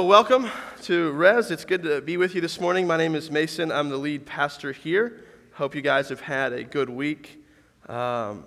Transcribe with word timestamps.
Welcome 0.00 0.48
to 0.82 1.10
Res. 1.10 1.50
It's 1.50 1.64
good 1.64 1.82
to 1.82 2.00
be 2.00 2.18
with 2.18 2.36
you 2.36 2.40
this 2.40 2.60
morning. 2.60 2.86
My 2.86 2.96
name 2.96 3.16
is 3.16 3.32
Mason. 3.32 3.72
I'm 3.72 3.88
the 3.88 3.96
lead 3.96 4.26
pastor 4.26 4.70
here. 4.70 5.24
Hope 5.54 5.74
you 5.74 5.82
guys 5.82 6.08
have 6.10 6.20
had 6.20 6.52
a 6.52 6.62
good 6.62 6.88
week. 6.88 7.42
Um, 7.88 8.46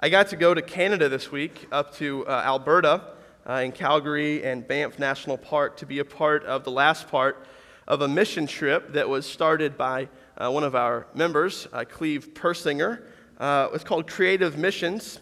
I 0.00 0.08
got 0.08 0.28
to 0.28 0.36
go 0.36 0.54
to 0.54 0.62
Canada 0.62 1.10
this 1.10 1.30
week, 1.30 1.68
up 1.70 1.94
to 1.96 2.26
uh, 2.26 2.42
Alberta 2.42 3.02
uh, 3.46 3.52
in 3.56 3.72
Calgary 3.72 4.42
and 4.42 4.66
Banff 4.66 4.98
National 4.98 5.36
Park 5.36 5.76
to 5.76 5.84
be 5.84 5.98
a 5.98 6.06
part 6.06 6.42
of 6.44 6.64
the 6.64 6.70
last 6.70 7.08
part 7.08 7.46
of 7.86 8.00
a 8.00 8.08
mission 8.08 8.46
trip 8.46 8.94
that 8.94 9.06
was 9.06 9.26
started 9.26 9.76
by 9.76 10.08
uh, 10.38 10.50
one 10.50 10.64
of 10.64 10.74
our 10.74 11.06
members, 11.12 11.68
uh, 11.74 11.84
Cleve 11.84 12.32
Persinger. 12.32 13.02
Uh, 13.36 13.68
it's 13.74 13.84
called 13.84 14.06
Creative 14.06 14.56
Missions. 14.56 15.20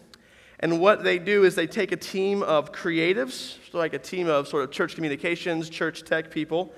And 0.59 0.79
what 0.79 1.03
they 1.03 1.19
do 1.19 1.43
is 1.43 1.53
they 1.53 1.67
take 1.67 1.91
a 1.91 1.97
team 1.97 2.41
of 2.41 2.71
creatives, 2.71 3.57
so 3.71 3.77
like 3.77 3.93
a 3.93 3.99
team 3.99 4.27
of 4.27 4.47
sort 4.47 4.63
of 4.63 4.71
church 4.71 4.95
communications, 4.95 5.69
church 5.69 6.03
tech 6.03 6.31
people, 6.31 6.73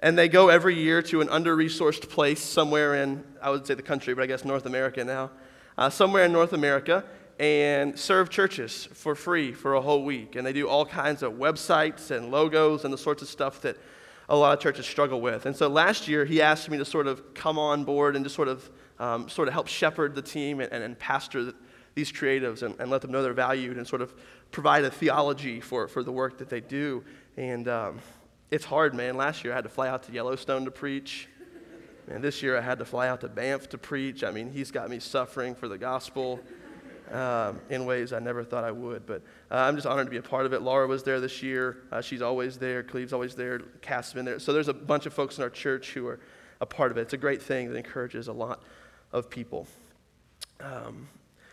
and 0.00 0.16
they 0.16 0.28
go 0.28 0.48
every 0.48 0.76
year 0.76 1.02
to 1.02 1.20
an 1.20 1.28
under 1.28 1.56
resourced 1.56 2.08
place 2.08 2.40
somewhere 2.40 2.94
in, 2.94 3.22
I 3.42 3.50
would 3.50 3.66
say 3.66 3.74
the 3.74 3.82
country, 3.82 4.14
but 4.14 4.22
I 4.22 4.26
guess 4.26 4.44
North 4.44 4.64
America 4.64 5.04
now, 5.04 5.30
uh, 5.76 5.90
somewhere 5.90 6.24
in 6.24 6.32
North 6.32 6.52
America, 6.52 7.04
and 7.38 7.98
serve 7.98 8.30
churches 8.30 8.88
for 8.94 9.14
free 9.14 9.52
for 9.52 9.74
a 9.74 9.80
whole 9.80 10.04
week. 10.04 10.34
And 10.34 10.46
they 10.46 10.52
do 10.52 10.68
all 10.68 10.86
kinds 10.86 11.22
of 11.22 11.34
websites 11.34 12.10
and 12.10 12.30
logos 12.30 12.84
and 12.84 12.92
the 12.92 12.98
sorts 12.98 13.22
of 13.22 13.28
stuff 13.28 13.60
that 13.62 13.76
a 14.28 14.36
lot 14.36 14.56
of 14.56 14.60
churches 14.60 14.86
struggle 14.86 15.20
with. 15.20 15.46
And 15.46 15.56
so 15.56 15.68
last 15.68 16.08
year, 16.08 16.24
he 16.24 16.42
asked 16.42 16.68
me 16.70 16.78
to 16.78 16.84
sort 16.84 17.06
of 17.06 17.34
come 17.34 17.58
on 17.58 17.84
board 17.84 18.16
and 18.16 18.24
just 18.24 18.34
sort 18.34 18.48
of, 18.48 18.70
um, 18.98 19.28
sort 19.28 19.48
of 19.48 19.54
help 19.54 19.68
shepherd 19.68 20.14
the 20.14 20.22
team 20.22 20.60
and, 20.60 20.72
and, 20.72 20.82
and 20.82 20.98
pastor 20.98 21.52
these 21.98 22.12
creatives 22.12 22.62
and, 22.62 22.78
and, 22.78 22.92
let 22.92 23.02
them 23.02 23.10
know 23.10 23.24
they're 23.24 23.32
valued 23.32 23.76
and 23.76 23.84
sort 23.84 24.00
of 24.00 24.14
provide 24.52 24.84
a 24.84 24.90
theology 24.90 25.60
for, 25.60 25.88
for 25.88 26.04
the 26.04 26.12
work 26.12 26.38
that 26.38 26.48
they 26.48 26.60
do. 26.60 27.02
And 27.36 27.66
um, 27.66 27.98
it's 28.52 28.64
hard, 28.64 28.94
man. 28.94 29.16
Last 29.16 29.42
year 29.42 29.52
I 29.52 29.56
had 29.56 29.64
to 29.64 29.68
fly 29.68 29.88
out 29.88 30.04
to 30.04 30.12
Yellowstone 30.12 30.64
to 30.64 30.70
preach. 30.70 31.26
And 32.08 32.22
this 32.22 32.40
year 32.40 32.56
I 32.56 32.60
had 32.60 32.78
to 32.78 32.84
fly 32.84 33.08
out 33.08 33.20
to 33.22 33.28
Banff 33.28 33.68
to 33.70 33.78
preach. 33.78 34.22
I 34.22 34.30
mean, 34.30 34.48
he's 34.48 34.70
got 34.70 34.88
me 34.88 35.00
suffering 35.00 35.56
for 35.56 35.66
the 35.66 35.76
gospel 35.76 36.38
um, 37.10 37.58
in 37.68 37.84
ways 37.84 38.12
I 38.12 38.20
never 38.20 38.44
thought 38.44 38.62
I 38.62 38.70
would. 38.70 39.04
But 39.04 39.22
uh, 39.50 39.56
I'm 39.56 39.74
just 39.74 39.86
honored 39.88 40.06
to 40.06 40.10
be 40.10 40.18
a 40.18 40.22
part 40.22 40.46
of 40.46 40.52
it. 40.52 40.62
Laura 40.62 40.86
was 40.86 41.02
there 41.02 41.18
this 41.18 41.42
year. 41.42 41.78
Uh, 41.90 42.00
she's 42.00 42.22
always 42.22 42.58
there. 42.58 42.84
Cleve's 42.84 43.12
always 43.12 43.34
there. 43.34 43.58
Cass 43.82 44.06
has 44.06 44.14
been 44.14 44.24
there. 44.24 44.38
So 44.38 44.52
there's 44.52 44.68
a 44.68 44.72
bunch 44.72 45.04
of 45.06 45.12
folks 45.12 45.36
in 45.36 45.42
our 45.42 45.50
church 45.50 45.94
who 45.94 46.06
are 46.06 46.20
a 46.60 46.66
part 46.66 46.92
of 46.92 46.96
it. 46.96 47.00
It's 47.00 47.12
a 47.14 47.18
great 47.18 47.42
thing 47.42 47.68
that 47.70 47.76
encourages 47.76 48.28
a 48.28 48.32
lot 48.32 48.62
of 49.12 49.28
people. 49.28 49.66
Um, 50.60 51.08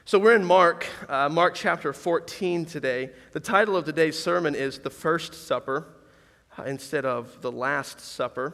so 0.08 0.20
we're 0.20 0.36
in 0.36 0.45
Mark, 0.45 0.86
uh, 1.09 1.30
Mark 1.30 1.56
chapter 1.56 1.92
14 1.92 2.66
today. 2.66 3.09
The 3.31 3.39
title 3.39 3.75
of 3.75 3.86
today's 3.86 4.17
sermon 4.17 4.53
is 4.53 4.78
The 4.78 4.92
First 4.92 5.34
Supper 5.34 5.88
uh, 6.59 6.64
instead 6.66 7.06
of 7.06 7.42
The 7.42 7.52
Last 7.52 8.00
Supper. 8.00 8.53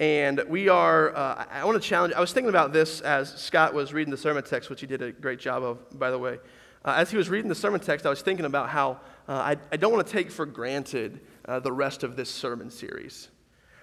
And 0.00 0.42
we 0.48 0.70
are, 0.70 1.14
uh, 1.14 1.44
I 1.50 1.66
want 1.66 1.82
to 1.82 1.86
challenge, 1.86 2.14
I 2.14 2.20
was 2.20 2.32
thinking 2.32 2.48
about 2.48 2.72
this 2.72 3.02
as 3.02 3.30
Scott 3.34 3.74
was 3.74 3.92
reading 3.92 4.10
the 4.10 4.16
sermon 4.16 4.42
text, 4.42 4.70
which 4.70 4.80
he 4.80 4.86
did 4.86 5.02
a 5.02 5.12
great 5.12 5.38
job 5.38 5.62
of, 5.62 5.98
by 5.98 6.10
the 6.10 6.18
way. 6.18 6.38
Uh, 6.82 6.94
as 6.96 7.10
he 7.10 7.18
was 7.18 7.28
reading 7.28 7.50
the 7.50 7.54
sermon 7.54 7.80
text, 7.80 8.06
I 8.06 8.08
was 8.08 8.22
thinking 8.22 8.46
about 8.46 8.70
how 8.70 8.92
uh, 9.28 9.34
I, 9.34 9.56
I, 9.70 9.76
don't 9.76 9.92
want 9.92 10.06
to 10.06 10.10
take 10.10 10.30
for 10.30 10.46
granted 10.46 11.20
the 11.44 11.72
rest 11.72 12.04
of 12.04 12.16
this 12.16 12.30
sermon 12.30 12.70
series. 12.70 13.28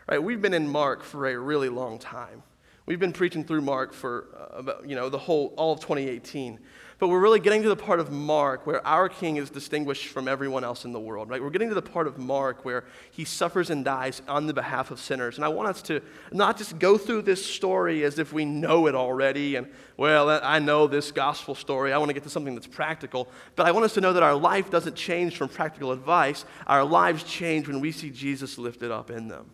Right? 0.09 0.21
We've 0.21 0.41
been 0.41 0.55
in 0.55 0.67
Mark 0.67 1.03
for 1.03 1.27
a 1.27 1.37
really 1.37 1.69
long 1.69 1.99
time. 1.99 2.41
We've 2.87 2.99
been 2.99 3.13
preaching 3.13 3.43
through 3.43 3.61
Mark 3.61 3.93
for 3.93 4.49
about, 4.51 4.89
you 4.89 4.95
know, 4.95 5.09
the 5.09 5.19
whole, 5.19 5.53
all 5.57 5.73
of 5.73 5.79
2018. 5.79 6.59
But 7.03 7.09
we're 7.09 7.19
really 7.19 7.41
getting 7.41 7.63
to 7.63 7.67
the 7.67 7.75
part 7.75 7.99
of 7.99 8.13
Mark 8.13 8.65
where 8.65 8.87
our 8.87 9.09
king 9.09 9.35
is 9.35 9.49
distinguished 9.49 10.07
from 10.07 10.29
everyone 10.29 10.63
else 10.63 10.85
in 10.85 10.93
the 10.93 11.01
world, 11.01 11.29
right? 11.29 11.43
We're 11.43 11.49
getting 11.49 11.67
to 11.67 11.75
the 11.75 11.81
part 11.81 12.07
of 12.07 12.17
Mark 12.17 12.63
where 12.63 12.85
he 13.11 13.25
suffers 13.25 13.69
and 13.69 13.83
dies 13.83 14.21
on 14.25 14.47
the 14.47 14.53
behalf 14.53 14.89
of 14.89 15.01
sinners. 15.01 15.35
And 15.35 15.43
I 15.43 15.49
want 15.49 15.67
us 15.67 15.81
to 15.81 15.99
not 16.31 16.57
just 16.57 16.79
go 16.79 16.97
through 16.97 17.23
this 17.23 17.45
story 17.45 18.05
as 18.05 18.19
if 18.19 18.31
we 18.31 18.45
know 18.45 18.87
it 18.87 18.95
already 18.95 19.57
and, 19.57 19.67
well, 19.97 20.29
I 20.29 20.59
know 20.59 20.87
this 20.87 21.11
gospel 21.11 21.55
story. 21.55 21.91
I 21.91 21.97
want 21.97 22.07
to 22.07 22.13
get 22.13 22.23
to 22.23 22.29
something 22.29 22.55
that's 22.55 22.67
practical. 22.67 23.27
But 23.57 23.65
I 23.65 23.71
want 23.71 23.83
us 23.83 23.93
to 23.95 23.99
know 23.99 24.13
that 24.13 24.23
our 24.23 24.35
life 24.35 24.71
doesn't 24.71 24.95
change 24.95 25.35
from 25.35 25.49
practical 25.49 25.91
advice, 25.91 26.45
our 26.67 26.85
lives 26.85 27.23
change 27.23 27.67
when 27.67 27.81
we 27.81 27.91
see 27.91 28.11
Jesus 28.11 28.57
lifted 28.57 28.91
up 28.91 29.11
in 29.11 29.27
them. 29.27 29.49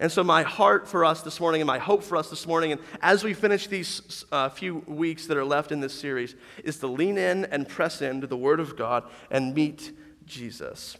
And 0.00 0.12
so, 0.12 0.22
my 0.22 0.42
heart 0.42 0.86
for 0.86 1.04
us 1.04 1.22
this 1.22 1.40
morning 1.40 1.60
and 1.60 1.66
my 1.66 1.78
hope 1.78 2.02
for 2.02 2.16
us 2.16 2.30
this 2.30 2.46
morning, 2.46 2.72
and 2.72 2.80
as 3.00 3.24
we 3.24 3.34
finish 3.34 3.66
these 3.66 4.24
uh, 4.30 4.48
few 4.48 4.84
weeks 4.86 5.26
that 5.26 5.36
are 5.36 5.44
left 5.44 5.72
in 5.72 5.80
this 5.80 5.98
series, 5.98 6.34
is 6.62 6.78
to 6.78 6.86
lean 6.86 7.18
in 7.18 7.46
and 7.46 7.68
press 7.68 8.02
into 8.02 8.26
the 8.26 8.36
Word 8.36 8.60
of 8.60 8.76
God 8.76 9.04
and 9.30 9.54
meet 9.54 9.92
Jesus. 10.26 10.96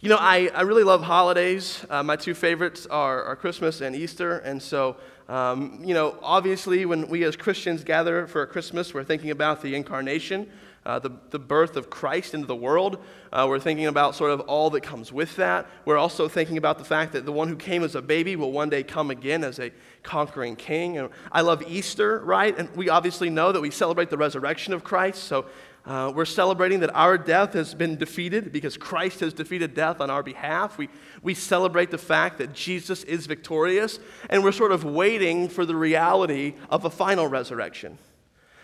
You 0.00 0.08
know, 0.08 0.16
I, 0.18 0.48
I 0.54 0.62
really 0.62 0.84
love 0.84 1.02
holidays. 1.02 1.84
Uh, 1.90 2.04
my 2.04 2.14
two 2.14 2.32
favorites 2.32 2.86
are, 2.86 3.24
are 3.24 3.34
Christmas 3.34 3.80
and 3.80 3.96
Easter. 3.96 4.38
And 4.38 4.62
so, 4.62 4.96
um, 5.28 5.82
you 5.84 5.92
know, 5.92 6.16
obviously, 6.22 6.86
when 6.86 7.08
we 7.08 7.24
as 7.24 7.34
Christians 7.34 7.82
gather 7.82 8.28
for 8.28 8.46
Christmas, 8.46 8.94
we're 8.94 9.02
thinking 9.02 9.30
about 9.30 9.60
the 9.60 9.74
incarnation 9.74 10.48
uh, 10.88 10.98
the, 10.98 11.10
the 11.30 11.38
birth 11.38 11.76
of 11.76 11.90
Christ 11.90 12.32
into 12.32 12.46
the 12.46 12.56
world. 12.56 13.04
Uh, 13.30 13.44
we're 13.46 13.60
thinking 13.60 13.86
about 13.86 14.14
sort 14.14 14.30
of 14.30 14.40
all 14.40 14.70
that 14.70 14.80
comes 14.80 15.12
with 15.12 15.36
that. 15.36 15.66
We're 15.84 15.98
also 15.98 16.28
thinking 16.28 16.56
about 16.56 16.78
the 16.78 16.84
fact 16.84 17.12
that 17.12 17.26
the 17.26 17.32
one 17.32 17.46
who 17.46 17.56
came 17.56 17.84
as 17.84 17.94
a 17.94 18.00
baby 18.00 18.36
will 18.36 18.52
one 18.52 18.70
day 18.70 18.82
come 18.82 19.10
again 19.10 19.44
as 19.44 19.58
a 19.58 19.70
conquering 20.02 20.56
king. 20.56 20.96
And 20.96 21.10
I 21.30 21.42
love 21.42 21.62
Easter, 21.68 22.20
right? 22.20 22.58
And 22.58 22.74
we 22.74 22.88
obviously 22.88 23.28
know 23.28 23.52
that 23.52 23.60
we 23.60 23.70
celebrate 23.70 24.08
the 24.08 24.16
resurrection 24.16 24.72
of 24.72 24.82
Christ. 24.82 25.24
So 25.24 25.44
uh, 25.84 26.10
we're 26.14 26.24
celebrating 26.24 26.80
that 26.80 26.94
our 26.94 27.18
death 27.18 27.52
has 27.52 27.74
been 27.74 27.96
defeated 27.96 28.50
because 28.50 28.78
Christ 28.78 29.20
has 29.20 29.34
defeated 29.34 29.74
death 29.74 30.00
on 30.00 30.08
our 30.08 30.22
behalf. 30.22 30.78
We, 30.78 30.88
we 31.22 31.34
celebrate 31.34 31.90
the 31.90 31.98
fact 31.98 32.38
that 32.38 32.54
Jesus 32.54 33.04
is 33.04 33.26
victorious, 33.26 33.98
and 34.30 34.42
we're 34.42 34.52
sort 34.52 34.72
of 34.72 34.84
waiting 34.84 35.50
for 35.50 35.66
the 35.66 35.76
reality 35.76 36.54
of 36.70 36.86
a 36.86 36.90
final 36.90 37.26
resurrection. 37.26 37.98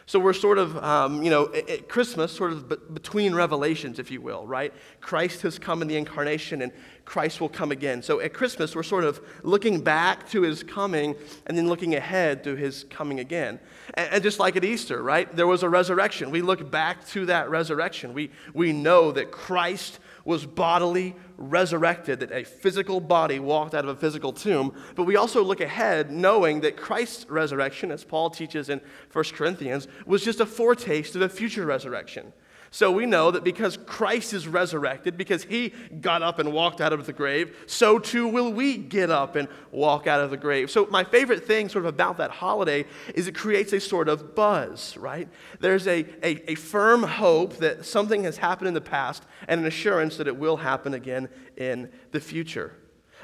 So 0.06 0.19
we're 0.19 0.34
sort 0.34 0.59
of, 0.59 0.76
um, 0.84 1.22
you 1.22 1.31
know, 1.31 1.53
at 1.54 1.88
Christmas, 1.88 2.31
sort 2.31 2.53
of 2.53 2.94
between 2.94 3.34
revelations, 3.34 3.98
if 3.98 4.10
you 4.10 4.20
will, 4.20 4.47
right? 4.47 4.72
Christ 5.00 5.41
has 5.42 5.59
come 5.59 5.81
in 5.81 5.88
the 5.88 5.97
incarnation 5.97 6.60
and 6.60 6.72
Christ 7.06 7.41
will 7.41 7.48
come 7.48 7.72
again. 7.72 8.03
So 8.03 8.20
at 8.20 8.34
Christmas, 8.34 8.76
we're 8.76 8.82
sort 8.82 9.04
of 9.04 9.20
looking 9.43 9.81
back 9.81 10.28
to 10.31 10.43
his 10.43 10.62
coming 10.62 11.14
and 11.47 11.56
then 11.56 11.69
looking 11.69 11.94
ahead 11.94 12.44
to 12.44 12.54
his 12.54 12.84
coming 12.91 13.20
again. 13.20 13.59
And, 13.94 14.14
and 14.14 14.22
just 14.22 14.38
like 14.38 14.56
at 14.56 14.64
Easter, 14.64 15.03
right? 15.03 15.34
There 15.34 15.47
was 15.47 15.62
a 15.62 15.70
resurrection. 15.70 16.31
We 16.31 16.43
look 16.43 16.70
back 16.70 17.06
to 17.09 17.25
that 17.26 17.48
resurrection. 17.48 18.12
We, 18.12 18.31
we 18.53 18.75
know 18.75 19.10
that 19.12 19.31
Christ 19.31 20.00
was 20.25 20.47
bodily 20.47 21.15
resurrected, 21.37 22.21
that 22.21 22.33
a 22.33 22.45
physical 22.45 23.01
body 23.01 23.39
walked 23.39 23.75
out 23.75 23.85
of 23.85 23.91
a 23.91 23.97
physical 23.97 24.33
tomb. 24.33 24.73
But 24.95 25.05
we 25.05 25.17
also 25.17 25.43
look 25.43 25.61
ahead 25.61 26.11
knowing 26.11 26.61
that 26.61 26.77
Christ's 26.77 27.29
resurrection, 27.29 27.91
as 27.91 28.05
Paul 28.05 28.31
teaches 28.31 28.69
in 28.69 28.81
1 29.12 29.25
Corinthians, 29.35 29.89
was 30.07 30.25
just 30.25 30.41
a 30.41 30.47
foretaste 30.47 31.15
of 31.17 31.23
a 31.23 31.29
future 31.29 31.67
resurrection. 31.67 32.33
So 32.75 32.91
we 32.91 33.07
know 33.07 33.31
that 33.31 33.45
because 33.45 33.77
Christ 33.87 34.33
is 34.33 34.49
resurrected, 34.49 35.17
because 35.17 35.45
he 35.45 35.69
got 36.01 36.25
up 36.25 36.41
and 36.41 36.53
walked 36.53 36.81
out 36.81 36.93
of 36.93 37.07
the 37.07 37.12
grave, 37.12 37.57
so 37.69 38.01
too 38.01 38.27
will 38.27 38.53
we 38.53 38.77
get 38.77 39.11
up 39.11 39.37
and 39.37 39.47
walk 39.71 40.09
out 40.09 40.21
of 40.21 40.31
the 40.31 40.37
grave. 40.37 40.73
So 40.73 40.89
my 40.91 41.05
favorite 41.05 41.47
thing 41.47 41.69
sort 41.69 41.85
of 41.85 41.95
about 41.95 42.17
that 42.17 42.33
holiday 42.33 42.85
is 43.15 43.29
it 43.29 43.37
creates 43.37 43.73
a 43.73 43.79
sort 43.79 44.09
of 44.09 44.35
buzz, 44.35 44.97
right? 44.97 45.29
There's 45.61 45.87
a, 45.87 46.05
a, 46.25 46.51
a 46.51 46.57
firm 46.57 47.05
hope 47.05 47.59
that 47.59 47.85
something 47.85 48.25
has 48.25 48.39
happened 48.39 48.67
in 48.67 48.75
the 48.75 48.81
past 48.81 49.23
and 49.47 49.61
an 49.61 49.69
assurance 49.69 50.17
that 50.17 50.27
it 50.27 50.37
will 50.37 50.56
happen 50.56 50.95
again 50.95 51.29
in 51.56 51.93
the 52.11 52.19
future. 52.19 52.73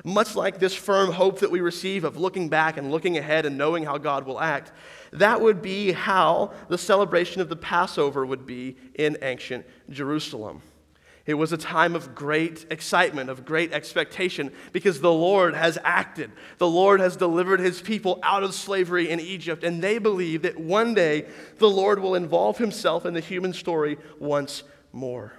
Much 0.04 0.36
like 0.36 0.60
this 0.60 0.76
firm 0.76 1.10
hope 1.10 1.40
that 1.40 1.50
we 1.50 1.60
receive 1.60 2.04
of 2.04 2.16
looking 2.16 2.48
back 2.48 2.76
and 2.76 2.92
looking 2.92 3.18
ahead 3.18 3.44
and 3.44 3.58
knowing 3.58 3.82
how 3.82 3.98
God 3.98 4.24
will 4.24 4.40
act, 4.40 4.70
that 5.12 5.40
would 5.40 5.60
be 5.60 5.92
how 5.92 6.52
the 6.68 6.78
celebration 6.78 7.40
of 7.40 7.48
the 7.48 7.56
Passover 7.56 8.24
would 8.24 8.46
be 8.46 8.76
in 8.94 9.16
ancient 9.22 9.66
Jerusalem. 9.88 10.62
It 11.26 11.34
was 11.34 11.52
a 11.52 11.58
time 11.58 11.94
of 11.94 12.14
great 12.14 12.66
excitement, 12.70 13.30
of 13.30 13.44
great 13.44 13.72
expectation, 13.72 14.52
because 14.72 15.00
the 15.00 15.12
Lord 15.12 15.54
has 15.54 15.78
acted. 15.84 16.32
The 16.58 16.68
Lord 16.68 17.00
has 17.00 17.16
delivered 17.16 17.60
his 17.60 17.80
people 17.80 18.18
out 18.22 18.42
of 18.42 18.54
slavery 18.54 19.10
in 19.10 19.20
Egypt, 19.20 19.62
and 19.62 19.82
they 19.82 19.98
believe 19.98 20.42
that 20.42 20.58
one 20.58 20.94
day 20.94 21.26
the 21.58 21.70
Lord 21.70 22.00
will 22.00 22.14
involve 22.14 22.58
himself 22.58 23.04
in 23.04 23.14
the 23.14 23.20
human 23.20 23.52
story 23.52 23.98
once 24.18 24.62
more. 24.92 25.32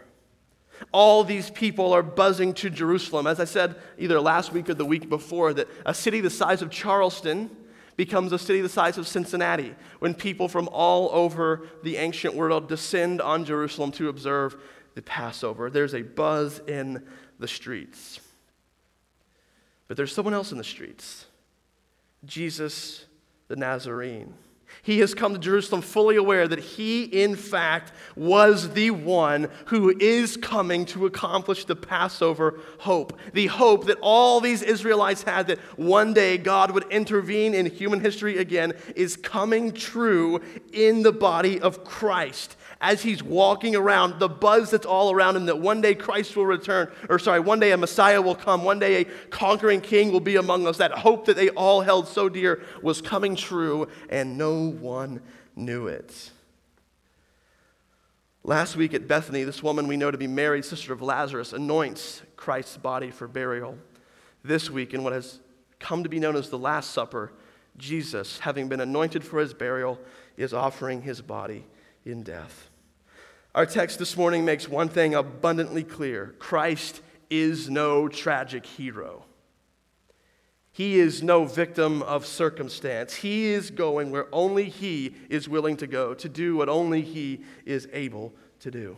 All 0.92 1.24
these 1.24 1.50
people 1.50 1.94
are 1.94 2.04
buzzing 2.04 2.54
to 2.56 2.69
Jerusalem. 2.69 3.28
As 3.28 3.40
I 3.40 3.45
said 3.45 3.75
either 3.98 4.19
last 4.19 4.51
week 4.51 4.69
or 4.69 4.74
the 4.74 4.86
week 4.86 5.10
before, 5.10 5.54
that 5.54 5.68
a 5.86 5.94
city 5.94 6.22
the 6.22 6.30
size 6.30 6.62
of 6.62 6.72
Charleston 6.72 7.50
becomes 8.01 8.31
a 8.31 8.39
city 8.39 8.62
the 8.62 8.68
size 8.68 8.98
of 8.98 9.07
Cincinnati 9.07 9.75
when 10.00 10.15
people 10.15 10.48
from 10.48 10.68
all 10.71 11.12
over 11.12 11.68
the 11.83 11.98
ancient 11.98 12.33
world 12.33 12.68
descend 12.68 13.21
on 13.21 13.45
Jerusalem 13.45 13.92
to 13.92 14.09
observe 14.09 14.59
the 14.95 15.03
Passover. 15.03 15.69
There's 15.69 15.94
a 15.94 16.01
buzz 16.01 16.63
in 16.68 17.06
the 17.38 17.48
streets. 17.48 18.19
But 19.88 19.98
there's 19.98 20.12
someone 20.15 20.33
else 20.33 20.51
in 20.51 20.57
the 20.57 20.63
streets 20.63 21.27
Jesus 22.25 23.06
the 23.50 23.56
Nazarene. 23.56 24.33
He 24.83 25.00
has 25.00 25.13
come 25.13 25.33
to 25.33 25.39
Jerusalem 25.39 25.81
fully 25.81 26.16
aware 26.16 26.48
that 26.48 26.60
he, 26.60 27.04
in 27.04 27.36
fact, 27.36 27.92
was 28.16 28.74
the 28.74 28.89
one 28.89 29.50
who 29.66 29.95
is 30.00 30.38
coming 30.38 30.86
to 30.88 31.06
accomplish 31.06 31.66
the 31.66 31.75
Passover 31.75 32.60
hope. 32.80 33.19
The 33.33 33.48
hope 33.48 33.86
that 33.86 34.00
all 34.01 34.42
these 34.42 34.63
Israelites 34.63 35.22
had 35.22 35.48
that 35.48 35.60
one 35.78 36.13
day 36.13 36.38
God 36.39 36.72
would 36.72 36.92
intervene 36.92 37.54
in 37.54 37.68
human 37.68 38.00
history 38.00 38.39
again 38.39 38.74
is 38.95 39.16
coming 39.16 39.72
true 39.72 40.42
in 40.74 41.04
the 41.04 41.12
body 41.12 41.60
of 41.60 41.83
Christ 41.83 42.56
as 42.81 43.04
he's 43.04 43.22
walking 43.22 43.75
around, 43.75 44.19
the 44.19 44.28
buzz 44.28 44.72
that's 44.72 44.88
all 44.88 45.12
around 45.12 45.38
him 45.38 45.45
that 45.45 45.60
one 45.60 45.81
day 45.81 45.94
Christ 45.94 46.36
will 46.36 46.48
return, 46.48 46.92
or 47.10 47.19
sorry, 47.19 47.39
one 47.39 47.60
day 47.60 47.72
a 47.72 47.78
Messiah 47.78 48.19
will 48.19 48.36
come, 48.36 48.63
one 48.63 48.80
day 48.80 49.01
a 49.01 49.06
conquering 49.30 49.81
king 49.81 50.12
will 50.12 50.19
be 50.19 50.36
among 50.36 50.66
us. 50.66 50.78
That 50.78 50.92
hope 50.92 51.25
that 51.25 51.36
they 51.36 51.50
all 51.50 51.81
held 51.81 52.07
so 52.07 52.28
dear 52.28 52.63
was 52.81 53.00
coming 53.00 53.36
true, 53.36 53.88
and 54.10 54.36
no 54.36 54.72
one 54.72 55.22
knew 55.56 55.86
it. 55.86 56.31
Last 58.44 58.75
week 58.75 58.95
at 58.95 59.07
Bethany, 59.07 59.44
this 59.44 59.62
woman 59.62 59.88
we 59.88 59.95
know 59.95 60.10
to 60.10 60.18
be 60.18 60.25
Mary, 60.25 60.63
sister 60.63 60.92
of 60.92 61.04
Lazarus, 61.04 61.54
anoints 61.54 62.24
Christ's 62.36 62.78
body 62.78 63.12
for 63.12 63.28
burial. 63.28 63.78
This 64.44 64.72
week, 64.72 64.95
in 64.95 65.04
what 65.04 65.13
has 65.13 65.39
come 65.78 66.01
to 66.01 66.10
be 66.10 66.19
known 66.19 66.36
as 66.36 66.50
the 66.50 66.57
Last 66.57 66.89
Supper, 66.89 67.31
Jesus, 67.78 68.39
having 68.39 68.68
been 68.68 68.81
anointed 68.81 69.24
for 69.24 69.39
his 69.39 69.54
burial, 69.54 70.00
is 70.36 70.51
offering 70.51 71.04
his 71.04 71.22
body 71.22 71.66
in 72.04 72.24
death. 72.24 72.70
Our 73.53 73.65
text 73.65 74.00
this 74.00 74.15
morning 74.15 74.45
makes 74.45 74.69
one 74.69 74.88
thing 74.88 75.13
abundantly 75.13 75.83
clear 75.83 76.36
Christ 76.39 77.01
is 77.30 77.69
no 77.69 78.07
tragic 78.07 78.65
hero. 78.65 79.25
He 80.71 81.00
is 81.00 81.21
no 81.21 81.44
victim 81.44 82.01
of 82.03 82.25
circumstance. 82.25 83.15
He 83.15 83.48
is 83.48 83.69
going 83.69 84.09
where 84.09 84.27
only 84.31 84.69
He 84.69 85.15
is 85.30 85.50
willing 85.50 85.75
to 85.77 85.88
go, 85.88 86.13
to 86.13 86.30
do 86.30 86.56
what 86.56 86.69
only 86.69 87.01
He 87.01 87.44
is 87.65 87.89
able 87.92 88.33
to 88.62 88.71
do. 88.71 88.98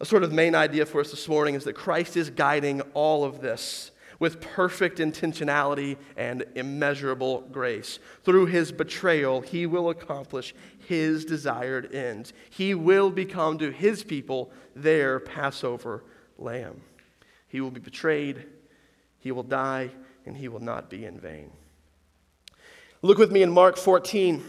A 0.00 0.04
sort 0.04 0.24
of 0.24 0.32
main 0.32 0.56
idea 0.56 0.84
for 0.84 1.00
us 1.00 1.12
this 1.12 1.28
morning 1.28 1.54
is 1.54 1.62
that 1.64 1.74
Christ 1.74 2.16
is 2.16 2.28
guiding 2.28 2.80
all 2.94 3.22
of 3.22 3.40
this 3.40 3.92
with 4.20 4.40
perfect 4.40 4.98
intentionality 4.98 5.96
and 6.16 6.44
immeasurable 6.54 7.40
grace. 7.50 7.98
Through 8.22 8.46
his 8.46 8.70
betrayal, 8.70 9.40
he 9.40 9.66
will 9.66 9.90
accomplish 9.90 10.54
his 10.90 11.24
desired 11.24 11.94
ends. 11.94 12.32
He 12.50 12.74
will 12.74 13.10
become 13.10 13.58
to 13.58 13.70
his 13.70 14.02
people 14.02 14.50
their 14.74 15.20
Passover 15.20 16.02
lamb. 16.36 16.80
He 17.46 17.60
will 17.60 17.70
be 17.70 17.78
betrayed, 17.78 18.44
he 19.20 19.30
will 19.30 19.44
die, 19.44 19.90
and 20.26 20.36
he 20.36 20.48
will 20.48 20.58
not 20.58 20.90
be 20.90 21.04
in 21.04 21.20
vain. 21.20 21.52
Look 23.02 23.18
with 23.18 23.30
me 23.30 23.42
in 23.42 23.52
Mark 23.52 23.76
14. 23.76 24.42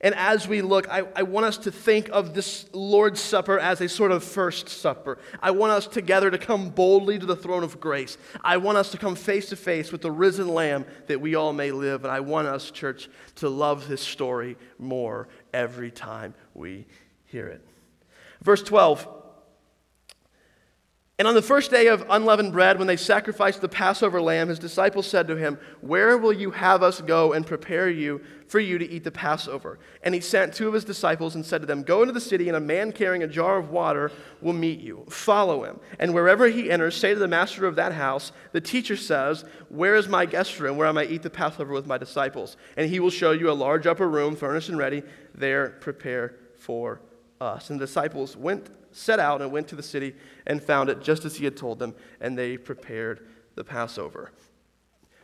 And 0.00 0.14
as 0.14 0.46
we 0.46 0.62
look, 0.62 0.88
I, 0.88 1.04
I, 1.14 1.22
want 1.22 1.46
us 1.46 1.58
to 1.58 1.70
think 1.70 2.08
of 2.10 2.34
this 2.34 2.66
Lord's 2.72 3.20
Supper 3.20 3.58
as 3.58 3.80
a 3.80 3.88
sort 3.88 4.12
of 4.12 4.22
first 4.22 4.68
supper. 4.68 5.18
I 5.40 5.52
want 5.52 5.72
us 5.72 5.86
together 5.86 6.30
to 6.30 6.38
come 6.38 6.70
boldly 6.70 7.18
to 7.18 7.26
the 7.26 7.36
throne 7.36 7.64
of 7.64 7.80
grace. 7.80 8.18
I 8.42 8.58
want 8.58 8.78
us 8.78 8.90
to 8.90 8.98
come 8.98 9.14
face 9.14 9.48
to 9.50 9.56
face 9.56 9.92
with 9.92 10.02
the 10.02 10.10
risen 10.10 10.48
Lamb 10.48 10.84
that 11.06 11.20
we 11.20 11.34
all 11.34 11.52
may 11.52 11.70
live. 11.70 12.04
And 12.04 12.12
I 12.12 12.20
want 12.20 12.46
us, 12.46 12.70
church, 12.70 13.08
to 13.36 13.48
love 13.48 13.88
this 13.88 14.02
story 14.02 14.56
more 14.78 15.28
every 15.56 15.90
time 15.90 16.34
we 16.54 16.84
hear 17.24 17.48
it. 17.48 17.66
Verse 18.42 18.62
12 18.62 19.08
and 21.18 21.26
on 21.26 21.34
the 21.34 21.40
first 21.40 21.70
day 21.70 21.86
of 21.86 22.04
unleavened 22.10 22.52
bread, 22.52 22.76
when 22.76 22.86
they 22.86 22.98
sacrificed 22.98 23.62
the 23.62 23.70
Passover 23.70 24.20
lamb, 24.20 24.48
his 24.48 24.58
disciples 24.58 25.06
said 25.06 25.26
to 25.28 25.36
him, 25.36 25.58
Where 25.80 26.18
will 26.18 26.32
you 26.32 26.50
have 26.50 26.82
us 26.82 27.00
go 27.00 27.32
and 27.32 27.46
prepare 27.46 27.88
you 27.88 28.20
for 28.48 28.60
you 28.60 28.76
to 28.76 28.86
eat 28.86 29.02
the 29.02 29.10
Passover? 29.10 29.78
And 30.02 30.14
he 30.14 30.20
sent 30.20 30.52
two 30.52 30.68
of 30.68 30.74
his 30.74 30.84
disciples 30.84 31.34
and 31.34 31.44
said 31.44 31.62
to 31.62 31.66
them, 31.66 31.84
Go 31.84 32.02
into 32.02 32.12
the 32.12 32.20
city, 32.20 32.48
and 32.48 32.56
a 32.56 32.60
man 32.60 32.92
carrying 32.92 33.22
a 33.22 33.26
jar 33.26 33.56
of 33.56 33.70
water 33.70 34.12
will 34.42 34.52
meet 34.52 34.80
you. 34.80 35.06
Follow 35.08 35.64
him. 35.64 35.80
And 35.98 36.12
wherever 36.12 36.48
he 36.48 36.70
enters, 36.70 36.94
say 36.94 37.14
to 37.14 37.18
the 37.18 37.26
master 37.26 37.66
of 37.66 37.76
that 37.76 37.92
house, 37.92 38.30
The 38.52 38.60
teacher 38.60 38.96
says, 38.96 39.46
Where 39.70 39.96
is 39.96 40.08
my 40.08 40.26
guest 40.26 40.60
room 40.60 40.76
where 40.76 40.86
I 40.86 40.92
might 40.92 41.10
eat 41.10 41.22
the 41.22 41.30
Passover 41.30 41.72
with 41.72 41.86
my 41.86 41.96
disciples? 41.96 42.58
And 42.76 42.90
he 42.90 43.00
will 43.00 43.08
show 43.08 43.30
you 43.30 43.50
a 43.50 43.52
large 43.52 43.86
upper 43.86 44.06
room, 44.06 44.36
furnished 44.36 44.68
and 44.68 44.76
ready. 44.76 45.02
There 45.36 45.70
prepare 45.80 46.34
for 46.56 47.00
us. 47.40 47.70
And 47.70 47.78
the 47.78 47.86
disciples 47.86 48.36
went 48.36 48.70
set 48.92 49.20
out 49.20 49.42
and 49.42 49.52
went 49.52 49.68
to 49.68 49.76
the 49.76 49.82
city 49.82 50.14
and 50.46 50.62
found 50.62 50.88
it 50.88 51.02
just 51.02 51.24
as 51.24 51.36
he 51.36 51.44
had 51.44 51.56
told 51.56 51.78
them, 51.78 51.94
and 52.20 52.36
they 52.36 52.56
prepared 52.56 53.26
the 53.54 53.64
Passover. 53.64 54.32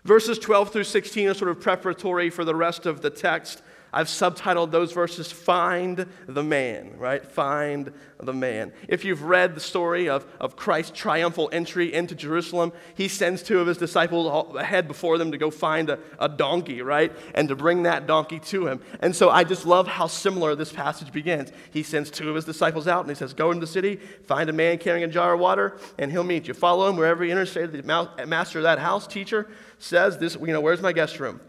Verses 0.04 0.38
12 0.38 0.72
through 0.72 0.84
16 0.84 1.28
are 1.28 1.34
sort 1.34 1.50
of 1.50 1.60
preparatory 1.60 2.28
for 2.28 2.44
the 2.44 2.54
rest 2.54 2.86
of 2.86 3.02
the 3.02 3.10
text. 3.10 3.62
I've 3.92 4.06
subtitled 4.06 4.70
those 4.70 4.92
verses 4.92 5.30
Find 5.30 6.06
the 6.26 6.42
Man, 6.42 6.96
right? 6.96 7.24
Find 7.24 7.92
the 8.18 8.32
Man. 8.32 8.72
If 8.88 9.04
you've 9.04 9.22
read 9.24 9.54
the 9.54 9.60
story 9.60 10.08
of, 10.08 10.24
of 10.40 10.56
Christ's 10.56 10.98
triumphal 10.98 11.50
entry 11.52 11.92
into 11.92 12.14
Jerusalem, 12.14 12.72
he 12.94 13.08
sends 13.08 13.42
two 13.42 13.60
of 13.60 13.66
his 13.66 13.76
disciples 13.76 14.56
ahead 14.56 14.88
before 14.88 15.18
them 15.18 15.32
to 15.32 15.38
go 15.38 15.50
find 15.50 15.90
a, 15.90 15.98
a 16.18 16.28
donkey, 16.28 16.80
right? 16.80 17.12
And 17.34 17.48
to 17.48 17.56
bring 17.56 17.82
that 17.82 18.06
donkey 18.06 18.38
to 18.40 18.66
him. 18.66 18.80
And 19.00 19.14
so 19.14 19.28
I 19.28 19.44
just 19.44 19.66
love 19.66 19.86
how 19.86 20.06
similar 20.06 20.54
this 20.54 20.72
passage 20.72 21.12
begins. 21.12 21.52
He 21.70 21.82
sends 21.82 22.10
two 22.10 22.30
of 22.30 22.34
his 22.34 22.46
disciples 22.46 22.88
out 22.88 23.00
and 23.00 23.10
he 23.10 23.14
says, 23.14 23.34
Go 23.34 23.50
into 23.50 23.60
the 23.60 23.72
city, 23.72 23.96
find 24.24 24.48
a 24.48 24.54
man 24.54 24.78
carrying 24.78 25.04
a 25.04 25.08
jar 25.08 25.34
of 25.34 25.40
water, 25.40 25.76
and 25.98 26.10
he'll 26.10 26.24
meet 26.24 26.48
you. 26.48 26.54
Follow 26.54 26.88
him 26.88 26.96
wherever 26.96 27.22
he 27.24 27.30
enters. 27.30 27.52
Say 27.52 27.66
to 27.66 27.68
the 27.68 28.26
master 28.26 28.58
of 28.58 28.62
that 28.62 28.78
house, 28.78 29.06
teacher, 29.06 29.48
says, 29.78 30.16
this, 30.16 30.36
you 30.36 30.46
know, 30.46 30.60
where's 30.60 30.80
my 30.80 30.92
guest 30.92 31.20
room? 31.20 31.40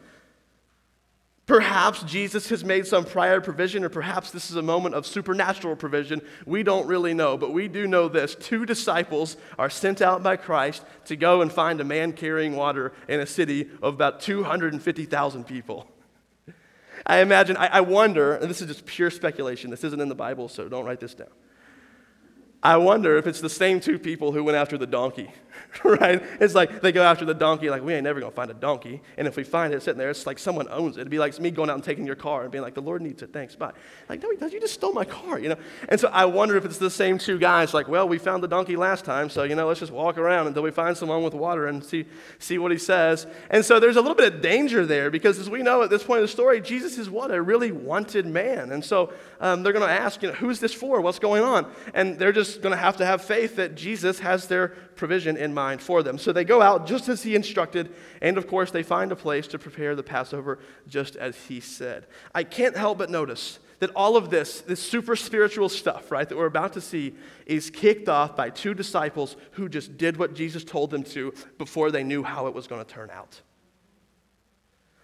Perhaps 1.46 2.04
Jesus 2.04 2.48
has 2.50 2.64
made 2.64 2.88
some 2.88 3.04
prior 3.04 3.42
provision, 3.42 3.84
or 3.84 3.90
perhaps 3.90 4.32
this 4.32 4.50
is 4.50 4.56
a 4.56 4.62
moment 4.62 4.96
of 4.96 5.06
supernatural 5.06 5.76
provision. 5.76 6.22
We 6.46 6.64
don't 6.64 6.88
really 6.88 7.14
know, 7.14 7.38
but 7.38 7.52
we 7.52 7.68
do 7.68 7.86
know 7.86 8.08
this. 8.08 8.34
Two 8.36 8.66
disciples 8.66 9.36
are 9.60 9.70
sent 9.70 10.02
out 10.02 10.24
by 10.24 10.38
Christ 10.38 10.86
to 11.06 11.18
go 11.18 11.42
and 11.42 11.52
find 11.52 11.82
a 11.82 11.84
man 11.84 12.14
carrying 12.14 12.56
water 12.56 12.94
in 13.10 13.20
a 13.20 13.26
city 13.26 13.70
of 13.82 13.96
about 13.96 14.22
250,000 14.22 15.44
people. 15.44 15.86
I 17.06 17.20
imagine, 17.20 17.58
I, 17.58 17.68
I 17.68 17.82
wonder, 17.82 18.36
and 18.36 18.50
this 18.50 18.62
is 18.62 18.68
just 18.68 18.86
pure 18.86 19.12
speculation, 19.12 19.70
this 19.70 19.84
isn't 19.84 20.00
in 20.00 20.08
the 20.08 20.16
Bible, 20.16 20.48
so 20.48 20.70
don't 20.70 20.86
write 20.86 21.02
this 21.02 21.14
down. 21.14 21.28
I 22.62 22.78
wonder 22.78 23.18
if 23.18 23.28
it's 23.28 23.42
the 23.42 23.50
same 23.50 23.82
two 23.82 24.00
people 24.00 24.32
who 24.32 24.42
went 24.46 24.56
after 24.56 24.78
the 24.78 24.88
donkey, 24.88 25.30
right? 25.84 26.24
It's 26.40 26.56
like 26.56 26.82
they 26.82 26.92
go 26.92 27.04
after 27.04 27.26
the 27.26 27.34
donkey, 27.34 27.70
like, 27.70 27.84
we 27.84 27.94
ain't 27.94 28.04
never 28.04 28.20
gonna 28.20 28.32
find 28.32 28.52
a 28.52 28.56
donkey. 28.56 29.02
And 29.18 29.28
if 29.28 29.36
we 29.36 29.44
find 29.44 29.74
it 29.74 29.82
sitting 29.82 29.98
there, 29.98 30.10
it's 30.10 30.26
like 30.26 30.40
someone 30.40 30.68
owns 30.70 30.98
it. 30.98 31.02
It'd 31.02 31.12
be 31.12 31.20
like 31.20 31.40
me 31.40 31.52
going 31.52 31.70
out 31.70 31.76
and 31.76 31.84
taking 31.84 32.06
your 32.06 32.16
car 32.16 32.44
and 32.44 32.52
being 32.52 32.64
like, 32.64 32.76
the 32.76 32.82
Lord 32.82 33.02
needs 33.02 33.22
it, 33.22 33.34
thanks, 33.34 33.56
bye. 33.56 33.72
Like, 34.10 34.22
no, 34.22 34.30
you 34.48 34.60
just 34.60 34.74
stole 34.74 34.94
my 34.94 35.06
car, 35.06 35.40
you 35.40 35.50
know? 35.50 35.58
And 35.90 36.00
so 36.00 36.10
I 36.10 36.26
wonder 36.26 36.58
if 36.58 36.66
it's 36.66 36.78
the 36.78 36.90
same 36.90 37.18
two 37.18 37.40
guys, 37.40 37.74
like, 37.74 37.88
well, 37.88 38.08
we 38.08 38.18
found 38.18 38.44
the 38.44 38.48
donkey 38.48 38.76
last 38.76 39.06
time, 39.06 39.30
so, 39.30 39.44
you 39.44 39.56
know, 39.56 39.68
let's 39.68 39.80
just 39.80 39.92
walk 39.92 40.18
around 40.18 40.48
until 40.48 40.64
we 40.64 40.72
find 40.72 40.96
someone 40.96 41.24
with 41.24 41.34
water 41.34 41.68
and 41.68 41.84
see, 41.84 42.06
see 42.40 42.58
what 42.58 42.72
he 42.72 42.78
says. 42.78 43.28
And 43.50 43.64
so 43.64 43.80
there's 43.80 43.96
a 43.96 44.02
little 44.02 44.16
bit 44.16 44.34
of 44.34 44.42
danger 44.42 44.86
there 44.86 45.10
because, 45.10 45.40
as 45.40 45.50
we 45.50 45.64
know 45.64 45.84
at 45.84 45.90
this 45.90 46.04
point 46.04 46.20
in 46.20 46.24
the 46.24 46.28
story, 46.28 46.62
Jesus 46.62 46.98
is 46.98 47.10
what? 47.10 47.32
A 47.32 47.42
really 47.42 47.72
wanted 47.72 48.26
man. 48.26 48.72
And 48.72 48.84
so 48.84 49.14
um, 49.40 49.64
they're 49.64 49.74
gonna 49.74 49.86
ask, 49.86 50.22
you 50.22 50.30
know, 50.30 50.36
who's 50.36 50.60
this 50.60 50.74
for? 50.74 51.02
What's 51.02 51.20
going 51.20 51.44
on? 51.44 51.72
And 51.94 52.18
they're 52.18 52.32
just 52.32 52.62
to 52.62 52.76
have 52.76 52.98
to 52.98 53.06
have 53.06 53.24
faith 53.24 53.56
that 53.58 53.76
Jesus 53.76 54.20
has 54.20 54.48
their 54.48 54.70
provision 54.96 55.38
in 55.44 55.54
mind 55.54 55.82
for 55.82 56.02
them. 56.02 56.18
So 56.18 56.34
they 56.34 56.44
go 56.44 56.62
out 56.62 56.88
just 56.88 57.10
as 57.10 57.24
he 57.24 57.36
instructed, 57.36 57.94
and 58.22 58.38
of 58.38 58.48
course, 58.48 58.72
they 58.72 58.82
find 58.82 59.12
a 59.12 59.16
place 59.16 59.48
to 59.48 59.60
prepare 59.60 59.96
the 59.96 60.04
Passover 60.04 60.60
just 60.88 61.16
as 61.16 61.36
he 61.46 61.60
said. 61.60 62.08
I 62.34 62.44
can't 62.44 62.76
help 62.76 62.98
but 62.98 63.10
notice 63.10 63.60
that 63.80 63.92
all 63.96 64.16
of 64.16 64.30
this, 64.30 64.62
this 64.62 64.82
super 64.82 65.16
spiritual 65.16 65.68
stuff, 65.68 66.12
right, 66.12 66.28
that 66.30 66.38
we're 66.38 66.46
about 66.46 66.74
to 66.74 66.82
see, 66.82 67.14
is 67.46 67.70
kicked 67.70 68.08
off 68.08 68.36
by 68.36 68.50
two 68.50 68.74
disciples 68.74 69.36
who 69.52 69.68
just 69.68 69.98
did 69.98 70.18
what 70.18 70.34
Jesus 70.34 70.64
told 70.64 70.90
them 70.90 71.04
to 71.04 71.34
before 71.58 71.92
they 71.92 72.04
knew 72.04 72.24
how 72.24 72.48
it 72.48 72.54
was 72.54 72.66
going 72.66 72.84
to 72.84 72.90
turn 72.90 73.10
out. 73.10 73.42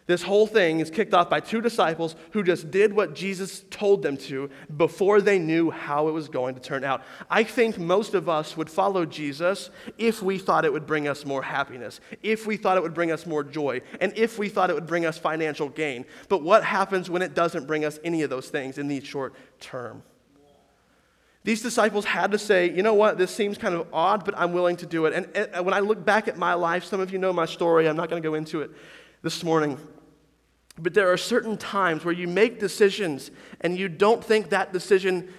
This 0.10 0.24
whole 0.24 0.48
thing 0.48 0.80
is 0.80 0.90
kicked 0.90 1.14
off 1.14 1.30
by 1.30 1.40
two 1.40 1.62
disciples 1.62 2.16
who 2.32 2.42
just 2.42 2.72
did 2.72 2.94
what 2.94 3.14
Jesus 3.14 3.64
told 3.70 4.02
them 4.02 4.18
to 4.18 4.50
before 4.76 5.22
they 5.22 5.38
knew 5.38 5.70
how 5.70 6.08
it 6.08 6.14
was 6.14 6.28
going 6.28 6.56
to 6.56 6.60
turn 6.60 6.84
out. 6.84 7.04
I 7.30 7.44
think 7.44 7.78
most 7.78 8.16
of 8.16 8.28
us 8.28 8.58
would 8.58 8.72
follow 8.72 9.06
Jesus 9.06 9.70
if 10.00 10.24
we 10.24 10.40
thought 10.40 10.66
it 10.66 10.74
would 10.74 10.88
bring 10.88 11.08
us 11.08 11.28
more 11.28 11.44
happiness, 11.44 12.00
if 12.24 12.48
we 12.48 12.58
thought 12.58 12.76
it 12.76 12.82
would 12.82 12.96
bring 12.96 13.12
us 13.12 13.28
more 13.28 13.44
joy, 13.44 13.84
and 14.02 14.12
if 14.18 14.40
we 14.40 14.50
thought 14.50 14.72
it 14.72 14.74
would 14.74 14.88
bring 14.88 15.06
us 15.06 15.20
financial 15.20 15.70
gain. 15.70 16.06
But 16.28 16.42
what 16.42 16.64
happens 16.64 17.08
when 17.08 17.22
it 17.22 17.36
doesn't 17.36 17.68
bring 17.68 17.86
us 17.86 18.00
any 18.04 18.24
of 18.24 18.32
those 18.32 18.50
things 18.50 18.80
in 18.80 18.88
the 18.88 19.02
short 19.02 19.36
term? 19.60 20.02
These 21.44 21.62
disciples 21.62 22.06
had 22.06 22.32
to 22.32 22.40
say, 22.40 22.72
you 22.72 22.82
know 22.82 22.96
what, 22.96 23.20
this 23.20 23.30
seems 23.30 23.60
kind 23.60 23.76
of 23.76 23.86
odd, 23.94 24.26
but 24.26 24.34
I'm 24.36 24.54
willing 24.54 24.78
to 24.78 24.88
do 24.88 25.06
it. 25.06 25.32
And 25.36 25.64
when 25.64 25.76
I 25.76 25.82
look 25.82 26.04
back 26.04 26.28
at 26.28 26.36
my 26.36 26.56
life, 26.56 26.84
some 26.84 27.00
of 27.00 27.14
you 27.14 27.20
know 27.20 27.32
my 27.32 27.46
story, 27.46 27.88
I'm 27.88 27.96
not 27.96 28.10
going 28.10 28.24
to 28.24 28.28
go 28.28 28.34
into 28.34 28.62
it 28.62 28.72
this 29.22 29.44
morning. 29.44 29.78
But 30.82 30.94
there 30.94 31.12
are 31.12 31.18
certain 31.18 31.58
times 31.58 32.06
where 32.06 32.14
you 32.14 32.28
make 32.28 32.60
decisions 32.60 33.32
and 33.62 33.78
you 33.78 33.90
don't 33.90 34.24
think 34.24 34.50
that 34.50 34.72
decision 34.72 35.34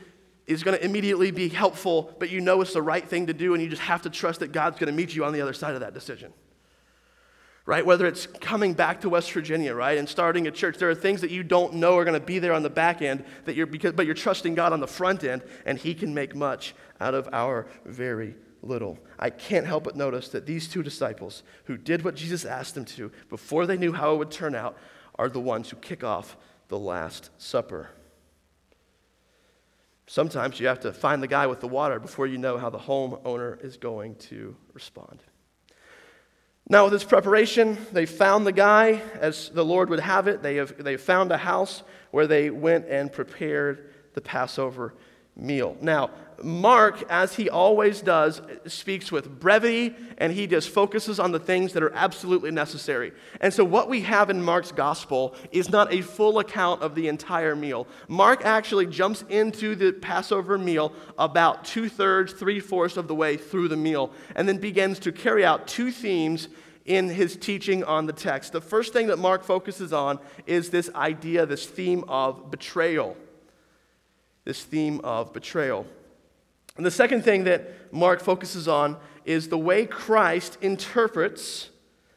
is 0.46 0.62
going 0.62 0.76
to 0.76 0.84
immediately 0.84 1.30
be 1.30 1.48
helpful, 1.48 2.14
but 2.18 2.28
you 2.28 2.40
know 2.40 2.60
it's 2.60 2.72
the 2.72 2.82
right 2.82 3.08
thing 3.08 3.28
to 3.28 3.32
do, 3.32 3.54
and 3.54 3.62
you 3.62 3.68
just 3.68 3.82
have 3.82 4.02
to 4.02 4.10
trust 4.10 4.40
that 4.40 4.52
God's 4.52 4.78
going 4.78 4.88
to 4.88 4.96
meet 4.96 5.14
you 5.14 5.24
on 5.24 5.32
the 5.32 5.40
other 5.40 5.52
side 5.52 5.74
of 5.74 5.80
that 5.80 5.94
decision. 5.94 6.32
right? 7.66 7.86
Whether 7.86 8.06
it's 8.06 8.26
coming 8.26 8.74
back 8.74 9.02
to 9.02 9.08
West 9.08 9.32
Virginia, 9.32 9.74
right, 9.74 9.96
and 9.96 10.08
starting 10.08 10.48
a 10.48 10.50
church, 10.50 10.78
there 10.78 10.90
are 10.90 10.94
things 10.94 11.20
that 11.20 11.30
you 11.30 11.44
don't 11.44 11.74
know 11.74 11.96
are 11.96 12.04
going 12.04 12.18
to 12.18 12.26
be 12.26 12.40
there 12.40 12.52
on 12.52 12.64
the 12.64 12.68
back 12.68 13.00
end 13.00 13.24
that 13.44 13.54
you're 13.54 13.66
because, 13.66 13.92
but 13.92 14.06
you're 14.06 14.14
trusting 14.16 14.56
God 14.56 14.72
on 14.72 14.80
the 14.80 14.88
front 14.88 15.22
end, 15.22 15.42
and 15.64 15.78
He 15.78 15.94
can 15.94 16.12
make 16.12 16.34
much 16.34 16.74
out 17.00 17.14
of 17.14 17.28
our 17.32 17.68
very 17.84 18.34
little. 18.62 18.98
I 19.20 19.30
can't 19.30 19.66
help 19.66 19.84
but 19.84 19.94
notice 19.94 20.30
that 20.30 20.46
these 20.46 20.68
two 20.68 20.82
disciples 20.82 21.44
who 21.64 21.76
did 21.76 22.02
what 22.04 22.16
Jesus 22.16 22.44
asked 22.44 22.74
them 22.74 22.84
to 22.86 23.12
before 23.28 23.66
they 23.66 23.76
knew 23.76 23.92
how 23.92 24.14
it 24.14 24.18
would 24.18 24.32
turn 24.32 24.56
out 24.56 24.76
are 25.20 25.28
the 25.28 25.38
ones 25.38 25.68
who 25.68 25.76
kick 25.76 26.02
off 26.02 26.34
the 26.68 26.78
Last 26.78 27.28
Supper. 27.36 27.90
Sometimes 30.06 30.58
you 30.58 30.66
have 30.66 30.80
to 30.80 30.94
find 30.94 31.22
the 31.22 31.28
guy 31.28 31.46
with 31.46 31.60
the 31.60 31.68
water 31.68 32.00
before 32.00 32.26
you 32.26 32.38
know 32.38 32.56
how 32.56 32.70
the 32.70 32.78
homeowner 32.78 33.62
is 33.62 33.76
going 33.76 34.14
to 34.14 34.56
respond. 34.72 35.22
Now, 36.70 36.84
with 36.84 36.94
this 36.94 37.04
preparation, 37.04 37.76
they 37.92 38.06
found 38.06 38.46
the 38.46 38.52
guy 38.52 39.02
as 39.20 39.50
the 39.50 39.62
Lord 39.62 39.90
would 39.90 40.00
have 40.00 40.26
it. 40.26 40.40
They 40.40 40.56
have 40.56 40.82
they 40.82 40.96
found 40.96 41.30
a 41.32 41.36
house 41.36 41.82
where 42.12 42.26
they 42.26 42.48
went 42.48 42.86
and 42.88 43.12
prepared 43.12 43.92
the 44.14 44.22
Passover 44.22 44.94
meal. 45.40 45.76
Now, 45.80 46.10
Mark, 46.42 47.02
as 47.10 47.34
he 47.34 47.50
always 47.50 48.00
does, 48.00 48.40
speaks 48.66 49.12
with 49.12 49.40
brevity 49.40 49.94
and 50.18 50.32
he 50.32 50.46
just 50.46 50.70
focuses 50.70 51.20
on 51.20 51.32
the 51.32 51.38
things 51.38 51.72
that 51.74 51.82
are 51.82 51.92
absolutely 51.94 52.50
necessary. 52.50 53.12
And 53.40 53.52
so, 53.52 53.64
what 53.64 53.88
we 53.88 54.00
have 54.02 54.30
in 54.30 54.42
Mark's 54.42 54.72
gospel 54.72 55.34
is 55.52 55.70
not 55.70 55.92
a 55.92 56.00
full 56.00 56.38
account 56.38 56.82
of 56.82 56.94
the 56.94 57.08
entire 57.08 57.54
meal. 57.54 57.86
Mark 58.08 58.44
actually 58.44 58.86
jumps 58.86 59.22
into 59.28 59.74
the 59.74 59.92
Passover 59.92 60.56
meal 60.56 60.92
about 61.18 61.64
two 61.64 61.88
thirds, 61.88 62.32
three 62.32 62.60
fourths 62.60 62.96
of 62.96 63.08
the 63.08 63.14
way 63.14 63.36
through 63.36 63.68
the 63.68 63.76
meal, 63.76 64.10
and 64.34 64.48
then 64.48 64.58
begins 64.58 64.98
to 65.00 65.12
carry 65.12 65.44
out 65.44 65.66
two 65.66 65.90
themes 65.90 66.48
in 66.86 67.08
his 67.08 67.36
teaching 67.36 67.84
on 67.84 68.06
the 68.06 68.12
text. 68.12 68.52
The 68.52 68.60
first 68.60 68.92
thing 68.92 69.08
that 69.08 69.18
Mark 69.18 69.44
focuses 69.44 69.92
on 69.92 70.18
is 70.46 70.70
this 70.70 70.90
idea, 70.94 71.44
this 71.44 71.66
theme 71.66 72.04
of 72.08 72.50
betrayal. 72.50 73.16
This 74.50 74.64
theme 74.64 75.00
of 75.04 75.32
betrayal. 75.32 75.86
And 76.76 76.84
the 76.84 76.90
second 76.90 77.22
thing 77.22 77.44
that 77.44 77.92
Mark 77.92 78.20
focuses 78.20 78.66
on 78.66 78.96
is 79.24 79.46
the 79.46 79.56
way 79.56 79.86
Christ 79.86 80.58
interprets 80.60 81.70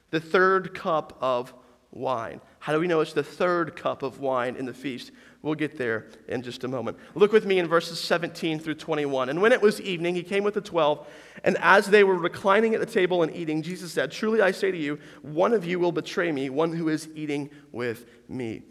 the 0.09 0.19
third 0.19 0.73
cup 0.73 1.15
of 1.21 1.53
wine. 1.91 2.41
How 2.57 2.73
do 2.73 2.79
we 2.79 2.87
know 2.87 3.01
it's 3.01 3.13
the 3.13 3.21
third 3.21 3.75
cup 3.75 4.01
of 4.01 4.19
wine 4.19 4.55
in 4.55 4.65
the 4.65 4.73
feast? 4.73 5.11
We'll 5.43 5.53
get 5.53 5.77
there 5.77 6.07
in 6.27 6.41
just 6.41 6.63
a 6.63 6.67
moment. 6.67 6.97
Look 7.13 7.31
with 7.31 7.45
me 7.45 7.59
in 7.59 7.67
verses 7.67 7.99
17 7.99 8.57
through 8.57 8.75
21. 8.75 9.29
And 9.29 9.39
when 9.39 9.51
it 9.51 9.61
was 9.61 9.79
evening, 9.79 10.15
he 10.15 10.23
came 10.23 10.43
with 10.43 10.55
the 10.55 10.61
twelve, 10.61 11.05
and 11.43 11.55
as 11.59 11.85
they 11.85 12.03
were 12.03 12.17
reclining 12.17 12.73
at 12.73 12.79
the 12.79 12.87
table 12.87 13.21
and 13.21 13.31
eating, 13.35 13.61
Jesus 13.61 13.91
said, 13.91 14.11
Truly 14.11 14.41
I 14.41 14.49
say 14.49 14.71
to 14.71 14.77
you, 14.77 14.97
one 15.21 15.53
of 15.53 15.65
you 15.65 15.77
will 15.77 15.91
betray 15.91 16.31
me, 16.31 16.49
one 16.49 16.73
who 16.73 16.89
is 16.89 17.09
eating 17.13 17.51
with 17.71 18.07
me. 18.27 18.63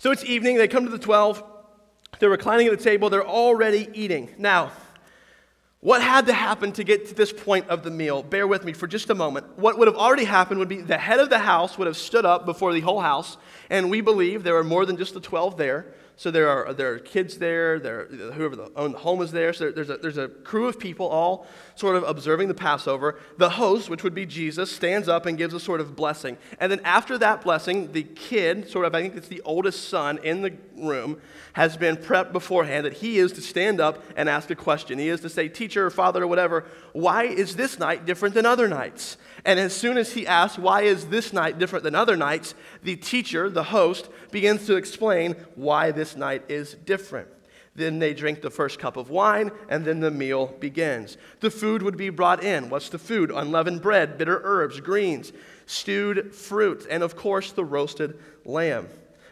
So 0.00 0.10
it's 0.10 0.24
evening, 0.24 0.56
they 0.56 0.66
come 0.66 0.86
to 0.86 0.90
the 0.90 0.98
twelve. 0.98 1.44
They're 2.20 2.30
reclining 2.30 2.66
at 2.68 2.78
the 2.78 2.82
table, 2.82 3.10
they're 3.10 3.26
already 3.26 3.86
eating. 3.92 4.34
Now, 4.38 4.72
what 5.80 6.00
had 6.00 6.24
to 6.26 6.32
happen 6.32 6.72
to 6.72 6.84
get 6.84 7.08
to 7.08 7.14
this 7.14 7.34
point 7.34 7.68
of 7.68 7.82
the 7.82 7.90
meal? 7.90 8.22
Bear 8.22 8.46
with 8.46 8.64
me 8.64 8.72
for 8.72 8.86
just 8.86 9.10
a 9.10 9.14
moment. 9.14 9.58
What 9.58 9.78
would 9.78 9.88
have 9.88 9.98
already 9.98 10.24
happened 10.24 10.58
would 10.58 10.70
be 10.70 10.80
the 10.80 10.96
head 10.96 11.20
of 11.20 11.28
the 11.28 11.38
house 11.38 11.76
would 11.76 11.86
have 11.86 11.98
stood 11.98 12.24
up 12.24 12.46
before 12.46 12.72
the 12.72 12.80
whole 12.80 13.02
house, 13.02 13.36
and 13.68 13.90
we 13.90 14.00
believe 14.00 14.42
there 14.42 14.56
are 14.56 14.64
more 14.64 14.86
than 14.86 14.96
just 14.96 15.12
the 15.12 15.20
12 15.20 15.58
there. 15.58 15.92
So 16.20 16.30
there 16.30 16.50
are, 16.50 16.74
there 16.74 16.92
are 16.92 16.98
kids 16.98 17.38
there, 17.38 17.78
there 17.78 18.04
whoever 18.04 18.54
the, 18.54 18.70
owned 18.76 18.92
the 18.92 18.98
home 18.98 19.22
is 19.22 19.32
there. 19.32 19.54
So 19.54 19.70
there's 19.70 19.88
a, 19.88 19.96
there's 19.96 20.18
a 20.18 20.28
crew 20.28 20.66
of 20.66 20.78
people 20.78 21.06
all 21.06 21.46
sort 21.76 21.96
of 21.96 22.02
observing 22.02 22.48
the 22.48 22.54
Passover. 22.54 23.18
The 23.38 23.48
host, 23.48 23.88
which 23.88 24.04
would 24.04 24.14
be 24.14 24.26
Jesus, 24.26 24.70
stands 24.70 25.08
up 25.08 25.24
and 25.24 25.38
gives 25.38 25.54
a 25.54 25.60
sort 25.60 25.80
of 25.80 25.96
blessing. 25.96 26.36
And 26.58 26.70
then 26.70 26.82
after 26.84 27.16
that 27.16 27.40
blessing, 27.40 27.92
the 27.92 28.02
kid, 28.02 28.68
sort 28.68 28.84
of, 28.84 28.94
I 28.94 29.00
think 29.00 29.16
it's 29.16 29.28
the 29.28 29.40
oldest 29.46 29.88
son 29.88 30.18
in 30.18 30.42
the 30.42 30.52
room, 30.76 31.22
has 31.54 31.78
been 31.78 31.96
prepped 31.96 32.32
beforehand 32.32 32.84
that 32.84 32.98
he 32.98 33.18
is 33.18 33.32
to 33.32 33.40
stand 33.40 33.80
up 33.80 34.04
and 34.14 34.28
ask 34.28 34.50
a 34.50 34.54
question. 34.54 34.98
He 34.98 35.08
is 35.08 35.22
to 35.22 35.30
say, 35.30 35.48
Teacher 35.48 35.86
or 35.86 35.90
Father 35.90 36.24
or 36.24 36.26
whatever, 36.26 36.66
why 36.92 37.24
is 37.24 37.56
this 37.56 37.78
night 37.78 38.04
different 38.04 38.34
than 38.34 38.44
other 38.44 38.68
nights? 38.68 39.16
And 39.44 39.58
as 39.58 39.74
soon 39.74 39.96
as 39.96 40.12
he 40.12 40.26
asks, 40.26 40.58
Why 40.58 40.82
is 40.82 41.06
this 41.06 41.32
night 41.32 41.58
different 41.58 41.84
than 41.84 41.94
other 41.94 42.16
nights? 42.16 42.54
the 42.82 42.96
teacher, 42.96 43.48
the 43.48 43.64
host, 43.64 44.08
begins 44.30 44.66
to 44.66 44.76
explain 44.76 45.32
why 45.54 45.90
this 45.90 46.16
night 46.16 46.44
is 46.48 46.74
different. 46.74 47.28
Then 47.74 47.98
they 47.98 48.14
drink 48.14 48.42
the 48.42 48.50
first 48.50 48.78
cup 48.78 48.96
of 48.96 49.10
wine, 49.10 49.50
and 49.68 49.84
then 49.84 50.00
the 50.00 50.10
meal 50.10 50.48
begins. 50.58 51.16
The 51.40 51.50
food 51.50 51.82
would 51.82 51.96
be 51.96 52.10
brought 52.10 52.42
in. 52.42 52.68
What's 52.68 52.88
the 52.88 52.98
food? 52.98 53.30
Unleavened 53.30 53.80
bread, 53.80 54.18
bitter 54.18 54.40
herbs, 54.42 54.80
greens, 54.80 55.32
stewed 55.66 56.34
fruit, 56.34 56.86
and 56.90 57.02
of 57.02 57.16
course, 57.16 57.52
the 57.52 57.64
roasted 57.64 58.18
lamb. 58.44 58.88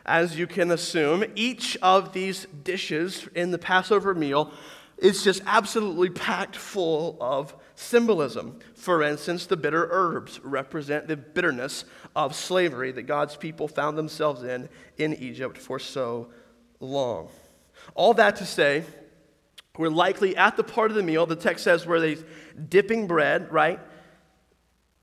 As 0.07 0.39
you 0.39 0.47
can 0.47 0.71
assume, 0.71 1.25
each 1.35 1.77
of 1.83 2.13
these 2.13 2.47
dishes 2.65 3.29
in 3.35 3.51
the 3.51 3.59
Passover 3.59 4.15
meal 4.15 4.53
is 4.97 5.23
just 5.23 5.43
absolutely 5.47 6.11
packed 6.11 6.57
full 6.57 7.19
of 7.21 7.55
symbolism. 7.79 8.59
For 8.75 9.03
instance, 9.03 9.47
the 9.47 9.57
bitter 9.57 9.89
herbs 9.91 10.41
represent 10.43 11.07
the 11.07 11.17
bitterness 11.17 11.85
of 12.17 12.35
slavery 12.35 12.91
that 12.93 13.03
God's 13.03 13.37
people 13.37 13.69
found 13.69 13.97
themselves 13.97 14.43
in 14.43 14.69
in 14.97 15.15
Egypt 15.15 15.57
for 15.57 15.79
so 15.79 16.29
long. 16.81 17.29
All 17.95 18.15
that 18.15 18.37
to 18.37 18.47
say, 18.47 18.85
we're 19.77 19.91
likely 19.91 20.37
at 20.37 20.57
the 20.57 20.65
part 20.65 20.91
of 20.91 20.97
the 20.97 21.05
meal, 21.05 21.25
the 21.25 21.37
text 21.37 21.63
says, 21.63 21.87
where 21.87 22.01
they're 22.01 22.17
dipping 22.69 23.07
bread, 23.07 23.53
right? 23.53 23.79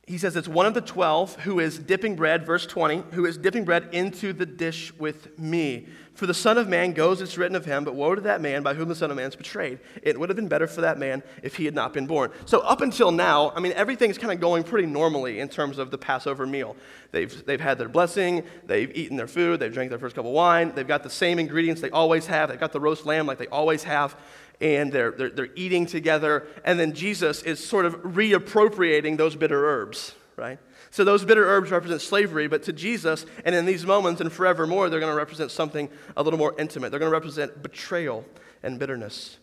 He 0.07 0.19
says 0.19 0.35
it's 0.35 0.47
one 0.47 0.67
of 0.67 0.75
the 0.75 0.81
12 0.81 1.41
who 1.41 1.59
is 1.59 1.79
dipping 1.79 2.15
bread, 2.15 2.45
verse 2.45 2.67
20, 2.67 3.03
who 3.13 3.25
is 3.25 3.37
dipping 3.37 3.65
bread 3.65 3.89
into 3.91 4.33
the 4.33 4.45
dish 4.45 4.93
with 4.99 5.37
me. 5.39 5.87
For 6.13 6.27
the 6.27 6.33
Son 6.33 6.59
of 6.59 6.69
Man 6.69 6.93
goes, 6.93 7.21
it's 7.21 7.39
written 7.39 7.55
of 7.55 7.65
him, 7.65 7.83
but 7.83 7.95
woe 7.95 8.13
to 8.13 8.21
that 8.21 8.39
man 8.39 8.61
by 8.61 8.75
whom 8.75 8.87
the 8.87 8.95
Son 8.95 9.09
of 9.09 9.17
Man 9.17 9.27
is 9.27 9.35
betrayed. 9.35 9.79
It 10.03 10.17
would 10.19 10.29
have 10.29 10.35
been 10.35 10.47
better 10.47 10.67
for 10.67 10.81
that 10.81 10.99
man 10.99 11.23
if 11.41 11.55
he 11.55 11.65
had 11.65 11.73
not 11.73 11.91
been 11.91 12.05
born. 12.05 12.31
So, 12.45 12.59
up 12.59 12.81
until 12.81 13.11
now, 13.11 13.51
I 13.55 13.59
mean, 13.59 13.73
everything's 13.73 14.19
kind 14.19 14.31
of 14.31 14.39
going 14.39 14.63
pretty 14.63 14.87
normally 14.87 15.39
in 15.39 15.49
terms 15.49 15.79
of 15.79 15.89
the 15.89 15.97
Passover 15.97 16.45
meal. 16.45 16.75
They've, 17.11 17.45
they've 17.45 17.59
had 17.59 17.79
their 17.79 17.89
blessing, 17.89 18.43
they've 18.65 18.95
eaten 18.95 19.17
their 19.17 19.27
food, 19.27 19.59
they've 19.59 19.73
drank 19.73 19.89
their 19.89 19.99
first 19.99 20.15
cup 20.15 20.25
of 20.25 20.31
wine, 20.31 20.71
they've 20.75 20.87
got 20.87 21.01
the 21.01 21.09
same 21.09 21.39
ingredients 21.39 21.81
they 21.81 21.89
always 21.89 22.27
have, 22.27 22.49
they've 22.49 22.59
got 22.59 22.73
the 22.73 22.79
roast 22.79 23.05
lamb 23.05 23.25
like 23.25 23.39
they 23.39 23.47
always 23.47 23.83
have 23.83 24.15
and 24.61 24.91
they're, 24.91 25.11
they're, 25.11 25.29
they're 25.29 25.49
eating 25.55 25.85
together. 25.85 26.47
And 26.63 26.79
then 26.79 26.93
Jesus 26.93 27.41
is 27.43 27.65
sort 27.65 27.85
of 27.85 27.95
reappropriating 28.03 29.17
those 29.17 29.35
bitter 29.35 29.65
herbs, 29.65 30.15
right? 30.35 30.59
So 30.91 31.03
those 31.03 31.25
bitter 31.25 31.45
herbs 31.45 31.71
represent 31.71 32.01
slavery, 32.01 32.47
but 32.47 32.63
to 32.63 32.73
Jesus, 32.73 33.25
and 33.43 33.53
in 33.53 33.65
these 33.65 33.85
moments 33.85 34.21
and 34.21 34.31
forevermore, 34.31 34.89
they're 34.89 34.99
going 34.99 35.11
to 35.11 35.17
represent 35.17 35.51
something 35.51 35.89
a 36.15 36.23
little 36.23 36.39
more 36.39 36.55
intimate. 36.57 36.89
They're 36.89 36.99
going 36.99 37.11
to 37.11 37.15
represent 37.15 37.61
betrayal 37.61 38.25
and 38.63 38.79
bitterness. 38.79 39.37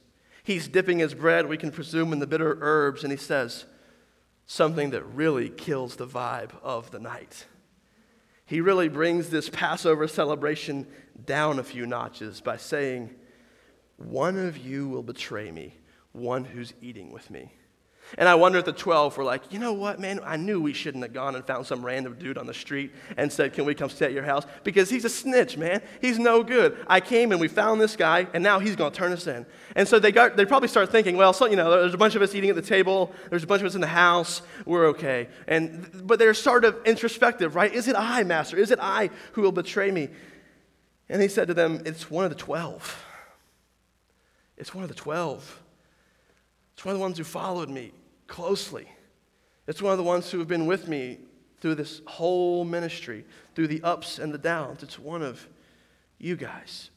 He's 0.44 0.66
dipping 0.66 0.98
his 0.98 1.14
bread, 1.14 1.46
we 1.46 1.56
can 1.56 1.70
presume, 1.70 2.12
in 2.12 2.18
the 2.18 2.26
bitter 2.26 2.58
herbs, 2.60 3.04
and 3.04 3.12
he 3.12 3.18
says 3.18 3.64
something 4.46 4.90
that 4.90 5.04
really 5.04 5.48
kills 5.48 5.96
the 5.96 6.06
vibe 6.06 6.50
of 6.62 6.90
the 6.90 6.98
night. 6.98 7.46
He 8.44 8.60
really 8.60 8.88
brings 8.88 9.30
this 9.30 9.48
Passover 9.48 10.08
celebration 10.08 10.86
down 11.24 11.58
a 11.58 11.64
few 11.64 11.86
notches 11.86 12.40
by 12.40 12.56
saying, 12.56 13.10
one 14.04 14.38
of 14.38 14.58
you 14.58 14.88
will 14.88 15.02
betray 15.02 15.50
me, 15.50 15.74
one 16.12 16.44
who's 16.44 16.74
eating 16.80 17.12
with 17.12 17.30
me. 17.30 17.52
And 18.18 18.28
I 18.28 18.34
wonder 18.34 18.58
if 18.58 18.66
the 18.66 18.72
12 18.72 19.16
were 19.16 19.24
like, 19.24 19.52
you 19.52 19.58
know 19.58 19.72
what, 19.72 19.98
man? 19.98 20.20
I 20.22 20.36
knew 20.36 20.60
we 20.60 20.74
shouldn't 20.74 21.02
have 21.02 21.14
gone 21.14 21.34
and 21.34 21.46
found 21.46 21.66
some 21.66 21.84
random 21.84 22.16
dude 22.18 22.36
on 22.36 22.46
the 22.46 22.52
street 22.52 22.92
and 23.16 23.32
said, 23.32 23.54
can 23.54 23.64
we 23.64 23.74
come 23.74 23.88
stay 23.88 24.06
at 24.06 24.12
your 24.12 24.24
house? 24.24 24.44
Because 24.64 24.90
he's 24.90 25.06
a 25.06 25.08
snitch, 25.08 25.56
man. 25.56 25.80
He's 26.00 26.18
no 26.18 26.42
good. 26.42 26.76
I 26.88 27.00
came 27.00 27.32
and 27.32 27.40
we 27.40 27.48
found 27.48 27.80
this 27.80 27.96
guy, 27.96 28.26
and 28.34 28.42
now 28.42 28.58
he's 28.58 28.76
going 28.76 28.92
to 28.92 28.98
turn 28.98 29.12
us 29.12 29.26
in. 29.26 29.46
And 29.76 29.88
so 29.88 29.98
they, 29.98 30.12
got, 30.12 30.36
they 30.36 30.44
probably 30.44 30.68
start 30.68 30.90
thinking, 30.90 31.16
well, 31.16 31.32
so, 31.32 31.46
you 31.46 31.56
know, 31.56 31.70
there's 31.70 31.94
a 31.94 31.98
bunch 31.98 32.14
of 32.14 32.20
us 32.20 32.34
eating 32.34 32.50
at 32.50 32.56
the 32.56 32.60
table. 32.60 33.12
There's 33.30 33.44
a 33.44 33.46
bunch 33.46 33.62
of 33.62 33.66
us 33.66 33.74
in 33.74 33.80
the 33.80 33.86
house. 33.86 34.42
We're 34.66 34.88
okay. 34.88 35.28
And, 35.46 35.88
but 36.06 36.18
they're 36.18 36.34
sort 36.34 36.66
of 36.66 36.76
introspective, 36.84 37.54
right? 37.54 37.72
Is 37.72 37.88
it 37.88 37.96
I, 37.96 38.24
Master? 38.24 38.58
Is 38.58 38.70
it 38.70 38.78
I 38.82 39.08
who 39.32 39.42
will 39.42 39.52
betray 39.52 39.90
me? 39.90 40.08
And 41.08 41.22
he 41.22 41.28
said 41.28 41.48
to 41.48 41.54
them, 41.54 41.82
it's 41.86 42.10
one 42.10 42.24
of 42.24 42.30
the 42.30 42.36
12. 42.36 43.06
It's 44.62 44.72
one 44.72 44.84
of 44.84 44.88
the 44.88 44.94
12. 44.94 45.60
It's 46.74 46.84
one 46.84 46.92
of 46.92 46.98
the 47.00 47.02
ones 47.02 47.18
who 47.18 47.24
followed 47.24 47.68
me 47.68 47.90
closely. 48.28 48.86
It's 49.66 49.82
one 49.82 49.90
of 49.90 49.98
the 49.98 50.04
ones 50.04 50.30
who 50.30 50.38
have 50.38 50.46
been 50.46 50.66
with 50.66 50.86
me 50.86 51.18
through 51.60 51.74
this 51.74 52.00
whole 52.06 52.64
ministry, 52.64 53.24
through 53.56 53.66
the 53.66 53.82
ups 53.82 54.20
and 54.20 54.32
the 54.32 54.38
downs. 54.38 54.84
It's 54.84 55.00
one 55.00 55.20
of 55.20 55.48
you 56.18 56.36
guys. 56.36 56.90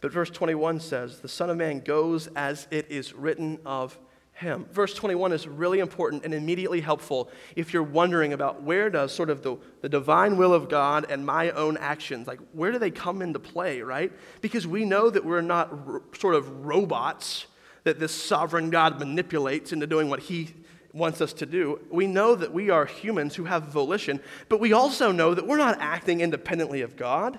But 0.00 0.10
verse 0.10 0.30
21 0.30 0.80
says, 0.80 1.20
The 1.20 1.28
Son 1.28 1.48
of 1.48 1.56
Man 1.56 1.78
goes 1.78 2.26
as 2.34 2.66
it 2.72 2.90
is 2.90 3.14
written 3.14 3.60
of 3.64 3.96
him. 4.36 4.66
Verse 4.70 4.92
21 4.92 5.32
is 5.32 5.48
really 5.48 5.78
important 5.78 6.24
and 6.24 6.34
immediately 6.34 6.82
helpful 6.82 7.30
if 7.56 7.72
you're 7.72 7.82
wondering 7.82 8.34
about 8.34 8.62
where 8.62 8.90
does 8.90 9.10
sort 9.12 9.30
of 9.30 9.42
the, 9.42 9.56
the 9.80 9.88
divine 9.88 10.36
will 10.36 10.52
of 10.52 10.68
God 10.68 11.06
and 11.08 11.24
my 11.24 11.50
own 11.52 11.78
actions, 11.78 12.26
like 12.26 12.38
where 12.52 12.70
do 12.70 12.78
they 12.78 12.90
come 12.90 13.22
into 13.22 13.38
play, 13.38 13.80
right? 13.80 14.12
Because 14.42 14.66
we 14.66 14.84
know 14.84 15.08
that 15.08 15.24
we're 15.24 15.40
not 15.40 15.72
sort 16.16 16.34
of 16.34 16.66
robots 16.66 17.46
that 17.84 17.98
this 17.98 18.12
sovereign 18.12 18.68
God 18.68 18.98
manipulates 18.98 19.72
into 19.72 19.86
doing 19.86 20.10
what 20.10 20.20
he 20.20 20.50
wants 20.92 21.22
us 21.22 21.32
to 21.34 21.46
do. 21.46 21.80
We 21.90 22.06
know 22.06 22.34
that 22.34 22.52
we 22.52 22.68
are 22.68 22.84
humans 22.84 23.36
who 23.36 23.44
have 23.44 23.64
volition, 23.64 24.20
but 24.50 24.60
we 24.60 24.72
also 24.74 25.12
know 25.12 25.32
that 25.32 25.46
we're 25.46 25.56
not 25.56 25.78
acting 25.80 26.20
independently 26.20 26.82
of 26.82 26.96
God. 26.96 27.38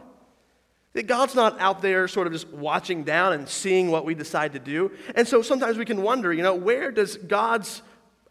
That 0.98 1.06
God's 1.06 1.36
not 1.36 1.60
out 1.60 1.84
there 1.84 2.08
sort 2.08 2.26
of 2.26 2.34
just 2.34 2.50
watching 2.50 3.04
down 3.04 3.34
and 3.34 3.48
seeing 3.48 3.92
what 3.92 4.04
we 4.04 4.16
decide 4.16 4.54
to 4.54 4.60
do. 4.60 4.92
And 5.14 5.28
so 5.28 5.44
sometimes 5.44 5.78
we 5.78 5.86
can 5.86 6.02
wonder, 6.02 6.34
you 6.34 6.42
know, 6.42 6.56
where 6.56 6.92
does 6.92 7.18
God's 7.18 7.84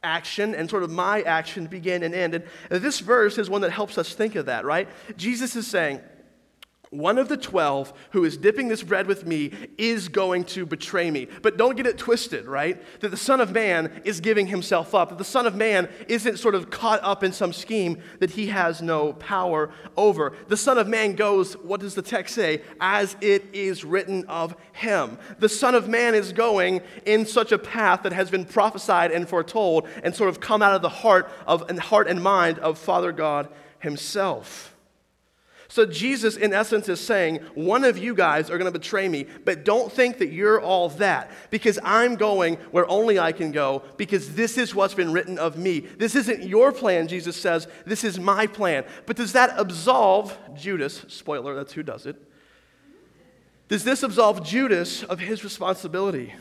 action 0.03 0.53
and 0.53 0.69
sort 0.69 0.83
of 0.83 0.91
my 0.91 1.23
action 1.23 1.69
begin 1.69 2.03
and 2.03 2.13
end? 2.13 2.35
And 2.35 2.43
this 2.69 2.99
verse 2.99 3.39
is 3.39 3.49
one 3.49 3.61
that 3.61 3.71
helps 3.71 3.99
us 3.99 4.15
think 4.15 4.35
of 4.35 4.47
that, 4.47 4.65
right? 4.65 4.89
Jesus 5.17 5.55
is 5.55 5.65
saying, 5.65 6.01
one 6.91 7.19
of 7.19 7.29
the 7.29 7.37
12 7.37 7.93
who 8.11 8.25
is 8.25 8.37
dipping 8.37 8.69
this 8.69 8.83
bread 8.83 9.07
with 9.07 9.27
me 9.27 9.53
is 9.77 10.09
going 10.09 10.45
to 10.45 10.65
betray 10.65 11.11
me. 11.11 11.29
But 11.43 11.57
don't 11.57 11.77
get 11.77 11.87
it 11.87 11.99
twisted, 11.99 12.47
right? 12.47 12.81
That 13.01 13.11
the 13.11 13.17
Son 13.17 13.41
of 13.41 13.53
Man 13.53 14.03
is 14.05 14.21
giving 14.21 14.47
himself 14.47 14.95
up. 14.95 15.09
That 15.09 15.19
the 15.19 15.25
Son 15.25 15.47
of 15.47 15.55
Man 15.55 15.89
isn't 16.09 16.39
sort 16.39 16.55
of 16.55 16.71
caught 16.71 17.01
up 17.03 17.25
in 17.25 17.33
some 17.33 17.53
scheme 17.53 18.01
that 18.21 18.31
he 18.31 18.47
has 18.49 18.81
no 18.81 19.13
power 19.15 19.71
over. 19.97 20.33
The 20.49 20.57
Son 20.57 20.79
of 20.79 20.87
Man 20.87 21.15
goes, 21.15 21.55
what 21.55 21.81
does 21.81 21.95
the 21.95 22.03
text 22.03 22.35
say? 22.35 22.63
As 22.81 23.17
it 23.21 23.45
is 23.53 23.85
written 23.85 24.25
of 24.27 24.55
him. 24.73 25.19
The 25.39 25.49
Son 25.49 25.75
of 25.75 25.89
Man 25.89 26.15
is 26.15 26.33
going 26.33 26.83
in 27.05 27.27
such 27.27 27.53
a 27.53 27.59
path 27.59 28.03
that 28.05 28.13
has 28.13 28.31
been 28.31 28.45
prophesied 28.45 29.11
and 29.11 29.29
foretold 29.29 29.89
and 30.03 30.15
sort 30.15 30.29
of 30.29 30.41
come 30.41 30.63
out 30.63 30.75
of 30.75 30.83
the 30.83 30.89
heart 30.89 31.31
of 31.47 31.69
and 31.69 31.81
heart 31.81 32.07
and 32.07 32.23
mind 32.23 32.59
of 32.61 32.79
Father 32.79 33.13
God 33.13 33.49
himself. 33.81 34.76
So, 35.77 35.85
Jesus, 35.85 36.39
in 36.39 36.55
essence, 36.55 36.89
is 36.89 37.01
saying, 37.01 37.41
One 37.55 37.85
of 37.85 37.99
you 37.99 38.15
guys 38.15 38.49
are 38.49 38.57
going 38.57 38.73
to 38.73 38.79
betray 38.79 39.11
me, 39.11 39.27
but 39.45 39.63
don't 39.63 39.93
think 39.93 40.17
that 40.21 40.33
you're 40.33 40.59
all 40.59 40.89
that, 40.89 41.31
because 41.51 41.79
I'm 41.85 42.17
going 42.17 42.55
where 42.71 42.89
only 42.91 43.19
I 43.19 43.33
can 43.33 43.53
go, 43.53 43.83
because 43.99 44.35
this 44.35 44.57
is 44.57 44.75
what's 44.75 44.95
been 44.95 45.13
written 45.13 45.39
of 45.39 45.59
me. 45.59 45.81
This 45.81 46.15
isn't 46.17 46.45
your 46.45 46.73
plan, 46.73 47.09
Jesus 47.09 47.37
says, 47.37 47.69
this 47.85 48.05
is 48.05 48.19
my 48.19 48.47
plan. 48.47 48.87
But 49.05 49.17
does 49.17 49.35
that 49.35 49.53
absolve 49.59 50.35
Judas? 50.55 51.05
Spoiler, 51.09 51.55
that's 51.55 51.75
who 51.75 51.83
does 51.83 52.07
it. 52.07 52.17
Does 53.69 53.85
this 53.85 54.03
absolve 54.03 54.43
Judas 54.43 55.03
of 55.03 55.21
his 55.21 55.45
responsibility? 55.45 56.35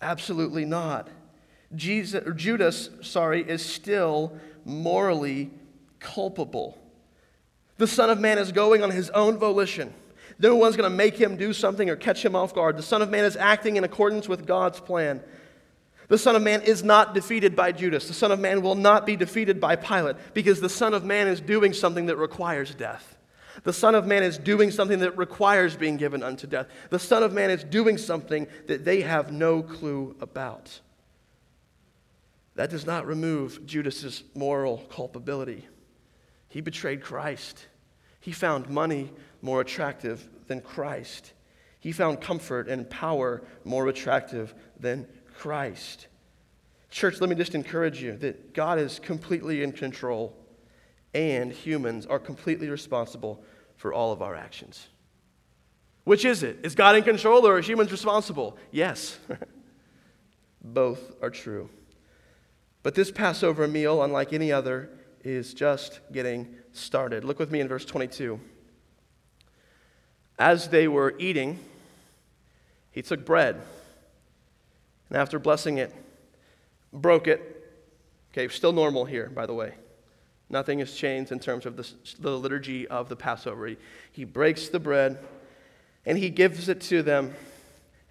Absolutely 0.00 0.64
not. 0.64 1.06
Jesus, 1.76 2.24
Judas, 2.34 2.90
sorry, 3.02 3.48
is 3.48 3.64
still 3.64 4.36
morally 4.64 5.52
culpable. 6.00 6.81
The 7.82 7.88
Son 7.88 8.10
of 8.10 8.20
Man 8.20 8.38
is 8.38 8.52
going 8.52 8.84
on 8.84 8.92
his 8.92 9.10
own 9.10 9.38
volition. 9.38 9.92
No 10.38 10.54
one's 10.54 10.76
going 10.76 10.88
to 10.88 10.96
make 10.96 11.16
him 11.16 11.36
do 11.36 11.52
something 11.52 11.90
or 11.90 11.96
catch 11.96 12.24
him 12.24 12.36
off 12.36 12.54
guard. 12.54 12.76
The 12.76 12.82
Son 12.84 13.02
of 13.02 13.10
Man 13.10 13.24
is 13.24 13.36
acting 13.36 13.74
in 13.74 13.82
accordance 13.82 14.28
with 14.28 14.46
God's 14.46 14.78
plan. 14.78 15.20
The 16.06 16.16
Son 16.16 16.36
of 16.36 16.42
Man 16.42 16.62
is 16.62 16.84
not 16.84 17.12
defeated 17.12 17.56
by 17.56 17.72
Judas. 17.72 18.06
The 18.06 18.14
Son 18.14 18.30
of 18.30 18.38
Man 18.38 18.62
will 18.62 18.76
not 18.76 19.04
be 19.04 19.16
defeated 19.16 19.60
by 19.60 19.74
Pilate 19.74 20.14
because 20.32 20.60
the 20.60 20.68
Son 20.68 20.94
of 20.94 21.04
Man 21.04 21.26
is 21.26 21.40
doing 21.40 21.72
something 21.72 22.06
that 22.06 22.18
requires 22.18 22.72
death. 22.72 23.18
The 23.64 23.72
Son 23.72 23.96
of 23.96 24.06
Man 24.06 24.22
is 24.22 24.38
doing 24.38 24.70
something 24.70 25.00
that 25.00 25.18
requires 25.18 25.74
being 25.74 25.96
given 25.96 26.22
unto 26.22 26.46
death. 26.46 26.68
The 26.90 27.00
Son 27.00 27.24
of 27.24 27.32
Man 27.32 27.50
is 27.50 27.64
doing 27.64 27.98
something 27.98 28.46
that 28.68 28.84
they 28.84 29.00
have 29.00 29.32
no 29.32 29.60
clue 29.60 30.14
about. 30.20 30.78
That 32.54 32.70
does 32.70 32.86
not 32.86 33.08
remove 33.08 33.66
Judas's 33.66 34.22
moral 34.36 34.78
culpability. 34.88 35.66
He 36.48 36.60
betrayed 36.60 37.02
Christ. 37.02 37.66
He 38.22 38.30
found 38.30 38.70
money 38.70 39.10
more 39.42 39.60
attractive 39.60 40.28
than 40.46 40.60
Christ. 40.60 41.32
He 41.80 41.90
found 41.90 42.20
comfort 42.20 42.68
and 42.68 42.88
power 42.88 43.42
more 43.64 43.88
attractive 43.88 44.54
than 44.78 45.08
Christ. 45.36 46.06
Church, 46.88 47.20
let 47.20 47.28
me 47.28 47.34
just 47.34 47.56
encourage 47.56 48.00
you 48.00 48.16
that 48.18 48.54
God 48.54 48.78
is 48.78 49.00
completely 49.00 49.64
in 49.64 49.72
control 49.72 50.36
and 51.12 51.52
humans 51.52 52.06
are 52.06 52.20
completely 52.20 52.68
responsible 52.68 53.42
for 53.74 53.92
all 53.92 54.12
of 54.12 54.22
our 54.22 54.36
actions. 54.36 54.86
Which 56.04 56.24
is 56.24 56.44
it? 56.44 56.60
Is 56.62 56.76
God 56.76 56.94
in 56.94 57.02
control 57.02 57.44
or 57.44 57.56
are 57.56 57.60
humans 57.60 57.90
responsible? 57.90 58.56
Yes. 58.70 59.18
Both 60.62 61.12
are 61.20 61.30
true. 61.30 61.70
But 62.84 62.94
this 62.94 63.10
Passover 63.10 63.66
meal, 63.66 64.00
unlike 64.00 64.32
any 64.32 64.52
other, 64.52 64.90
is 65.22 65.54
just 65.54 66.00
getting 66.12 66.54
started. 66.72 67.24
Look 67.24 67.38
with 67.38 67.50
me 67.50 67.60
in 67.60 67.68
verse 67.68 67.84
22. 67.84 68.40
As 70.38 70.68
they 70.68 70.88
were 70.88 71.14
eating, 71.18 71.58
he 72.90 73.02
took 73.02 73.24
bread, 73.24 73.60
and 75.08 75.18
after 75.18 75.38
blessing 75.38 75.78
it, 75.78 75.94
broke 76.92 77.28
it. 77.28 77.48
Okay, 78.32 78.48
still 78.48 78.72
normal 78.72 79.04
here, 79.04 79.30
by 79.30 79.46
the 79.46 79.54
way. 79.54 79.74
Nothing 80.48 80.80
has 80.80 80.92
changed 80.94 81.32
in 81.32 81.38
terms 81.38 81.64
of 81.64 81.76
the, 81.76 81.90
the 82.18 82.38
liturgy 82.38 82.86
of 82.88 83.08
the 83.08 83.16
Passover. 83.16 83.66
He, 83.66 83.76
he 84.12 84.24
breaks 84.24 84.68
the 84.68 84.78
bread 84.78 85.18
and 86.04 86.18
he 86.18 86.28
gives 86.28 86.68
it 86.68 86.80
to 86.82 87.02
them. 87.02 87.34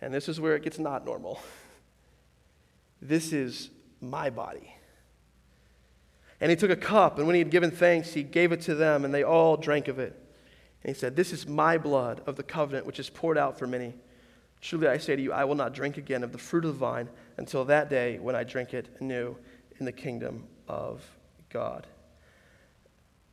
And 0.01 0.11
this 0.11 0.27
is 0.27 0.39
where 0.39 0.55
it 0.55 0.63
gets 0.63 0.79
not 0.79 1.05
normal. 1.05 1.41
This 3.03 3.33
is 3.33 3.71
my 3.99 4.29
body. 4.29 4.75
And 6.41 6.49
he 6.49 6.57
took 6.57 6.71
a 6.71 6.75
cup, 6.75 7.19
and 7.19 7.27
when 7.27 7.35
he 7.35 7.39
had 7.39 7.51
given 7.51 7.69
thanks, 7.69 8.13
he 8.13 8.23
gave 8.23 8.51
it 8.51 8.61
to 8.61 8.73
them, 8.73 9.05
and 9.05 9.13
they 9.13 9.23
all 9.23 9.55
drank 9.55 9.87
of 9.87 9.99
it. 9.99 10.19
And 10.83 10.93
he 10.93 10.99
said, 10.99 11.15
This 11.15 11.31
is 11.31 11.47
my 11.47 11.77
blood 11.77 12.21
of 12.25 12.35
the 12.35 12.43
covenant, 12.43 12.87
which 12.87 12.99
is 12.99 13.09
poured 13.09 13.37
out 13.37 13.59
for 13.59 13.67
many. 13.67 13.93
Truly 14.59 14.87
I 14.87 14.97
say 14.97 15.15
to 15.15 15.21
you, 15.21 15.31
I 15.31 15.45
will 15.45 15.55
not 15.55 15.73
drink 15.73 15.97
again 15.97 16.23
of 16.23 16.31
the 16.31 16.37
fruit 16.39 16.65
of 16.65 16.73
the 16.73 16.79
vine 16.79 17.09
until 17.37 17.63
that 17.65 17.89
day 17.89 18.17
when 18.19 18.35
I 18.35 18.43
drink 18.43 18.73
it 18.73 18.89
anew 18.99 19.37
in 19.79 19.85
the 19.85 19.91
kingdom 19.91 20.47
of 20.67 21.03
God. 21.49 21.85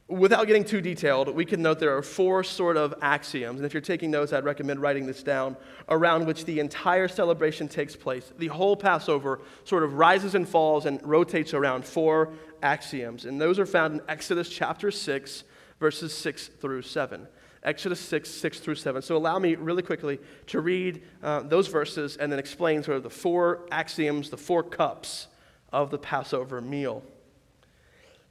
Without 0.08 0.46
getting 0.46 0.64
too 0.64 0.80
detailed, 0.80 1.28
we 1.28 1.44
can 1.44 1.60
note 1.60 1.78
there 1.78 1.94
are 1.94 2.02
four 2.02 2.42
sort 2.42 2.78
of 2.78 2.94
axioms, 3.02 3.58
and 3.58 3.66
if 3.66 3.74
you're 3.74 3.82
taking 3.82 4.10
notes, 4.10 4.32
I'd 4.32 4.42
recommend 4.42 4.80
writing 4.80 5.04
this 5.04 5.22
down, 5.22 5.54
around 5.90 6.26
which 6.26 6.46
the 6.46 6.60
entire 6.60 7.08
celebration 7.08 7.68
takes 7.68 7.94
place. 7.94 8.32
The 8.38 8.46
whole 8.46 8.74
Passover 8.74 9.42
sort 9.64 9.82
of 9.82 9.92
rises 9.92 10.34
and 10.34 10.48
falls 10.48 10.86
and 10.86 10.98
rotates 11.02 11.52
around 11.52 11.84
four 11.84 12.32
axioms, 12.62 13.26
and 13.26 13.38
those 13.38 13.58
are 13.58 13.66
found 13.66 13.96
in 13.96 14.02
Exodus 14.08 14.48
chapter 14.48 14.90
6, 14.90 15.44
verses 15.78 16.14
6 16.16 16.48
through 16.58 16.80
7. 16.80 17.28
Exodus 17.62 18.00
6, 18.00 18.30
6 18.30 18.60
through 18.60 18.76
7. 18.76 19.02
So 19.02 19.14
allow 19.14 19.38
me 19.38 19.56
really 19.56 19.82
quickly 19.82 20.20
to 20.46 20.62
read 20.62 21.02
uh, 21.22 21.40
those 21.40 21.66
verses 21.68 22.16
and 22.16 22.32
then 22.32 22.38
explain 22.38 22.82
sort 22.82 22.96
of 22.96 23.02
the 23.02 23.10
four 23.10 23.66
axioms, 23.70 24.30
the 24.30 24.38
four 24.38 24.62
cups 24.62 25.26
of 25.70 25.90
the 25.90 25.98
Passover 25.98 26.62
meal. 26.62 27.02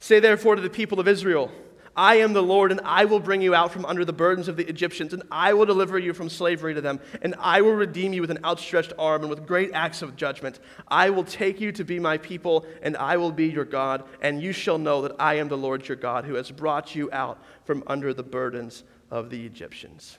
Say 0.00 0.18
therefore 0.18 0.56
to 0.56 0.62
the 0.62 0.70
people 0.70 0.98
of 0.98 1.06
Israel, 1.06 1.52
I 1.98 2.18
am 2.18 2.32
the 2.32 2.44
Lord, 2.44 2.70
and 2.70 2.80
I 2.84 3.06
will 3.06 3.18
bring 3.18 3.42
you 3.42 3.56
out 3.56 3.72
from 3.72 3.84
under 3.84 4.04
the 4.04 4.12
burdens 4.12 4.46
of 4.46 4.56
the 4.56 4.64
Egyptians, 4.68 5.12
and 5.12 5.24
I 5.32 5.52
will 5.52 5.66
deliver 5.66 5.98
you 5.98 6.14
from 6.14 6.28
slavery 6.28 6.72
to 6.74 6.80
them, 6.80 7.00
and 7.22 7.34
I 7.40 7.60
will 7.60 7.74
redeem 7.74 8.12
you 8.12 8.20
with 8.20 8.30
an 8.30 8.38
outstretched 8.44 8.92
arm 8.96 9.22
and 9.22 9.30
with 9.30 9.48
great 9.48 9.72
acts 9.74 10.00
of 10.00 10.14
judgment. 10.14 10.60
I 10.86 11.10
will 11.10 11.24
take 11.24 11.60
you 11.60 11.72
to 11.72 11.82
be 11.82 11.98
my 11.98 12.16
people, 12.16 12.66
and 12.82 12.96
I 12.96 13.16
will 13.16 13.32
be 13.32 13.48
your 13.48 13.64
God, 13.64 14.04
and 14.20 14.40
you 14.40 14.52
shall 14.52 14.78
know 14.78 15.02
that 15.02 15.16
I 15.18 15.38
am 15.38 15.48
the 15.48 15.58
Lord 15.58 15.88
your 15.88 15.96
God, 15.96 16.24
who 16.24 16.34
has 16.34 16.52
brought 16.52 16.94
you 16.94 17.10
out 17.10 17.42
from 17.64 17.82
under 17.88 18.14
the 18.14 18.22
burdens 18.22 18.84
of 19.10 19.28
the 19.28 19.44
Egyptians. 19.44 20.18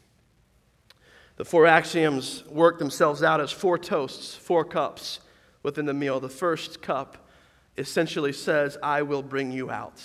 The 1.37 1.45
four 1.45 1.65
axioms 1.65 2.43
work 2.49 2.77
themselves 2.77 3.23
out 3.23 3.39
as 3.39 3.53
four 3.53 3.77
toasts, 3.77 4.35
four 4.35 4.65
cups 4.65 5.21
within 5.63 5.85
the 5.85 5.93
meal. 5.93 6.19
The 6.19 6.27
first 6.27 6.81
cup 6.81 7.29
essentially 7.77 8.33
says, 8.33 8.77
I 8.83 9.03
will 9.03 9.23
bring 9.23 9.53
you 9.53 9.71
out. 9.71 10.01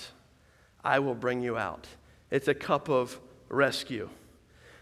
I 0.85 0.99
will 0.99 1.15
bring 1.15 1.43
you 1.43 1.57
out. 1.57 1.89
It's 2.31 2.47
a 2.47 2.55
cup 2.55 2.89
of 2.89 3.19
rescue. 3.49 4.11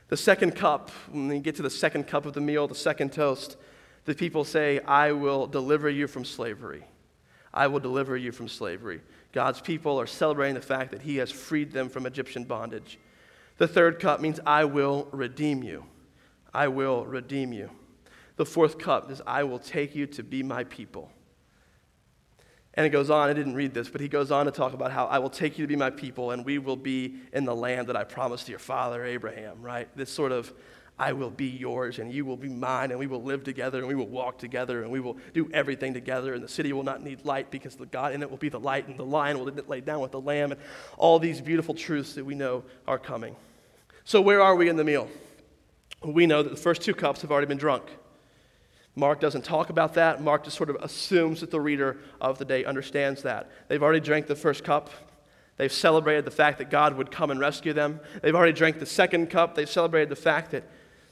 The 0.09 0.17
second 0.17 0.57
cup, 0.57 0.91
when 1.11 1.31
you 1.31 1.39
get 1.39 1.57
to 1.57 1.63
the 1.63 1.71
second 1.71 2.07
cup 2.07 2.27
of 2.27 2.35
the 2.35 2.41
meal, 2.41 2.69
the 2.69 2.75
second 2.75 3.13
toast, 3.13 3.57
the 4.05 4.15
people 4.15 4.45
say, 4.45 4.81
I 4.81 5.13
will 5.13 5.47
deliver 5.47 5.89
you 5.89 6.07
from 6.07 6.25
slavery. 6.25 6.85
I 7.55 7.69
will 7.69 7.81
deliver 7.81 8.17
you 8.17 8.33
from 8.33 8.49
slavery. 8.49 9.01
God's 9.33 9.61
people 9.61 10.01
are 10.01 10.07
celebrating 10.07 10.55
the 10.55 10.61
fact 10.61 10.91
that 10.91 11.03
He 11.03 11.17
has 11.19 11.31
freed 11.31 11.73
them 11.73 11.89
from 11.89 12.05
Egyptian 12.05 12.45
bondage. 12.45 12.99
The 13.59 13.69
third 13.69 14.01
cup 14.01 14.21
means, 14.21 14.41
I 14.45 14.65
will 14.65 15.09
redeem 15.13 15.63
you. 15.63 15.85
I 16.53 16.69
will 16.69 17.07
redeem 17.07 17.53
you. 17.53 17.71
The 18.37 18.47
fourth 18.47 18.79
cup 18.79 19.11
is, 19.11 19.23
I 19.27 19.45
will 19.45 19.59
take 19.59 19.95
you 19.95 20.07
to 20.09 20.23
be 20.23 20.43
my 20.43 20.65
people. 20.65 21.11
And 22.75 22.87
it 22.87 22.91
goes 22.91 23.11
on, 23.11 23.29
I 23.29 23.35
didn't 23.35 23.55
read 23.55 23.75
this, 23.75 23.91
but 23.91 24.01
he 24.01 24.09
goes 24.09 24.31
on 24.31 24.47
to 24.47 24.53
talk 24.53 24.73
about 24.73 24.93
how 24.93 25.05
I 25.07 25.19
will 25.19 25.31
take 25.31 25.59
you 25.59 25.65
to 25.65 25.69
be 25.69 25.77
my 25.77 25.91
people 25.91 26.31
and 26.31 26.45
we 26.45 26.59
will 26.59 26.77
be 26.77 27.17
in 27.33 27.45
the 27.45 27.55
land 27.55 27.89
that 27.89 27.97
I 27.97 28.05
promised 28.05 28.47
to 28.47 28.53
your 28.53 28.59
father 28.59 29.05
Abraham, 29.05 29.61
right? 29.61 29.95
This 29.95 30.11
sort 30.11 30.33
of, 30.33 30.53
I 30.99 31.13
will 31.13 31.31
be 31.31 31.49
yours 31.49 31.99
and 31.99 32.11
you 32.11 32.25
will 32.25 32.37
be 32.37 32.49
mine 32.49 32.91
and 32.91 32.99
we 32.99 33.07
will 33.07 33.23
live 33.23 33.45
together 33.45 33.79
and 33.79 33.89
we 33.89 33.95
will 33.95 34.09
walk 34.09 34.39
together 34.39 34.83
and 34.83 34.91
we 34.91 35.01
will 35.01 35.19
do 35.35 35.51
everything 35.53 35.93
together 35.93 36.33
and 36.33 36.43
the 36.43 36.49
city 36.49 36.73
will 36.73 36.83
not 36.83 37.03
need 37.03 37.25
light 37.27 37.51
because 37.51 37.77
the 37.77 37.87
God 37.87 38.15
in 38.15 38.23
it 38.23 38.31
will 38.31 38.39
be 38.39 38.49
the 38.49 38.61
light 38.61 38.89
and 38.89 38.99
the 38.99 39.05
lion 39.05 39.39
will 39.39 39.53
lay 39.67 39.81
down 39.83 40.01
with 40.01 40.13
the 40.13 40.21
lamb 40.21 40.53
and 40.53 40.61
all 40.97 41.19
these 41.19 41.43
beautiful 41.43 41.75
truths 41.75 42.15
that 42.15 42.25
we 42.25 42.35
know 42.35 42.65
are 42.87 42.99
coming. 42.99 43.37
So, 44.05 44.21
where 44.21 44.41
are 44.41 44.57
we 44.57 44.69
in 44.69 44.77
the 44.77 44.85
meal? 44.85 45.09
We 46.03 46.27
know 46.27 46.43
that 46.43 46.51
the 46.51 46.57
first 46.57 46.83
two 46.83 46.95
cups 46.95 47.21
have 47.23 47.31
already 47.31 47.47
been 47.47 47.59
drunk. 47.59 47.85
Mark 48.95 49.21
doesn't 49.21 49.45
talk 49.45 49.71
about 49.71 49.95
that. 49.95 50.23
Mark 50.23 50.45
just 50.45 50.57
sort 50.57 50.69
of 50.69 50.77
assumes 50.77 51.41
that 51.41 51.51
the 51.51 51.61
reader 51.61 51.99
of 52.21 52.39
the 52.39 52.45
day 52.45 52.65
understands 52.65 53.23
that. 53.23 53.51
They've 53.69 53.83
already 53.83 54.01
drank 54.01 54.27
the 54.27 54.37
first 54.37 54.65
cup. 54.65 54.91
They've 55.57 55.73
celebrated 55.73 56.25
the 56.25 56.31
fact 56.31 56.59
that 56.59 56.71
God 56.71 56.97
would 56.97 57.11
come 57.11 57.31
and 57.31 57.41
rescue 57.41 57.73
them. 57.73 58.01
They've 58.21 58.35
already 58.35 58.53
drank 58.53 58.79
the 58.79 58.87
second 58.87 59.31
cup. 59.31 59.55
They've 59.55 59.69
celebrated 59.69 60.09
the 60.09 60.17
fact 60.17 60.51
that 60.51 60.65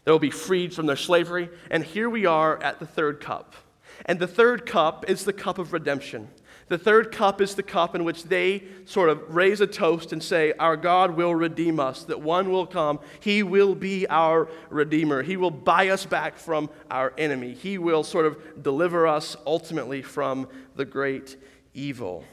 they'll 0.05 0.19
be 0.19 0.31
freed 0.31 0.75
from 0.75 0.87
their 0.87 0.97
slavery. 0.97 1.49
And 1.71 1.85
here 1.85 2.11
we 2.11 2.27
are 2.27 2.63
at 2.63 2.81
the 2.81 2.87
third 2.87 3.21
cup. 3.21 3.55
And 4.07 4.19
the 4.19 4.27
third 4.27 4.67
cup 4.67 5.09
is 5.09 5.25
the 5.25 5.33
cup 5.33 5.59
of 5.59 5.73
redemption. 5.73 6.29
The 6.71 6.79
third 6.79 7.11
cup 7.11 7.41
is 7.41 7.57
the 7.57 7.65
cup 7.65 7.97
in 7.97 8.05
which 8.05 8.23
they 8.23 8.63
sort 8.85 9.09
of 9.09 9.35
raise 9.35 9.61
a 9.61 9.67
toast 9.67 10.13
and 10.13 10.23
say, 10.23 10.53
Our 10.53 10.77
God 10.77 11.17
will 11.17 11.35
redeem 11.35 11.81
us, 11.81 12.05
that 12.05 12.21
one 12.21 12.49
will 12.49 12.65
come. 12.65 13.01
He 13.19 13.43
will 13.43 13.75
be 13.75 14.07
our 14.09 14.49
Redeemer. 14.71 15.25
He 15.25 15.37
will 15.37 15.51
buy 15.51 15.89
us 15.89 16.07
back 16.07 16.37
from 16.37 16.71
our 16.89 17.13
enemy. 17.19 17.55
He 17.55 17.77
will 17.77 18.05
sort 18.05 18.25
of 18.25 18.63
deliver 18.63 19.09
us 19.09 19.37
ultimately 19.45 20.01
from 20.01 20.47
the 20.77 20.85
great 20.85 21.37
evil. 21.75 22.25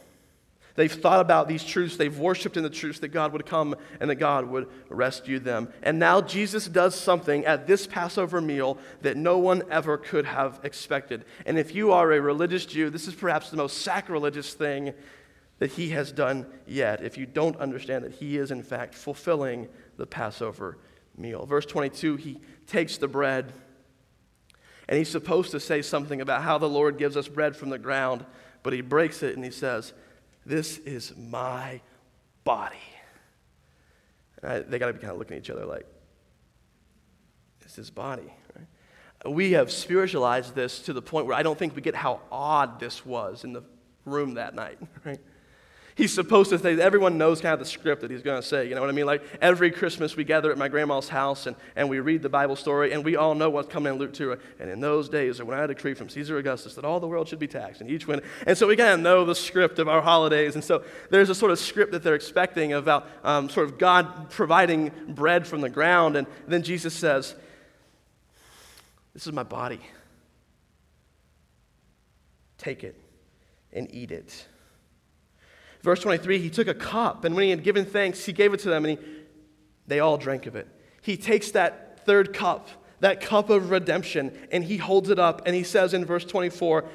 They've 0.77 0.93
thought 0.93 1.21
about 1.21 1.47
these 1.47 1.63
truths. 1.63 1.97
They've 1.97 2.17
worshiped 2.17 2.55
in 2.55 2.61
the 2.61 2.69
truths 2.69 2.99
that 2.99 3.07
God 3.07 3.33
would 3.33 3.47
come 3.47 3.75
and 3.99 4.11
that 4.11 4.15
God 4.17 4.45
would 4.45 4.69
rescue 4.89 5.39
them. 5.39 5.69
And 5.81 5.97
now 5.97 6.21
Jesus 6.21 6.67
does 6.67 6.93
something 6.93 7.43
at 7.45 7.65
this 7.65 7.87
Passover 7.87 8.39
meal 8.41 8.77
that 9.01 9.17
no 9.17 9.39
one 9.39 9.63
ever 9.71 9.97
could 9.97 10.25
have 10.25 10.59
expected. 10.61 11.25
And 11.47 11.57
if 11.57 11.73
you 11.73 11.93
are 11.93 12.11
a 12.11 12.21
religious 12.21 12.63
Jew, 12.63 12.91
this 12.91 13.07
is 13.07 13.15
perhaps 13.15 13.49
the 13.49 13.57
most 13.57 13.79
sacrilegious 13.79 14.53
thing 14.53 14.93
that 15.57 15.71
he 15.71 15.89
has 15.89 16.11
done 16.11 16.45
yet, 16.67 17.03
if 17.03 17.17
you 17.17 17.25
don't 17.25 17.57
understand 17.57 18.05
that 18.05 18.13
he 18.13 18.37
is, 18.37 18.51
in 18.51 18.61
fact, 18.61 18.93
fulfilling 18.93 19.67
the 19.97 20.05
Passover 20.05 20.77
meal. 21.17 21.47
Verse 21.47 21.65
22, 21.65 22.17
he 22.17 22.39
takes 22.67 22.97
the 22.97 23.07
bread. 23.07 23.51
And 24.87 24.99
he's 24.99 25.09
supposed 25.09 25.49
to 25.51 25.59
say 25.59 25.81
something 25.81 26.21
about 26.21 26.43
how 26.43 26.59
the 26.59 26.69
Lord 26.69 26.99
gives 26.99 27.17
us 27.17 27.27
bread 27.27 27.55
from 27.55 27.71
the 27.71 27.79
ground, 27.79 28.27
but 28.61 28.73
he 28.73 28.81
breaks 28.81 29.23
it 29.23 29.35
and 29.35 29.43
he 29.43 29.49
says, 29.49 29.93
this 30.47 30.77
is 30.79 31.13
my 31.17 31.81
body. 32.43 32.77
I, 34.43 34.59
they 34.59 34.79
got 34.79 34.87
to 34.87 34.93
be 34.93 34.99
kind 34.99 35.11
of 35.11 35.19
looking 35.19 35.35
at 35.35 35.43
each 35.43 35.49
other 35.49 35.65
like, 35.65 35.85
It's 37.61 37.75
his 37.75 37.89
body. 37.89 38.31
Right? 38.55 39.33
We 39.33 39.51
have 39.51 39.71
spiritualized 39.71 40.55
this 40.55 40.79
to 40.83 40.93
the 40.93 41.01
point 41.01 41.25
where 41.25 41.35
I 41.35 41.43
don't 41.43 41.59
think 41.59 41.75
we 41.75 41.81
get 41.81 41.95
how 41.95 42.21
odd 42.31 42.79
this 42.79 43.05
was 43.05 43.43
in 43.43 43.51
the 43.51 43.63
room 44.05 44.35
that 44.35 44.55
night. 44.55 44.79
Right? 45.05 45.19
He's 45.97 46.13
supposed 46.13 46.51
to 46.51 46.59
say, 46.59 46.79
everyone 46.79 47.17
knows 47.17 47.41
kind 47.41 47.53
of 47.53 47.59
the 47.59 47.65
script 47.65 48.01
that 48.01 48.11
he's 48.11 48.21
going 48.21 48.39
to 48.39 48.47
say. 48.47 48.69
You 48.69 48.75
know 48.75 48.81
what 48.81 48.89
I 48.89 48.93
mean? 48.93 49.07
Like 49.07 49.23
every 49.41 49.71
Christmas 49.71 50.15
we 50.15 50.23
gather 50.23 50.51
at 50.51 50.57
my 50.57 50.67
grandma's 50.67 51.09
house 51.09 51.47
and, 51.47 51.55
and 51.75 51.89
we 51.89 51.99
read 51.99 52.21
the 52.21 52.29
Bible 52.29 52.55
story 52.55 52.93
and 52.93 53.03
we 53.03 53.15
all 53.15 53.33
know 53.33 53.49
what's 53.49 53.67
coming 53.67 53.93
in 53.93 53.99
Luke 53.99 54.13
2. 54.13 54.37
And 54.59 54.69
in 54.69 54.79
those 54.79 55.09
days, 55.09 55.41
when 55.41 55.57
I 55.57 55.61
had 55.61 55.71
a 55.71 55.73
decree 55.73 55.95
from 55.95 56.07
Caesar 56.07 56.37
Augustus 56.37 56.75
that 56.75 56.85
all 56.85 56.99
the 56.99 57.07
world 57.07 57.27
should 57.27 57.39
be 57.39 57.47
taxed 57.47 57.81
and 57.81 57.89
each 57.89 58.07
one. 58.07 58.21
And 58.45 58.55
so 58.55 58.67
we 58.67 58.75
kind 58.75 58.93
of 58.93 58.99
know 58.99 59.25
the 59.25 59.35
script 59.35 59.79
of 59.79 59.87
our 59.87 60.01
holidays. 60.01 60.53
And 60.53 60.63
so 60.63 60.83
there's 61.09 61.29
a 61.29 61.35
sort 61.35 61.51
of 61.51 61.59
script 61.59 61.91
that 61.91 62.03
they're 62.03 62.15
expecting 62.15 62.73
about 62.73 63.07
um, 63.23 63.49
sort 63.49 63.67
of 63.67 63.79
God 63.79 64.29
providing 64.29 64.91
bread 65.09 65.47
from 65.47 65.61
the 65.61 65.69
ground. 65.69 66.15
And 66.15 66.27
then 66.47 66.61
Jesus 66.61 66.93
says, 66.93 67.35
This 69.15 69.25
is 69.25 69.33
my 69.33 69.43
body. 69.43 69.81
Take 72.59 72.83
it 72.83 72.95
and 73.73 73.91
eat 73.93 74.11
it. 74.11 74.45
Verse 75.81 75.99
23, 76.01 76.39
he 76.39 76.49
took 76.49 76.67
a 76.67 76.73
cup, 76.73 77.23
and 77.23 77.35
when 77.35 77.43
he 77.43 77.49
had 77.49 77.63
given 77.63 77.85
thanks, 77.85 78.25
he 78.25 78.33
gave 78.33 78.53
it 78.53 78.59
to 78.61 78.69
them, 78.69 78.85
and 78.85 78.97
he, 78.97 79.05
they 79.85 79.99
all 79.99 80.17
drank 80.17 80.45
of 80.45 80.55
it. 80.55 80.67
He 81.01 81.17
takes 81.17 81.51
that 81.51 82.05
third 82.05 82.33
cup, 82.33 82.69
that 82.99 83.21
cup 83.21 83.49
of 83.49 83.69
redemption, 83.69 84.37
and 84.51 84.63
he 84.63 84.77
holds 84.77 85.09
it 85.09 85.19
up, 85.19 85.43
and 85.45 85.55
he 85.55 85.63
says 85.63 85.93
in 85.93 86.05
verse 86.05 86.25
24, 86.25 86.85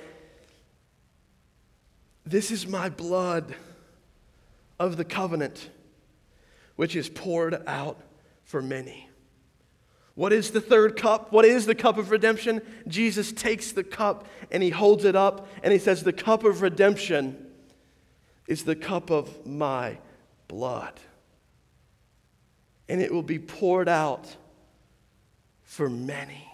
This 2.27 2.51
is 2.51 2.67
my 2.67 2.89
blood 2.89 3.55
of 4.79 4.97
the 4.97 5.05
covenant, 5.05 5.71
which 6.77 6.97
is 6.97 7.09
poured 7.09 7.63
out 7.67 8.01
for 8.45 8.61
many. 8.61 9.09
What 10.15 10.33
is 10.33 10.51
the 10.51 10.61
third 10.61 10.97
cup? 10.97 11.33
What 11.33 11.45
is 11.45 11.65
the 11.67 11.75
cup 11.75 11.97
of 11.97 12.11
redemption? 12.11 12.61
Jesus 12.87 13.33
takes 13.33 13.73
the 13.73 13.85
cup 13.85 14.27
and 14.51 14.63
he 14.63 14.69
holds 14.69 15.05
it 15.05 15.17
up 15.17 15.49
and 15.63 15.73
he 15.73 15.79
says, 15.79 16.03
The 16.03 16.13
cup 16.13 16.45
of 16.45 16.61
redemption 16.61 17.47
is 18.53 18.65
the 18.65 18.77
cup 18.77 19.09
of 19.09 19.47
my 19.47 19.97
blood. 20.47 21.01
And 22.87 23.01
it 23.01 23.11
will 23.11 23.23
be 23.23 23.39
poured 23.39 23.89
out 23.89 24.37
for 25.63 25.89
many. 25.89 26.47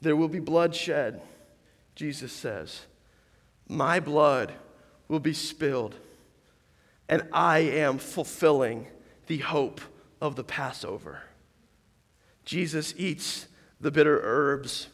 There 0.00 0.14
will 0.14 0.28
be 0.28 0.38
bloodshed, 0.38 1.22
Jesus 1.96 2.32
says. 2.32 2.82
My 3.68 3.98
blood 3.98 4.52
will 5.08 5.20
be 5.20 5.34
spilled, 5.34 5.96
and 7.08 7.26
I 7.32 7.58
am 7.58 7.98
fulfilling 7.98 8.86
the 9.26 9.38
hope 9.38 9.80
of 10.20 10.36
the 10.36 10.44
Passover. 10.44 11.22
Jesus 12.44 12.94
eats 12.96 13.48
the 13.80 13.90
bitter 13.90 14.20
herbs 14.22 14.86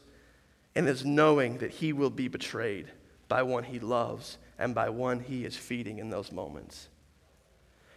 and 0.79 0.89
is 0.89 1.05
knowing 1.05 1.59
that 1.59 1.73
he 1.73 1.93
will 1.93 2.09
be 2.09 2.29
betrayed 2.29 2.87
by 3.27 3.43
one 3.43 3.65
he 3.65 3.81
loves 3.81 4.39
and 4.61 4.77
by 4.77 4.89
one 4.89 5.19
he 5.19 5.45
is 5.45 5.57
feeding 5.57 5.99
in 5.99 6.09
those 6.09 6.31
moments. 6.31 6.89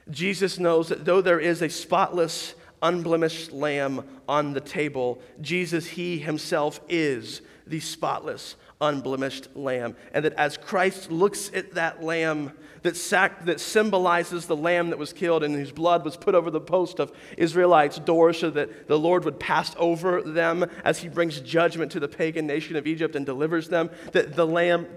Jesus 0.09 0.57
knows 0.57 0.89
that 0.89 1.05
though 1.05 1.21
there 1.21 1.39
is 1.39 1.61
a 1.61 1.69
spotless, 1.69 2.55
unblemished 2.81 3.51
lamb 3.51 4.03
on 4.27 4.53
the 4.53 4.59
table, 4.59 5.21
Jesus, 5.41 5.85
he 5.85 6.17
himself 6.17 6.81
is 6.89 7.43
the 7.67 7.79
spotless, 7.79 8.55
unblemished 8.79 9.55
lamb. 9.55 9.95
And 10.13 10.25
that 10.25 10.33
as 10.33 10.57
Christ 10.57 11.11
looks 11.11 11.51
at 11.53 11.73
that 11.75 12.03
lamb 12.03 12.53
that, 12.83 12.97
sac- 12.97 13.45
that 13.45 13.59
symbolizes 13.59 14.47
the 14.47 14.55
lamb 14.55 14.89
that 14.89 14.97
was 14.97 15.13
killed 15.13 15.43
and 15.43 15.55
whose 15.55 15.71
blood 15.71 16.03
was 16.03 16.17
put 16.17 16.35
over 16.35 16.49
the 16.49 16.61
post 16.61 16.99
of 16.99 17.11
Israelites' 17.37 17.99
doors 17.99 18.39
so 18.39 18.49
that 18.49 18.87
the 18.87 18.97
Lord 18.97 19.23
would 19.25 19.39
pass 19.39 19.75
over 19.77 20.21
them 20.21 20.65
as 20.83 20.99
he 20.99 21.07
brings 21.07 21.39
judgment 21.41 21.91
to 21.91 21.99
the 21.99 22.07
pagan 22.07 22.47
nation 22.47 22.75
of 22.75 22.87
Egypt 22.87 23.15
and 23.15 23.25
delivers 23.25 23.69
them, 23.69 23.89
that 24.13 24.35
the 24.35 24.47
lamb 24.47 24.87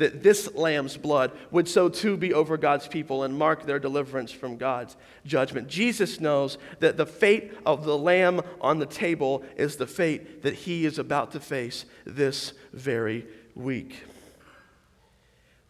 that 0.00 0.22
this 0.22 0.54
lamb's 0.54 0.96
blood 0.96 1.30
would 1.50 1.68
so 1.68 1.88
too 1.88 2.16
be 2.16 2.32
over 2.32 2.56
God's 2.56 2.88
people 2.88 3.22
and 3.22 3.38
mark 3.38 3.66
their 3.66 3.78
deliverance 3.78 4.32
from 4.32 4.56
God's 4.56 4.96
judgment. 5.26 5.68
Jesus 5.68 6.20
knows 6.20 6.56
that 6.78 6.96
the 6.96 7.04
fate 7.04 7.52
of 7.66 7.84
the 7.84 7.98
lamb 7.98 8.40
on 8.62 8.78
the 8.78 8.86
table 8.86 9.44
is 9.56 9.76
the 9.76 9.86
fate 9.86 10.42
that 10.42 10.54
he 10.54 10.86
is 10.86 10.98
about 10.98 11.32
to 11.32 11.40
face 11.40 11.84
this 12.06 12.54
very 12.72 13.26
week. 13.54 14.02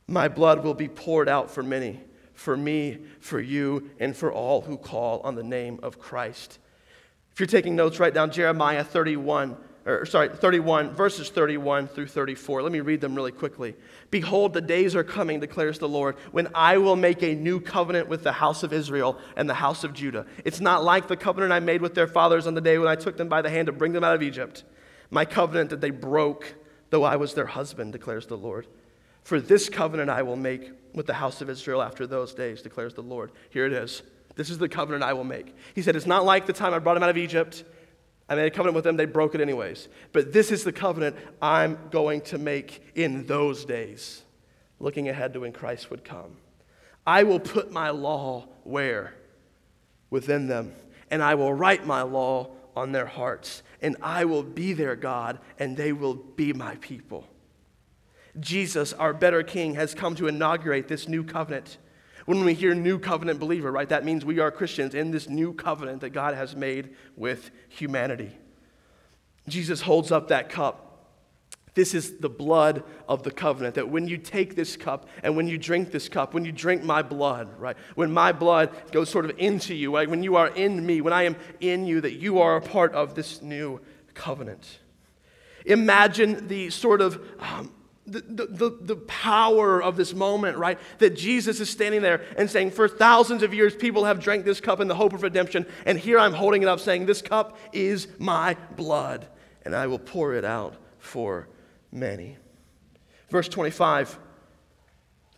My 0.07 0.29
blood 0.29 0.63
will 0.63 0.75
be 0.75 0.89
poured 0.89 1.29
out 1.29 1.51
for 1.51 1.65
many, 1.65 2.01
for 2.33 2.57
me, 2.57 2.99
for 3.19 3.41
you, 3.41 3.91
and 3.99 4.17
for 4.17 4.33
all 4.33 4.61
who 4.61 4.77
call 4.77 5.21
on 5.23 5.35
the 5.35 5.43
name 5.43 5.81
of 5.83 5.99
Christ. 5.99 6.59
If 7.33 7.41
you're 7.41 7.49
taking 7.49 7.75
notes, 7.75 7.99
write 7.99 8.15
down 8.15 8.31
Jeremiah 8.31 8.85
31, 8.85 9.57
or 9.87 10.05
sorry, 10.05 10.29
31, 10.29 10.91
verses 10.91 11.31
31 11.31 11.89
through 11.89 12.07
34. 12.07 12.63
Let 12.63 12.73
me 12.73 12.81
read 12.81 13.01
them 13.01 13.15
really 13.15 13.33
quickly. 13.33 13.75
Behold, 14.11 14.53
the 14.53 14.61
days 14.61 14.95
are 14.95 15.05
coming, 15.05 15.41
declares 15.41 15.79
the 15.79 15.89
Lord, 15.89 16.17
when 16.33 16.49
I 16.55 16.77
will 16.77 16.97
make 16.97 17.23
a 17.23 17.35
new 17.35 17.61
covenant 17.61 18.09
with 18.09 18.23
the 18.23 18.33
house 18.33 18.63
of 18.63 18.73
Israel 18.73 19.19
and 19.37 19.49
the 19.49 19.55
house 19.55 19.83
of 19.83 19.95
Judah. 19.95 20.27
It's 20.45 20.61
not 20.61 20.85
like 20.85 21.09
the 21.09 21.17
covenant 21.17 21.53
I 21.53 21.61
made 21.61 21.81
with 21.81 21.95
their 21.95 22.07
fathers 22.07 22.47
on 22.47 22.55
the 22.55 22.61
day 22.61 22.77
when 22.79 22.89
I 22.89 22.95
took 22.95 23.17
them 23.17 23.29
by 23.29 23.41
the 23.41 23.51
hand 23.51 23.67
to 23.67 23.73
bring 23.73 23.93
them 23.93 24.05
out 24.05 24.15
of 24.15 24.23
Egypt. 24.23 24.65
My 25.11 25.25
covenant 25.25 25.71
that 25.71 25.81
they 25.81 25.91
broke, 25.91 26.55
though 26.91 27.05
I 27.05 27.17
was 27.17 27.33
their 27.33 27.47
husband, 27.47 27.93
declares 27.93 28.27
the 28.27 28.37
Lord. 28.37 28.67
For 29.23 29.41
this 29.41 29.69
covenant 29.69 30.11
I 30.11 30.23
will 30.23 30.37
make 30.37 30.71
with 30.95 31.07
the 31.07 31.15
house 31.15 31.41
of 31.41 31.49
Israel 31.49 31.83
after 31.83 32.07
those 32.07 32.35
days, 32.35 32.63
declares 32.63 32.95
the 32.95 33.03
Lord. 33.03 33.33
Here 33.51 33.67
it 33.67 33.73
is. 33.73 34.03
This 34.37 34.51
is 34.51 34.59
the 34.59 34.69
covenant 34.69 35.05
I 35.05 35.13
will 35.13 35.25
make. 35.25 35.55
He 35.75 35.83
said, 35.83 35.97
It's 35.97 36.07
not 36.07 36.25
like 36.25 36.47
the 36.47 36.53
time 36.53 36.73
I 36.73 36.79
brought 36.79 36.95
them 36.95 37.03
out 37.03 37.11
of 37.11 37.19
Egypt. 37.19 37.65
I 38.31 38.37
made 38.37 38.47
a 38.47 38.51
covenant 38.51 38.77
with 38.77 38.85
them, 38.85 38.97
they 38.97 39.07
broke 39.07 39.35
it 39.35 39.41
anyways. 39.41 39.89
But 40.13 40.33
this 40.33 40.53
is 40.53 40.63
the 40.63 40.73
covenant 40.73 41.17
I'm 41.43 41.79
going 41.91 42.21
to 42.23 42.39
make 42.39 42.81
in 42.95 43.27
those 43.27 43.65
days, 43.65 44.23
looking 44.79 45.09
ahead 45.09 45.33
to 45.35 45.41
when 45.41 45.53
Christ 45.53 45.91
would 45.91 46.05
come. 46.05 46.37
I 47.05 47.25
will 47.25 47.41
put 47.41 47.73
my 47.73 47.91
law 47.91 48.47
where? 48.63 49.15
Within 50.11 50.47
them. 50.47 50.73
And 51.11 51.25
I 51.25 51.35
will 51.35 51.53
write 51.53 51.85
my 51.85 52.03
law 52.03 52.51
on 52.77 52.93
their 52.93 53.07
hearts. 53.07 53.65
And 53.83 53.97
I 54.01 54.25
will 54.27 54.45
be 54.45 54.75
their 54.75 54.95
God, 54.95 55.41
and 55.59 55.77
they 55.77 55.93
will 55.93 56.15
be 56.15 56.53
my 56.53 56.77
people. 56.77 57.27
Jesus, 58.39 58.93
our 58.93 59.13
better 59.13 59.43
King, 59.43 59.75
has 59.75 59.93
come 59.93 60.15
to 60.15 60.29
inaugurate 60.29 60.87
this 60.87 61.09
new 61.09 61.25
covenant. 61.25 61.79
When 62.31 62.45
we 62.45 62.55
hear 62.55 62.77
new 62.77 63.01
covenant 63.01 63.41
believer, 63.41 63.73
right, 63.73 63.89
that 63.89 64.05
means 64.05 64.25
we 64.25 64.39
are 64.39 64.53
Christians 64.53 64.95
in 64.95 65.11
this 65.11 65.29
new 65.29 65.53
covenant 65.53 66.03
that 66.03 66.11
God 66.11 66.37
has 66.37 66.55
made 66.55 66.95
with 67.17 67.51
humanity. 67.69 68.31
Jesus 69.49 69.81
holds 69.81 70.13
up 70.13 70.29
that 70.29 70.49
cup 70.49 71.09
This 71.75 71.93
is 71.93 72.19
the 72.19 72.29
blood 72.29 72.85
of 73.09 73.25
the 73.25 73.33
covenant. 73.33 73.75
That 73.75 73.89
when 73.89 74.07
you 74.07 74.17
take 74.17 74.55
this 74.55 74.77
cup 74.77 75.09
and 75.25 75.37
when 75.37 75.49
you 75.49 75.59
drink 75.59 75.91
this 75.91 76.09
cup, 76.09 76.33
when 76.33 76.45
you 76.45 76.53
drink 76.53 76.85
my 76.85 77.03
blood, 77.03 77.59
right? 77.59 77.77
When 77.97 78.13
my 78.13 78.31
blood 78.31 78.71
goes 78.93 79.11
sort 79.11 79.25
of 79.25 79.37
into 79.37 79.75
you, 79.75 79.93
right? 79.93 80.09
When 80.09 80.23
you 80.23 80.37
are 80.37 80.49
in 80.49 80.87
me, 80.87 81.01
when 81.01 81.13
I 81.13 81.25
am 81.25 81.35
in 81.59 81.85
you, 81.85 82.01
that 82.01 82.13
you 82.13 82.39
are 82.41 82.55
a 82.55 82.61
part 82.61 82.93
of 82.93 83.17
this 83.17 83.43
new 83.43 83.81
covenant. 84.15 84.79
Imagine 85.67 86.47
the 86.47 86.71
sort 86.71 87.01
of 87.01 87.21
um, 87.41 87.73
the, 88.07 88.47
the, 88.47 88.77
the 88.81 88.97
power 88.97 89.83
of 89.83 89.97
this 89.97 90.15
moment, 90.15 90.57
right? 90.57 90.79
That 90.99 91.17
Jesus 91.17 91.61
is 91.61 91.71
standing 91.71 92.03
there 92.03 92.23
and 92.37 92.51
saying, 92.51 92.73
For 92.73 92.89
thousands 92.89 93.43
of 93.43 93.55
years, 93.55 93.75
people 93.75 94.05
have 94.05 94.21
drank 94.21 94.45
this 94.45 94.61
cup 94.61 94.81
in 94.81 94.89
the 94.89 94.95
hope 94.95 95.13
of 95.13 95.23
redemption. 95.23 95.67
And 95.87 95.99
here 95.99 96.19
I'm 96.19 96.33
holding 96.33 96.63
it 96.63 96.69
up 96.69 96.81
saying, 96.81 97.07
This 97.07 97.23
cup 97.23 97.59
is 97.73 98.09
my 98.19 98.57
blood, 98.77 99.27
and 99.65 99.75
I 99.75 99.87
will 99.87 99.99
pour 99.99 100.35
it 100.35 100.45
out 100.45 100.75
for 100.99 101.49
many. 101.93 102.37
Verse 103.29 103.49
25 103.49 104.19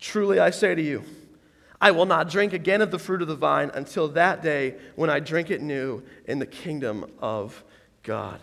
Truly 0.01 0.41
I 0.41 0.51
say 0.51 0.75
to 0.75 0.83
you, 0.83 1.05
I 1.81 1.91
will 1.91 2.07
not 2.07 2.29
drink 2.29 2.53
again 2.53 2.81
of 2.81 2.91
the 2.91 2.99
fruit 2.99 3.23
of 3.23 3.29
the 3.29 3.37
vine 3.37 3.71
until 3.75 4.09
that 4.09 4.43
day 4.43 4.77
when 4.95 5.11
I 5.11 5.21
drink 5.21 5.51
it 5.51 5.61
new 5.61 6.03
in 6.27 6.39
the 6.39 6.47
kingdom 6.47 7.11
of 7.19 7.63
God. 8.03 8.41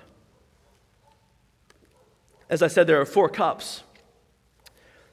As 2.50 2.62
I 2.62 2.68
said, 2.68 2.88
there 2.88 3.00
are 3.00 3.06
four 3.06 3.30
cups. 3.30 3.84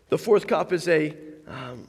The 0.09 0.19
fourth 0.19 0.47
cup 0.47 0.73
is 0.73 0.89
a 0.89 1.17
um, 1.47 1.89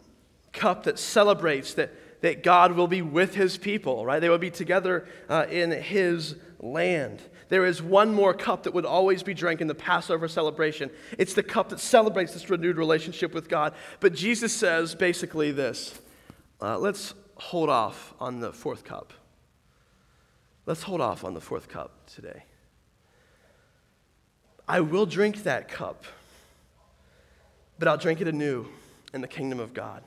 cup 0.54 0.84
that 0.84 1.00
celebrates 1.00 1.74
that, 1.76 1.92
that 2.22 2.44
God 2.44 2.74
will 2.74 2.88
be 2.88 3.02
with 3.02 3.36
his 3.36 3.58
people, 3.58 4.06
right? 4.06 4.20
They 4.20 4.30
will 4.30 4.38
be 4.38 4.52
together 4.52 5.08
uh, 5.30 5.46
in 5.50 5.72
his 5.72 6.36
land. 6.60 7.22
There 7.50 7.66
is 7.66 7.82
one 7.82 8.14
more 8.14 8.34
cup 8.34 8.64
that 8.64 8.74
would 8.74 8.86
always 8.86 9.24
be 9.24 9.34
drank 9.34 9.62
in 9.62 9.68
the 9.68 9.76
Passover 9.76 10.28
celebration. 10.28 10.90
It's 11.18 11.34
the 11.34 11.44
cup 11.44 11.70
that 11.70 11.80
celebrates 11.80 12.34
this 12.34 12.50
renewed 12.50 12.78
relationship 12.78 13.34
with 13.34 13.48
God. 13.48 13.74
But 14.00 14.14
Jesus 14.14 14.54
says 14.54 14.96
basically 14.96 15.52
this 15.52 16.00
uh, 16.62 16.78
let's 16.78 17.14
hold 17.36 17.70
off 17.70 18.14
on 18.20 18.40
the 18.40 18.52
fourth 18.52 18.84
cup. 18.84 19.14
Let's 20.66 20.84
hold 20.84 21.00
off 21.00 21.24
on 21.24 21.34
the 21.34 21.42
fourth 21.42 21.70
cup 21.70 22.08
today. 22.08 22.44
I 24.68 24.82
will 24.82 25.06
drink 25.06 25.44
that 25.44 25.70
cup, 25.70 26.04
but 27.80 27.88
I'll 27.88 27.98
drink 27.98 28.22
it 28.22 28.28
anew 28.28 28.68
in 29.14 29.22
the 29.22 29.28
kingdom 29.28 29.60
of 29.60 29.74
God. 29.74 30.04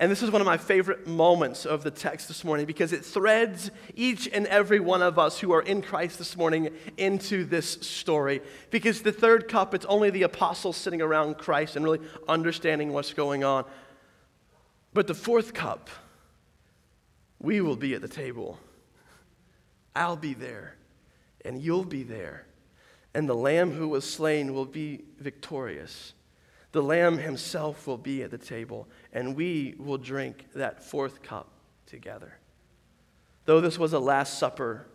And 0.00 0.12
this 0.12 0.22
is 0.22 0.30
one 0.30 0.40
of 0.40 0.46
my 0.46 0.58
favorite 0.58 1.08
moments 1.08 1.66
of 1.66 1.82
the 1.82 1.90
text 1.90 2.28
this 2.28 2.44
morning 2.44 2.66
because 2.66 2.92
it 2.92 3.04
threads 3.04 3.72
each 3.96 4.28
and 4.28 4.46
every 4.46 4.78
one 4.78 5.02
of 5.02 5.18
us 5.18 5.40
who 5.40 5.52
are 5.52 5.62
in 5.62 5.82
Christ 5.82 6.18
this 6.18 6.36
morning 6.36 6.70
into 6.96 7.44
this 7.44 7.68
story. 7.68 8.40
Because 8.70 9.02
the 9.02 9.10
third 9.10 9.48
cup, 9.48 9.74
it's 9.74 9.86
only 9.86 10.10
the 10.10 10.22
apostles 10.22 10.76
sitting 10.76 11.02
around 11.02 11.36
Christ 11.36 11.74
and 11.74 11.84
really 11.84 12.00
understanding 12.28 12.92
what's 12.92 13.12
going 13.12 13.42
on. 13.42 13.64
But 14.94 15.08
the 15.08 15.14
fourth 15.14 15.52
cup, 15.52 15.90
we 17.40 17.60
will 17.60 17.76
be 17.76 17.94
at 17.94 18.00
the 18.00 18.08
table. 18.08 18.58
I'll 19.96 20.16
be 20.16 20.34
there, 20.34 20.76
and 21.44 21.60
you'll 21.60 21.84
be 21.84 22.04
there. 22.04 22.46
And 23.14 23.28
the 23.28 23.34
Lamb 23.34 23.72
who 23.72 23.88
was 23.88 24.08
slain 24.08 24.54
will 24.54 24.64
be 24.64 25.02
victorious. 25.18 26.14
The 26.72 26.82
Lamb 26.82 27.18
himself 27.18 27.86
will 27.86 27.96
be 27.96 28.22
at 28.22 28.30
the 28.30 28.38
table, 28.38 28.88
and 29.12 29.34
we 29.34 29.74
will 29.78 29.98
drink 29.98 30.46
that 30.54 30.82
fourth 30.82 31.22
cup 31.22 31.50
together. 31.86 32.38
Though 33.46 33.60
this 33.60 33.78
was 33.78 33.94
a 33.94 33.98
Last 33.98 34.38
Supper, 34.38 34.86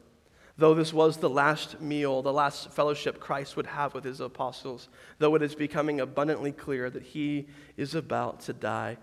though 0.58 0.76
this 0.76 0.94
was 0.94 1.18
the 1.18 1.30
last 1.30 1.82
meal, 1.82 2.22
the 2.22 2.32
last 2.32 2.72
fellowship 2.72 3.20
Christ 3.20 3.58
would 3.58 3.66
have 3.66 3.96
with 3.96 4.04
his 4.04 4.20
apostles, 4.20 4.90
though 5.18 5.34
it 5.34 5.42
is 5.42 5.56
becoming 5.56 6.00
abundantly 6.00 6.52
clear 6.52 6.92
that 6.92 7.02
he 7.02 7.48
is 7.76 7.96
about 7.96 8.42
to 8.42 8.54
die, 8.54 8.98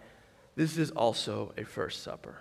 this 0.55 0.79
is 0.79 0.93
also 0.93 1.53
a 1.57 1.65
First 1.65 2.03
Supper. 2.03 2.39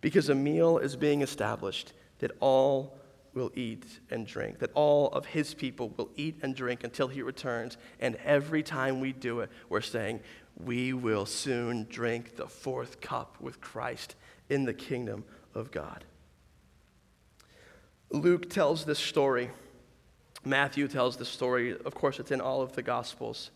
Because 0.00 0.28
a 0.28 0.34
meal 0.34 0.78
is 0.78 0.96
being 0.96 1.20
established 1.20 1.92
that 2.20 2.30
all 2.40 2.96
will 3.38 3.52
eat 3.54 4.00
and 4.10 4.26
drink, 4.26 4.58
that 4.58 4.72
all 4.74 5.08
of 5.10 5.26
his 5.26 5.54
people 5.54 5.94
will 5.96 6.10
eat 6.16 6.36
and 6.42 6.56
drink 6.56 6.82
until 6.82 7.06
he 7.06 7.22
returns. 7.22 7.76
And 8.00 8.16
every 8.24 8.64
time 8.64 8.98
we 8.98 9.12
do 9.12 9.40
it, 9.40 9.50
we're 9.68 9.80
saying, 9.80 10.20
we 10.56 10.92
will 10.92 11.24
soon 11.24 11.86
drink 11.88 12.34
the 12.34 12.48
fourth 12.48 13.00
cup 13.00 13.36
with 13.40 13.60
Christ 13.60 14.16
in 14.48 14.64
the 14.64 14.74
kingdom 14.74 15.24
of 15.54 15.70
God. 15.70 16.04
Luke 18.10 18.50
tells 18.50 18.84
this 18.84 18.98
story. 18.98 19.50
Matthew 20.44 20.88
tells 20.88 21.16
this 21.16 21.28
story. 21.28 21.76
Of 21.84 21.94
course, 21.94 22.18
it's 22.18 22.32
in 22.32 22.40
all 22.40 22.60
of 22.60 22.72
the 22.72 22.82
Gospels. 22.82 23.52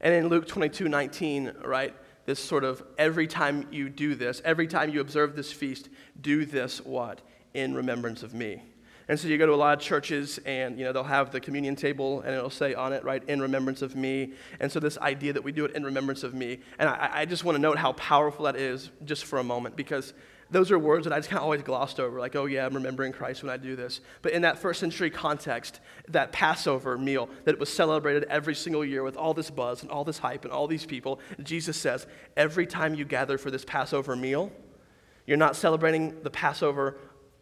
And 0.00 0.14
in 0.14 0.28
Luke 0.28 0.46
22 0.46 0.88
19, 0.88 1.52
right, 1.64 1.94
this 2.26 2.38
sort 2.38 2.62
of 2.62 2.80
every 2.96 3.26
time 3.26 3.66
you 3.72 3.88
do 3.88 4.14
this, 4.14 4.40
every 4.44 4.68
time 4.68 4.90
you 4.90 5.00
observe 5.00 5.34
this 5.34 5.50
feast, 5.50 5.88
do 6.20 6.44
this 6.44 6.80
what? 6.80 7.22
In 7.54 7.74
remembrance 7.74 8.22
of 8.22 8.32
me. 8.32 8.62
And 9.08 9.18
so 9.18 9.28
you 9.28 9.38
go 9.38 9.46
to 9.46 9.54
a 9.54 9.54
lot 9.54 9.78
of 9.78 9.84
churches 9.84 10.38
and, 10.44 10.78
you 10.78 10.84
know, 10.84 10.92
they'll 10.92 11.04
have 11.04 11.30
the 11.30 11.40
communion 11.40 11.76
table 11.76 12.22
and 12.22 12.34
it'll 12.34 12.50
say 12.50 12.74
on 12.74 12.92
it, 12.92 13.04
right, 13.04 13.22
in 13.28 13.40
remembrance 13.40 13.80
of 13.80 13.94
me. 13.94 14.32
And 14.58 14.70
so 14.70 14.80
this 14.80 14.98
idea 14.98 15.32
that 15.32 15.44
we 15.44 15.52
do 15.52 15.64
it 15.64 15.76
in 15.76 15.84
remembrance 15.84 16.24
of 16.24 16.34
me. 16.34 16.58
And 16.78 16.88
I, 16.88 17.10
I 17.12 17.24
just 17.24 17.44
want 17.44 17.54
to 17.54 17.62
note 17.62 17.78
how 17.78 17.92
powerful 17.92 18.46
that 18.46 18.56
is 18.56 18.90
just 19.04 19.24
for 19.24 19.38
a 19.38 19.44
moment 19.44 19.76
because 19.76 20.12
those 20.50 20.70
are 20.70 20.78
words 20.78 21.04
that 21.04 21.12
I 21.12 21.18
just 21.18 21.28
kind 21.28 21.38
of 21.38 21.44
always 21.44 21.62
glossed 21.62 21.98
over, 21.98 22.20
like, 22.20 22.36
oh, 22.36 22.46
yeah, 22.46 22.66
I'm 22.66 22.74
remembering 22.74 23.12
Christ 23.12 23.42
when 23.42 23.50
I 23.50 23.56
do 23.56 23.74
this. 23.74 24.00
But 24.22 24.32
in 24.32 24.42
that 24.42 24.58
first 24.58 24.78
century 24.78 25.10
context, 25.10 25.80
that 26.08 26.30
Passover 26.30 26.96
meal 26.96 27.28
that 27.44 27.58
was 27.58 27.68
celebrated 27.68 28.24
every 28.24 28.54
single 28.54 28.84
year 28.84 29.02
with 29.02 29.16
all 29.16 29.34
this 29.34 29.50
buzz 29.50 29.82
and 29.82 29.90
all 29.90 30.04
this 30.04 30.18
hype 30.18 30.44
and 30.44 30.52
all 30.52 30.68
these 30.68 30.86
people, 30.86 31.20
Jesus 31.42 31.76
says, 31.76 32.06
every 32.36 32.66
time 32.66 32.94
you 32.94 33.04
gather 33.04 33.38
for 33.38 33.50
this 33.50 33.64
Passover 33.64 34.14
meal, 34.14 34.52
you're 35.26 35.36
not 35.36 35.56
celebrating 35.56 36.22
the 36.22 36.30
Passover 36.30 36.96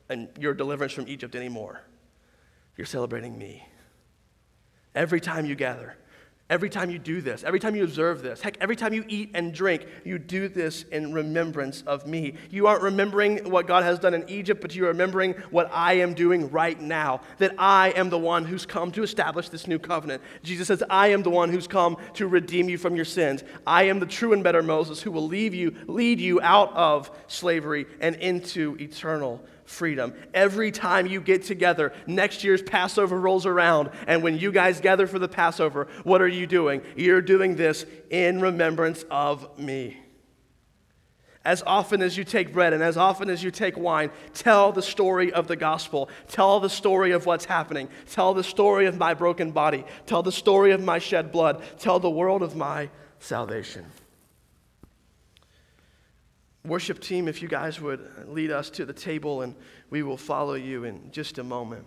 and 0.08 0.28
your 0.38 0.54
deliverance 0.54 0.92
from 0.92 1.08
Egypt 1.08 1.34
anymore. 1.34 1.82
You're 2.76 2.86
celebrating 2.86 3.38
me. 3.38 3.66
Every 4.94 5.20
time 5.20 5.46
you 5.46 5.54
gather, 5.54 5.96
every 6.50 6.68
time 6.68 6.90
you 6.90 6.98
do 6.98 7.20
this, 7.20 7.42
every 7.42 7.58
time 7.58 7.74
you 7.74 7.82
observe 7.82 8.22
this, 8.22 8.40
heck, 8.40 8.56
every 8.60 8.76
time 8.76 8.92
you 8.92 9.04
eat 9.08 9.30
and 9.34 9.52
drink, 9.52 9.86
you 10.04 10.18
do 10.18 10.48
this 10.48 10.82
in 10.84 11.12
remembrance 11.12 11.82
of 11.82 12.06
me. 12.06 12.34
You 12.50 12.66
aren't 12.66 12.82
remembering 12.82 13.50
what 13.50 13.66
God 13.66 13.82
has 13.82 13.98
done 13.98 14.14
in 14.14 14.28
Egypt, 14.28 14.60
but 14.60 14.74
you're 14.74 14.88
remembering 14.88 15.32
what 15.50 15.70
I 15.72 15.94
am 15.94 16.14
doing 16.14 16.50
right 16.50 16.80
now. 16.80 17.22
That 17.38 17.54
I 17.58 17.90
am 17.90 18.10
the 18.10 18.18
one 18.18 18.44
who's 18.44 18.66
come 18.66 18.92
to 18.92 19.02
establish 19.02 19.48
this 19.48 19.66
new 19.66 19.78
covenant. 19.78 20.22
Jesus 20.42 20.68
says, 20.68 20.82
I 20.90 21.08
am 21.08 21.22
the 21.22 21.30
one 21.30 21.50
who's 21.50 21.66
come 21.66 21.96
to 22.14 22.26
redeem 22.26 22.68
you 22.68 22.78
from 22.78 22.94
your 22.94 23.04
sins. 23.04 23.42
I 23.66 23.84
am 23.84 23.98
the 23.98 24.06
true 24.06 24.32
and 24.32 24.44
better 24.44 24.62
Moses 24.62 25.00
who 25.00 25.10
will 25.10 25.26
leave 25.26 25.54
you, 25.54 25.74
lead 25.86 26.20
you 26.20 26.40
out 26.40 26.72
of 26.74 27.10
slavery 27.26 27.86
and 28.00 28.16
into 28.16 28.76
eternal 28.78 29.44
freedom. 29.64 30.14
Every 30.32 30.70
time 30.70 31.06
you 31.06 31.20
get 31.20 31.44
together, 31.44 31.92
next 32.06 32.44
year's 32.44 32.62
Passover 32.62 33.18
rolls 33.18 33.46
around, 33.46 33.90
and 34.06 34.22
when 34.22 34.38
you 34.38 34.52
guys 34.52 34.80
gather 34.80 35.06
for 35.06 35.18
the 35.18 35.28
Passover, 35.28 35.88
what 36.02 36.22
are 36.22 36.28
you 36.28 36.46
doing? 36.46 36.82
You're 36.96 37.22
doing 37.22 37.56
this 37.56 37.86
in 38.10 38.40
remembrance 38.40 39.04
of 39.10 39.58
me. 39.58 39.98
As 41.44 41.62
often 41.66 42.00
as 42.00 42.16
you 42.16 42.24
take 42.24 42.54
bread 42.54 42.72
and 42.72 42.82
as 42.82 42.96
often 42.96 43.28
as 43.28 43.42
you 43.42 43.50
take 43.50 43.76
wine, 43.76 44.10
tell 44.32 44.72
the 44.72 44.80
story 44.80 45.30
of 45.30 45.46
the 45.46 45.56
gospel. 45.56 46.08
Tell 46.28 46.58
the 46.58 46.70
story 46.70 47.12
of 47.12 47.26
what's 47.26 47.44
happening. 47.44 47.90
Tell 48.10 48.32
the 48.32 48.42
story 48.42 48.86
of 48.86 48.96
my 48.96 49.12
broken 49.12 49.50
body. 49.50 49.84
Tell 50.06 50.22
the 50.22 50.32
story 50.32 50.72
of 50.72 50.82
my 50.82 50.98
shed 50.98 51.30
blood. 51.30 51.62
Tell 51.78 52.00
the 52.00 52.08
world 52.08 52.42
of 52.42 52.56
my 52.56 52.88
salvation. 53.18 53.84
Worship 56.66 56.98
team, 56.98 57.28
if 57.28 57.42
you 57.42 57.48
guys 57.48 57.78
would 57.78 58.00
lead 58.26 58.50
us 58.50 58.70
to 58.70 58.86
the 58.86 58.92
table 58.94 59.42
and 59.42 59.54
we 59.90 60.02
will 60.02 60.16
follow 60.16 60.54
you 60.54 60.84
in 60.84 61.10
just 61.12 61.36
a 61.36 61.44
moment. 61.44 61.84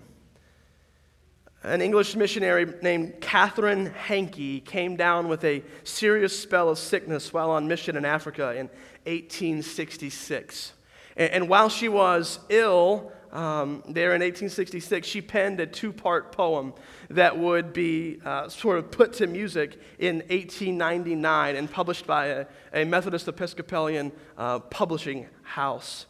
An 1.64 1.82
English 1.82 2.16
missionary 2.16 2.72
named 2.84 3.20
Catherine 3.20 3.88
Hankey 3.88 4.60
came 4.60 4.96
down 4.96 5.30
with 5.30 5.44
a 5.44 5.64
serious 5.84 6.40
spell 6.40 6.70
of 6.70 6.78
sickness 6.78 7.34
while 7.34 7.50
on 7.50 7.68
mission 7.68 7.98
in 7.98 8.06
Africa 8.06 8.52
in 8.52 8.70
1866. 9.12 10.74
And, 11.16 11.50
while 11.50 11.70
she 11.70 11.90
was 11.90 12.38
ill, 12.50 13.12
um, 13.32 13.84
there 13.88 14.10
in 14.16 14.22
1866, 14.22 15.08
she 15.08 15.22
penned 15.22 15.60
a 15.60 15.66
two 15.66 15.92
part 15.92 16.32
poem 16.32 16.74
that 17.10 17.38
would 17.38 17.74
be 17.74 18.20
uh, 18.24 18.50
sort 18.50 18.78
of 18.78 18.92
put 18.92 19.14
to 19.14 19.28
music 19.28 19.80
in 20.00 20.18
1899 20.30 21.56
and 21.56 21.72
published 21.72 22.08
by 22.08 22.28
a, 22.28 22.46
a 22.74 22.86
Methodist 22.86 23.28
Episcopalian 23.28 24.12
uh, 24.38 24.60
publishing 24.60 25.28
house. 25.44 26.06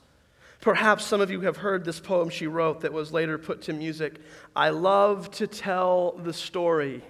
Perhaps 0.62 1.06
some 1.06 1.22
of 1.22 1.30
you 1.30 1.42
have 1.42 1.58
heard 1.58 1.86
this 1.86 2.00
poem 2.00 2.30
she 2.30 2.48
wrote 2.48 2.82
that 2.82 2.94
was 2.94 3.12
later 3.12 3.38
put 3.38 3.62
to 3.64 3.74
music. 3.74 4.16
I 4.56 4.70
love 4.70 5.30
to 5.32 5.48
tell 5.48 6.14
the 6.14 6.34
story 6.34 7.04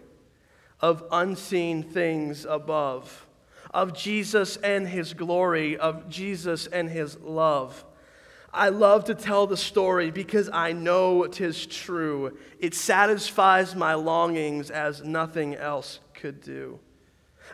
of 0.82 1.04
unseen 1.12 1.84
things 1.84 2.46
above, 2.46 3.26
of 3.74 3.94
Jesus 3.94 4.58
and 4.58 4.88
his 4.88 5.14
glory, 5.14 5.78
of 5.78 6.10
Jesus 6.10 6.68
and 6.68 6.90
his 6.90 7.20
love. 7.22 7.84
I 8.54 8.70
love 8.70 9.06
to 9.06 9.16
tell 9.16 9.48
the 9.48 9.58
story 9.58 10.12
because 10.12 10.50
I 10.52 10.72
know 10.72 11.26
'tis 11.28 11.66
true. 11.66 12.38
It 12.60 12.74
satisfies 12.74 13.76
my 13.76 13.94
longings 13.94 14.72
as 14.72 15.04
nothing 15.04 15.56
else 15.56 16.00
could 16.14 16.42
do. 16.42 16.80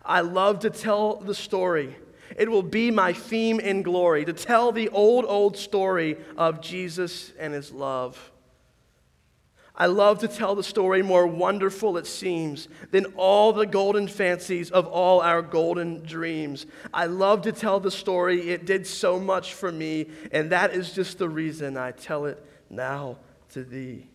I 0.05 0.21
love 0.21 0.59
to 0.59 0.69
tell 0.69 1.15
the 1.15 1.35
story. 1.35 1.95
It 2.35 2.49
will 2.49 2.63
be 2.63 2.89
my 2.89 3.13
theme 3.13 3.59
in 3.59 3.83
glory 3.83 4.25
to 4.25 4.33
tell 4.33 4.71
the 4.71 4.89
old, 4.89 5.25
old 5.25 5.57
story 5.57 6.17
of 6.37 6.61
Jesus 6.61 7.31
and 7.37 7.53
his 7.53 7.71
love. 7.71 8.31
I 9.75 9.87
love 9.87 10.19
to 10.19 10.27
tell 10.27 10.53
the 10.53 10.63
story 10.63 11.01
more 11.01 11.25
wonderful 11.25 11.97
it 11.97 12.05
seems 12.05 12.67
than 12.91 13.05
all 13.17 13.53
the 13.53 13.65
golden 13.65 14.07
fancies 14.07 14.69
of 14.69 14.85
all 14.85 15.21
our 15.21 15.41
golden 15.41 16.03
dreams. 16.03 16.67
I 16.93 17.07
love 17.07 17.41
to 17.43 17.51
tell 17.51 17.79
the 17.79 17.89
story. 17.89 18.51
It 18.51 18.65
did 18.65 18.85
so 18.85 19.19
much 19.19 19.55
for 19.55 19.71
me, 19.71 20.07
and 20.31 20.51
that 20.51 20.75
is 20.75 20.93
just 20.93 21.17
the 21.17 21.27
reason 21.27 21.75
I 21.75 21.89
tell 21.91 22.25
it 22.25 22.45
now 22.69 23.17
to 23.53 23.63
thee. 23.63 24.09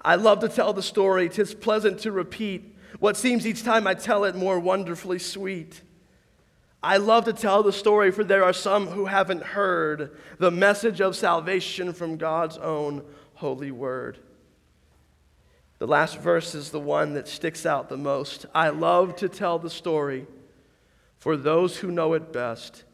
I 0.00 0.14
love 0.14 0.40
to 0.40 0.48
tell 0.48 0.72
the 0.72 0.82
story. 0.82 1.28
Tis 1.28 1.52
pleasant 1.52 1.98
to 2.00 2.12
repeat 2.12 2.74
what 2.98 3.18
seems 3.18 3.46
each 3.46 3.64
time 3.64 3.86
I 3.86 3.92
tell 3.92 4.24
it 4.24 4.36
more 4.36 4.58
wonderfully 4.58 5.18
sweet. 5.18 5.82
I 6.82 6.96
love 6.96 7.26
to 7.26 7.34
tell 7.34 7.62
the 7.62 7.72
story, 7.72 8.10
for 8.10 8.24
there 8.24 8.44
are 8.44 8.54
some 8.54 8.86
who 8.86 9.04
haven't 9.04 9.42
heard 9.42 10.16
the 10.38 10.50
message 10.50 11.02
of 11.02 11.14
salvation 11.14 11.92
from 11.92 12.16
God's 12.16 12.56
own 12.56 13.04
holy 13.34 13.70
word. 13.70 14.18
The 15.78 15.86
last 15.86 16.18
verse 16.18 16.54
is 16.54 16.70
the 16.70 16.80
one 16.80 17.14
that 17.14 17.28
sticks 17.28 17.64
out 17.64 17.88
the 17.88 17.96
most. 17.96 18.46
I 18.54 18.70
love 18.70 19.14
to 19.16 19.28
tell 19.28 19.58
the 19.58 19.70
story, 19.70 20.26
for 21.18 21.36
those 21.36 21.76
who 21.76 21.90
know 21.90 22.14
it 22.14 22.32
best 22.32 22.84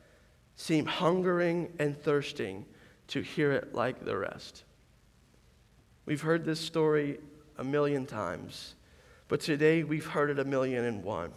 seem 0.56 0.86
hungering 0.86 1.72
and 1.78 2.00
thirsting 2.00 2.66
to 3.08 3.22
hear 3.22 3.52
it 3.52 3.74
like 3.74 4.04
the 4.04 4.16
rest. 4.16 4.64
We've 6.06 6.20
heard 6.20 6.44
this 6.44 6.60
story 6.60 7.18
a 7.56 7.64
million 7.64 8.06
times, 8.06 8.74
but 9.28 9.40
today 9.40 9.82
we've 9.82 10.06
heard 10.06 10.30
it 10.30 10.38
a 10.38 10.44
million 10.44 10.84
and 10.84 11.02
one. 11.02 11.32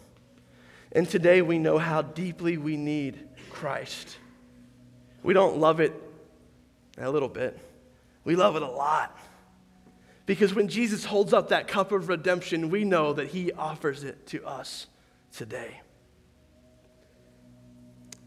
And 0.92 1.08
today 1.08 1.42
we 1.42 1.58
know 1.58 1.78
how 1.78 2.02
deeply 2.02 2.58
we 2.58 2.76
need 2.76 3.26
Christ. 3.50 4.18
We 5.22 5.34
don't 5.34 5.58
love 5.58 5.80
it 5.80 5.94
a 6.98 7.10
little 7.10 7.28
bit, 7.28 7.58
we 8.24 8.36
love 8.36 8.56
it 8.56 8.62
a 8.62 8.68
lot. 8.68 9.18
Because 10.28 10.54
when 10.54 10.68
Jesus 10.68 11.06
holds 11.06 11.32
up 11.32 11.48
that 11.48 11.68
cup 11.68 11.90
of 11.90 12.10
redemption, 12.10 12.68
we 12.68 12.84
know 12.84 13.14
that 13.14 13.28
he 13.28 13.50
offers 13.50 14.04
it 14.04 14.26
to 14.26 14.44
us 14.44 14.86
today. 15.32 15.80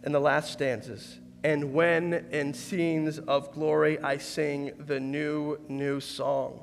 And 0.02 0.12
the 0.12 0.20
last 0.20 0.52
stanzas. 0.52 1.20
And 1.44 1.76
when 1.76 2.14
in 2.32 2.56
scenes 2.56 3.20
of 3.20 3.52
glory 3.52 4.00
I 4.00 4.18
sing 4.18 4.72
the 4.80 5.00
new, 5.00 5.60
new 5.70 6.00
song, 6.00 6.62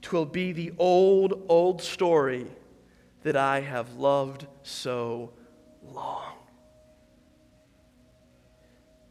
twill 0.00 0.24
be 0.24 0.52
the 0.52 0.72
old, 0.78 1.44
old 1.50 1.82
story 1.82 2.46
that 3.22 3.36
I 3.36 3.60
have 3.60 3.96
loved 3.96 4.46
so 4.62 5.34
long. 5.84 6.32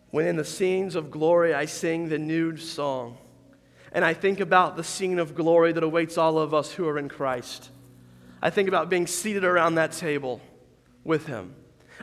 When 0.09 0.25
in 0.25 0.35
the 0.35 0.43
scenes 0.43 0.95
of 0.95 1.11
glory 1.11 1.53
I 1.53 1.65
sing 1.65 2.09
the 2.09 2.17
new 2.17 2.57
song, 2.57 3.19
and 3.97 4.05
I 4.05 4.13
think 4.13 4.39
about 4.39 4.75
the 4.75 4.83
scene 4.83 5.17
of 5.17 5.33
glory 5.33 5.71
that 5.71 5.81
awaits 5.81 6.19
all 6.19 6.38
of 6.38 6.53
us 6.53 6.71
who 6.71 6.88
are 6.88 6.99
in 6.99 7.10
Christ. 7.10 7.71
I 8.43 8.51
think 8.51 8.67
about 8.67 8.91
being 8.91 9.07
seated 9.07 9.43
around 9.43 9.73
that 9.73 9.91
table 9.91 10.39
with 11.03 11.25
Him. 11.25 11.55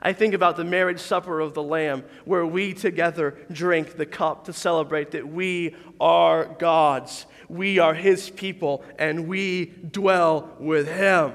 I 0.02 0.12
think 0.12 0.34
about 0.34 0.56
the 0.56 0.64
marriage 0.64 0.98
supper 0.98 1.38
of 1.38 1.54
the 1.54 1.62
Lamb, 1.62 2.02
where 2.24 2.44
we 2.44 2.74
together 2.74 3.38
drink 3.52 3.96
the 3.96 4.06
cup 4.06 4.46
to 4.46 4.52
celebrate 4.52 5.12
that 5.12 5.28
we 5.28 5.76
are 6.00 6.46
God's, 6.58 7.26
we 7.48 7.78
are 7.78 7.94
His 7.94 8.28
people, 8.28 8.82
and 8.98 9.28
we 9.28 9.66
dwell 9.66 10.52
with 10.58 10.88
Him. 10.88 11.34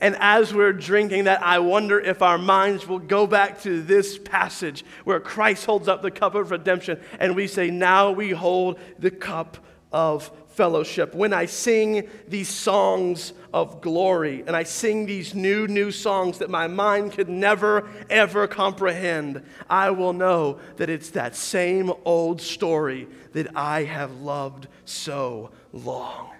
And 0.00 0.16
as 0.20 0.54
we're 0.54 0.72
drinking 0.72 1.24
that, 1.24 1.42
I 1.42 1.58
wonder 1.58 1.98
if 1.98 2.22
our 2.22 2.38
minds 2.38 2.86
will 2.86 3.00
go 3.00 3.26
back 3.26 3.60
to 3.62 3.82
this 3.82 4.16
passage 4.16 4.84
where 5.04 5.18
Christ 5.18 5.66
holds 5.66 5.88
up 5.88 6.02
the 6.02 6.10
cup 6.10 6.34
of 6.34 6.50
redemption 6.50 7.00
and 7.18 7.34
we 7.34 7.48
say, 7.48 7.70
Now 7.70 8.12
we 8.12 8.30
hold 8.30 8.78
the 8.98 9.10
cup 9.10 9.58
of 9.90 10.30
fellowship. 10.50 11.14
When 11.14 11.32
I 11.32 11.46
sing 11.46 12.08
these 12.28 12.48
songs 12.48 13.32
of 13.52 13.80
glory 13.80 14.44
and 14.46 14.54
I 14.54 14.62
sing 14.62 15.06
these 15.06 15.34
new, 15.34 15.66
new 15.66 15.90
songs 15.90 16.38
that 16.38 16.50
my 16.50 16.66
mind 16.66 17.12
could 17.12 17.28
never, 17.28 17.88
ever 18.08 18.46
comprehend, 18.46 19.42
I 19.68 19.90
will 19.90 20.12
know 20.12 20.58
that 20.76 20.90
it's 20.90 21.10
that 21.10 21.34
same 21.34 21.92
old 22.04 22.40
story 22.40 23.08
that 23.32 23.56
I 23.56 23.84
have 23.84 24.20
loved 24.20 24.68
so 24.84 25.50
long 25.72 26.30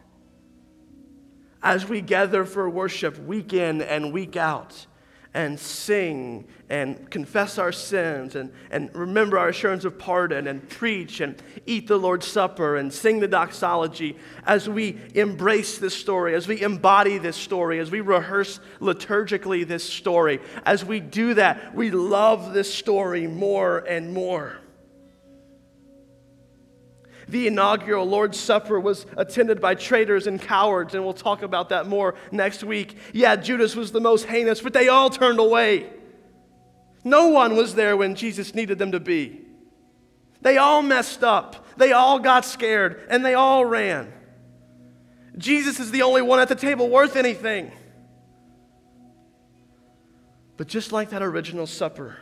as 1.63 1.89
we 1.89 2.01
gather 2.01 2.45
for 2.45 2.69
worship 2.69 3.19
week 3.25 3.53
in 3.53 3.83
and 3.83 4.13
week 4.13 4.37
out 4.37 4.87
and 5.35 5.59
sing 5.61 6.47
and 6.71 7.11
confess 7.11 7.59
our 7.59 7.73
sins 7.73 8.35
and, 8.35 8.51
and 8.71 8.95
remember 8.95 9.39
our 9.39 9.49
assurance 9.49 9.85
of 9.85 9.99
pardon 9.99 10.47
and 10.47 10.69
preach 10.69 11.21
and 11.21 11.41
eat 11.67 11.87
the 11.87 11.97
Lord's 11.97 12.27
Supper 12.27 12.77
and 12.77 12.93
sing 12.93 13.21
the 13.21 13.29
doxology, 13.29 14.17
as 14.47 14.69
we 14.69 14.99
embrace 15.15 15.79
this 15.79 15.95
story, 15.95 16.35
as 16.35 16.49
we 16.49 16.61
embody 16.63 17.19
this 17.19 17.37
story, 17.37 17.79
as 17.79 17.91
we 17.91 18.01
rehearse 18.01 18.59
liturgically 18.81 19.67
this 19.67 19.85
story, 19.85 20.41
as 20.65 20.85
we 20.85 20.99
do 20.99 21.35
that, 21.35 21.75
we 21.75 21.91
love 21.91 22.55
this 22.55 22.73
story 22.73 23.27
more 23.27 23.79
and 23.79 24.13
more. 24.13 24.59
The 27.29 27.47
inaugural 27.47 28.07
Lord's 28.07 28.41
Supper 28.41 28.81
was 28.81 29.05
attended 29.17 29.61
by 29.61 29.75
traitors 29.75 30.27
and 30.27 30.41
cowards, 30.41 30.95
and 30.95 31.05
we'll 31.05 31.13
talk 31.13 31.43
about 31.43 31.69
that 31.69 31.87
more 31.87 32.15
next 32.33 32.65
week. 32.65 32.97
Yeah, 33.13 33.37
Judas 33.37 33.77
was 33.77 33.93
the 33.93 34.01
most 34.01 34.25
heinous, 34.25 34.63
but 34.63 34.73
they 34.73 34.89
all 34.89 35.11
turned 35.11 35.39
away. 35.39 35.91
No 37.05 37.29
one 37.29 37.55
was 37.55 37.75
there 37.75 37.97
when 37.97 38.15
Jesus 38.15 38.55
needed 38.55 38.79
them 38.79 38.93
to 38.93 39.01
be. 39.01 39.43
They 40.41 40.57
all 40.57 40.83
messed 40.83 41.23
up, 41.23 41.67
they 41.77 41.93
all 41.93 42.19
got 42.19 42.45
scared, 42.45 43.07
and 43.11 43.25
they 43.25 43.35
all 43.35 43.65
ran. 43.65 44.13
Jesus 45.37 45.79
is 45.79 45.91
the 45.91 46.03
only 46.03 46.23
one 46.23 46.41
at 46.41 46.49
the 46.49 46.55
table 46.55 46.89
worth 46.89 47.15
anything. 47.17 47.71
But 50.57 50.67
just 50.67 50.91
like 50.93 51.11
that 51.11 51.23
original 51.23 51.67
supper, 51.67 52.17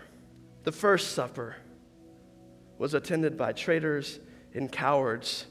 the 0.64 0.73
first 0.73 1.12
supper 1.12 1.57
was 2.77 2.92
attended 2.92 3.38
by 3.38 3.53
traitors 3.53 4.19
and 4.57 4.71
cowards, 4.71 5.47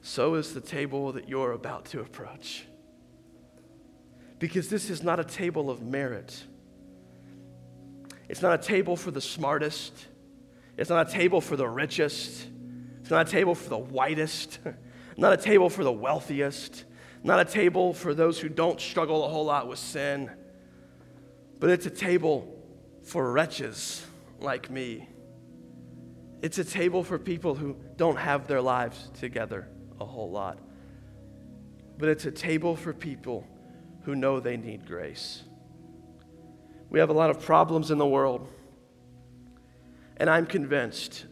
so 0.00 0.34
is 0.34 0.54
the 0.54 0.60
table 0.60 1.12
that 1.12 1.28
you're 1.28 1.52
about 1.52 1.84
to 1.86 2.00
approach. 2.00 2.66
Because 4.38 4.68
this 4.68 4.90
is 4.90 5.02
not 5.02 5.20
a 5.20 5.24
table 5.24 5.70
of 5.70 5.82
merit. 5.82 6.44
It's 8.28 8.42
not 8.42 8.58
a 8.58 8.62
table 8.62 8.96
for 8.96 9.10
the 9.10 9.20
smartest. 9.20 10.06
It's 10.76 10.90
not 10.90 11.08
a 11.08 11.12
table 11.12 11.40
for 11.40 11.56
the 11.56 11.68
richest. 11.68 12.46
It's 13.00 13.10
not 13.10 13.28
a 13.28 13.30
table 13.30 13.54
for 13.54 13.68
the 13.68 13.78
whitest. 13.78 14.58
Not 15.16 15.32
a 15.32 15.36
table 15.36 15.68
for 15.68 15.82
the 15.82 15.90
wealthiest. 15.90 16.84
Not 17.24 17.40
a 17.40 17.44
table 17.44 17.92
for 17.92 18.14
those 18.14 18.38
who 18.38 18.48
don't 18.48 18.80
struggle 18.80 19.24
a 19.24 19.28
whole 19.28 19.46
lot 19.46 19.66
with 19.66 19.80
sin. 19.80 20.30
But 21.58 21.70
it's 21.70 21.86
a 21.86 21.90
table 21.90 22.56
for 23.02 23.32
wretches 23.32 24.06
like 24.38 24.70
me. 24.70 25.08
It's 26.40 26.58
a 26.58 26.64
table 26.64 27.02
for 27.02 27.18
people 27.18 27.54
who 27.54 27.76
don't 27.96 28.16
have 28.16 28.46
their 28.46 28.60
lives 28.60 29.10
together 29.18 29.68
a 30.00 30.04
whole 30.04 30.30
lot. 30.30 30.58
But 31.98 32.08
it's 32.08 32.26
a 32.26 32.30
table 32.30 32.76
for 32.76 32.92
people 32.92 33.46
who 34.02 34.14
know 34.14 34.38
they 34.38 34.56
need 34.56 34.86
grace. 34.86 35.42
We 36.90 37.00
have 37.00 37.10
a 37.10 37.14
lot 37.14 37.30
of 37.30 37.40
problems 37.40 37.90
in 37.90 37.98
the 37.98 38.06
world. 38.06 38.48
And 40.16 40.30
I'm 40.30 40.46
convinced 40.46 41.26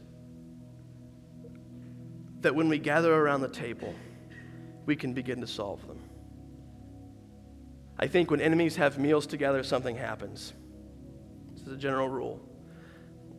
that 2.41 2.55
when 2.55 2.69
we 2.69 2.79
gather 2.79 3.15
around 3.15 3.41
the 3.41 3.49
table, 3.49 3.95
we 4.87 4.97
can 4.97 5.15
begin 5.15 5.41
to 5.41 5.47
solve 5.47 5.87
them. 5.87 6.01
I 7.99 8.09
think 8.09 8.31
when 8.31 8.41
enemies 8.41 8.77
have 8.77 8.99
meals 8.99 9.27
together, 9.27 9.63
something 9.63 9.97
happens. 9.97 10.53
This 11.55 11.67
is 11.67 11.73
a 11.73 11.77
general 11.77 12.09
rule. 12.09 12.41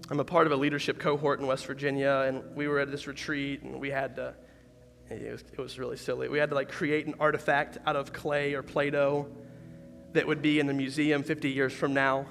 I'm 0.09 0.21
a 0.21 0.25
part 0.25 0.47
of 0.47 0.53
a 0.53 0.55
leadership 0.55 0.99
cohort 0.99 1.41
in 1.41 1.47
West 1.47 1.65
Virginia, 1.65 2.23
and 2.25 2.55
we 2.55 2.69
were 2.69 2.79
at 2.79 2.89
this 2.89 3.07
retreat, 3.07 3.63
and 3.63 3.79
we 3.79 3.89
had 3.89 4.15
to, 4.15 4.33
it 5.09 5.31
was, 5.31 5.43
it 5.51 5.57
was 5.59 5.77
really 5.77 5.97
silly. 5.97 6.29
We 6.29 6.37
had 6.37 6.49
to 6.49 6.55
like 6.55 6.71
create 6.71 7.07
an 7.07 7.15
artifact 7.19 7.77
out 7.85 7.97
of 7.97 8.13
clay 8.13 8.53
or 8.53 8.63
Play 8.63 8.89
Doh 8.89 9.27
that 10.13 10.25
would 10.25 10.41
be 10.41 10.59
in 10.59 10.67
the 10.67 10.73
museum 10.73 11.23
50 11.23 11.49
years 11.49 11.73
from 11.73 11.93
now, 11.93 12.25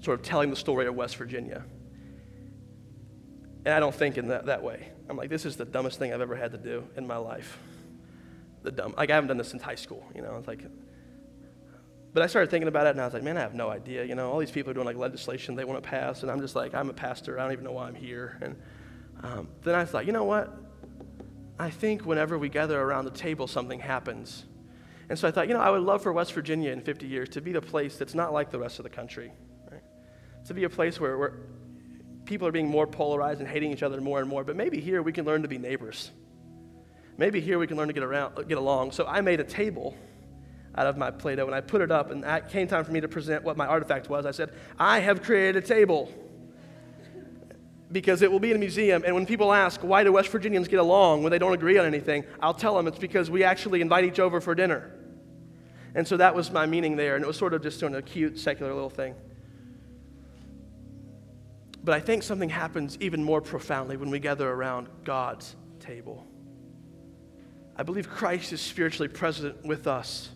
sort 0.00 0.20
of 0.20 0.24
telling 0.24 0.50
the 0.50 0.56
story 0.56 0.86
of 0.86 0.94
West 0.94 1.16
Virginia. 1.16 1.64
And 3.64 3.74
I 3.74 3.80
don't 3.80 3.94
think 3.94 4.16
in 4.16 4.28
that, 4.28 4.46
that 4.46 4.62
way. 4.62 4.92
I'm 5.08 5.16
like, 5.16 5.28
this 5.28 5.44
is 5.44 5.56
the 5.56 5.64
dumbest 5.64 5.98
thing 5.98 6.14
I've 6.14 6.20
ever 6.20 6.36
had 6.36 6.52
to 6.52 6.58
do 6.58 6.86
in 6.96 7.04
my 7.04 7.16
life. 7.16 7.58
The 8.62 8.70
dumb, 8.70 8.94
like 8.96 9.10
I 9.10 9.16
haven't 9.16 9.28
done 9.28 9.38
this 9.38 9.48
since 9.48 9.62
high 9.62 9.74
school, 9.74 10.06
you 10.14 10.22
know. 10.22 10.36
It's 10.36 10.46
like, 10.46 10.62
but 12.12 12.22
I 12.22 12.26
started 12.26 12.50
thinking 12.50 12.68
about 12.68 12.86
it, 12.86 12.90
and 12.90 13.00
I 13.00 13.04
was 13.04 13.14
like, 13.14 13.22
man, 13.22 13.36
I 13.36 13.40
have 13.40 13.54
no 13.54 13.70
idea. 13.70 14.04
You 14.04 14.14
know, 14.14 14.30
all 14.30 14.38
these 14.38 14.50
people 14.50 14.70
are 14.70 14.74
doing 14.74 14.86
like 14.86 14.96
legislation 14.96 15.54
they 15.54 15.64
want 15.64 15.82
to 15.82 15.88
pass, 15.88 16.22
and 16.22 16.30
I'm 16.30 16.40
just 16.40 16.56
like, 16.56 16.74
I'm 16.74 16.90
a 16.90 16.92
pastor. 16.92 17.38
I 17.38 17.44
don't 17.44 17.52
even 17.52 17.64
know 17.64 17.72
why 17.72 17.86
I'm 17.86 17.94
here. 17.94 18.38
And 18.40 18.56
um, 19.22 19.48
then 19.62 19.74
I 19.74 19.84
thought, 19.84 20.06
you 20.06 20.12
know 20.12 20.24
what? 20.24 20.52
I 21.58 21.70
think 21.70 22.06
whenever 22.06 22.38
we 22.38 22.48
gather 22.48 22.80
around 22.80 23.04
the 23.04 23.10
table, 23.10 23.46
something 23.46 23.78
happens. 23.78 24.44
And 25.08 25.18
so 25.18 25.28
I 25.28 25.30
thought, 25.30 25.46
you 25.48 25.54
know, 25.54 25.60
I 25.60 25.70
would 25.70 25.82
love 25.82 26.02
for 26.02 26.12
West 26.12 26.32
Virginia 26.32 26.72
in 26.72 26.80
50 26.80 27.06
years 27.06 27.28
to 27.30 27.40
be 27.40 27.52
the 27.52 27.60
place 27.60 27.96
that's 27.96 28.14
not 28.14 28.32
like 28.32 28.50
the 28.50 28.58
rest 28.58 28.78
of 28.78 28.84
the 28.84 28.90
country, 28.90 29.30
right? 29.70 29.82
To 30.46 30.54
be 30.54 30.64
a 30.64 30.70
place 30.70 30.98
where, 30.98 31.18
where 31.18 31.34
people 32.24 32.46
are 32.46 32.52
being 32.52 32.68
more 32.68 32.86
polarized 32.86 33.40
and 33.40 33.48
hating 33.48 33.72
each 33.72 33.82
other 33.82 34.00
more 34.00 34.20
and 34.20 34.28
more. 34.28 34.42
But 34.42 34.56
maybe 34.56 34.80
here 34.80 35.02
we 35.02 35.12
can 35.12 35.24
learn 35.24 35.42
to 35.42 35.48
be 35.48 35.58
neighbors. 35.58 36.10
Maybe 37.18 37.40
here 37.40 37.58
we 37.58 37.66
can 37.66 37.76
learn 37.76 37.88
to 37.88 37.92
get 37.92 38.04
around, 38.04 38.36
get 38.48 38.56
along. 38.56 38.92
So 38.92 39.04
I 39.06 39.20
made 39.20 39.40
a 39.40 39.44
table 39.44 39.94
out 40.74 40.86
of 40.86 40.96
my 40.96 41.10
Play-Doh 41.10 41.46
and 41.46 41.54
I 41.54 41.60
put 41.60 41.80
it 41.80 41.90
up. 41.90 42.10
And 42.10 42.24
it 42.24 42.48
came 42.48 42.66
time 42.68 42.84
for 42.84 42.92
me 42.92 43.00
to 43.00 43.08
present 43.08 43.44
what 43.44 43.56
my 43.56 43.66
artifact 43.66 44.08
was. 44.08 44.26
I 44.26 44.30
said, 44.30 44.52
I 44.78 45.00
have 45.00 45.22
created 45.22 45.62
a 45.62 45.66
table 45.66 46.12
because 47.92 48.22
it 48.22 48.30
will 48.30 48.38
be 48.38 48.50
in 48.50 48.56
a 48.56 48.60
museum. 48.60 49.02
And 49.04 49.14
when 49.14 49.26
people 49.26 49.52
ask, 49.52 49.80
why 49.80 50.04
do 50.04 50.12
West 50.12 50.28
Virginians 50.28 50.68
get 50.68 50.78
along 50.78 51.22
when 51.22 51.32
they 51.32 51.38
don't 51.38 51.52
agree 51.52 51.76
on 51.76 51.86
anything, 51.86 52.24
I'll 52.40 52.54
tell 52.54 52.76
them 52.76 52.86
it's 52.86 52.98
because 52.98 53.30
we 53.30 53.42
actually 53.42 53.80
invite 53.80 54.04
each 54.04 54.20
other 54.20 54.40
for 54.40 54.54
dinner. 54.54 54.92
And 55.94 56.06
so 56.06 56.16
that 56.18 56.34
was 56.34 56.52
my 56.52 56.66
meaning 56.66 56.96
there. 56.96 57.16
And 57.16 57.24
it 57.24 57.26
was 57.26 57.36
sort 57.36 57.52
of 57.52 57.62
just 57.62 57.82
a 57.82 58.02
cute, 58.02 58.38
secular 58.38 58.72
little 58.72 58.90
thing. 58.90 59.14
But 61.82 61.94
I 61.94 62.00
think 62.00 62.22
something 62.22 62.50
happens 62.50 62.96
even 63.00 63.24
more 63.24 63.40
profoundly 63.40 63.96
when 63.96 64.10
we 64.10 64.20
gather 64.20 64.48
around 64.48 64.88
God's 65.02 65.56
table. 65.80 66.26
I 67.76 67.82
believe 67.82 68.08
Christ 68.08 68.52
is 68.52 68.60
spiritually 68.60 69.08
present 69.08 69.64
with 69.64 69.86
us 69.86 70.28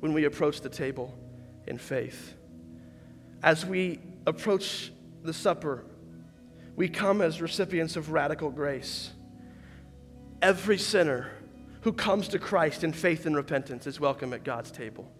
when 0.00 0.12
we 0.12 0.24
approach 0.24 0.60
the 0.60 0.68
table 0.68 1.16
in 1.66 1.78
faith. 1.78 2.34
As 3.42 3.64
we 3.64 4.00
approach 4.26 4.92
the 5.22 5.32
supper, 5.32 5.84
we 6.76 6.88
come 6.88 7.20
as 7.20 7.40
recipients 7.40 7.96
of 7.96 8.10
radical 8.10 8.50
grace. 8.50 9.10
Every 10.42 10.78
sinner 10.78 11.30
who 11.82 11.92
comes 11.92 12.28
to 12.28 12.38
Christ 12.38 12.84
in 12.84 12.92
faith 12.92 13.26
and 13.26 13.36
repentance 13.36 13.86
is 13.86 14.00
welcome 14.00 14.32
at 14.32 14.44
God's 14.44 14.70
table. 14.70 15.10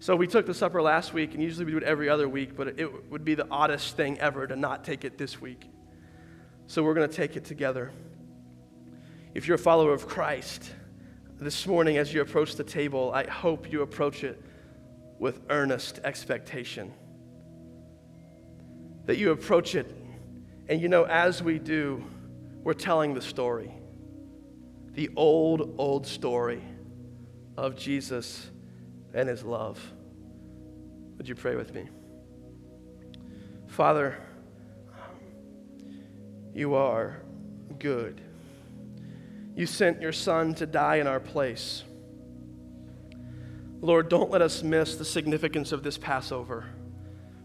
So 0.00 0.16
we 0.16 0.26
took 0.26 0.44
the 0.44 0.54
supper 0.54 0.82
last 0.82 1.14
week, 1.14 1.32
and 1.32 1.42
usually 1.42 1.64
we 1.64 1.70
do 1.72 1.78
it 1.78 1.82
every 1.82 2.10
other 2.10 2.28
week, 2.28 2.56
but 2.56 2.78
it 2.78 3.10
would 3.10 3.24
be 3.24 3.34
the 3.34 3.46
oddest 3.50 3.96
thing 3.96 4.18
ever 4.18 4.46
to 4.46 4.56
not 4.56 4.84
take 4.84 5.04
it 5.04 5.16
this 5.16 5.40
week. 5.40 5.64
So 6.66 6.82
we're 6.82 6.94
going 6.94 7.08
to 7.08 7.14
take 7.14 7.36
it 7.36 7.44
together. 7.44 7.92
If 9.34 9.46
you're 9.46 9.54
a 9.54 9.58
follower 9.58 9.92
of 9.92 10.06
Christ, 10.06 10.70
this 11.44 11.66
morning 11.66 11.98
as 11.98 12.12
you 12.12 12.22
approach 12.22 12.56
the 12.56 12.64
table, 12.64 13.12
I 13.14 13.28
hope 13.28 13.70
you 13.70 13.82
approach 13.82 14.24
it 14.24 14.42
with 15.18 15.40
earnest 15.50 16.00
expectation. 16.02 16.92
That 19.04 19.18
you 19.18 19.30
approach 19.30 19.74
it 19.74 19.86
and 20.68 20.80
you 20.80 20.88
know, 20.88 21.04
as 21.04 21.42
we 21.42 21.58
do, 21.58 22.02
we're 22.62 22.72
telling 22.72 23.14
the 23.14 23.20
story. 23.20 23.70
The 24.92 25.10
old, 25.14 25.74
old 25.76 26.06
story 26.06 26.62
of 27.56 27.76
Jesus 27.76 28.50
and 29.12 29.28
his 29.28 29.42
love. 29.42 29.78
Would 31.18 31.28
you 31.28 31.34
pray 31.34 31.54
with 31.54 31.74
me? 31.74 31.88
Father, 33.66 34.16
you 36.54 36.74
are 36.74 37.20
good. 37.78 38.20
You 39.54 39.66
sent 39.66 40.00
your 40.00 40.12
Son 40.12 40.54
to 40.54 40.66
die 40.66 40.96
in 40.96 41.06
our 41.06 41.20
place. 41.20 41.84
Lord, 43.80 44.08
don't 44.08 44.30
let 44.30 44.42
us 44.42 44.62
miss 44.62 44.96
the 44.96 45.04
significance 45.04 45.70
of 45.70 45.82
this 45.82 45.98
Passover 45.98 46.64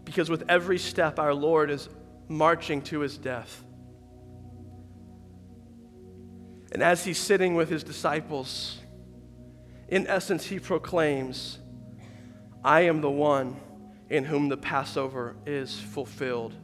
because 0.04 0.28
with 0.30 0.42
every 0.48 0.78
step, 0.78 1.18
our 1.18 1.34
Lord 1.34 1.70
is 1.70 1.88
marching 2.28 2.82
to 2.82 3.00
his 3.00 3.16
death. 3.16 3.62
And 6.72 6.82
as 6.82 7.04
he's 7.04 7.18
sitting 7.18 7.54
with 7.54 7.68
his 7.68 7.84
disciples, 7.84 8.78
in 9.88 10.06
essence, 10.06 10.46
he 10.46 10.58
proclaims, 10.58 11.58
I 12.64 12.82
am 12.82 13.00
the 13.00 13.10
one 13.10 13.60
in 14.08 14.24
whom 14.24 14.48
the 14.48 14.56
Passover 14.56 15.36
is 15.46 15.78
fulfilled. 15.78 16.54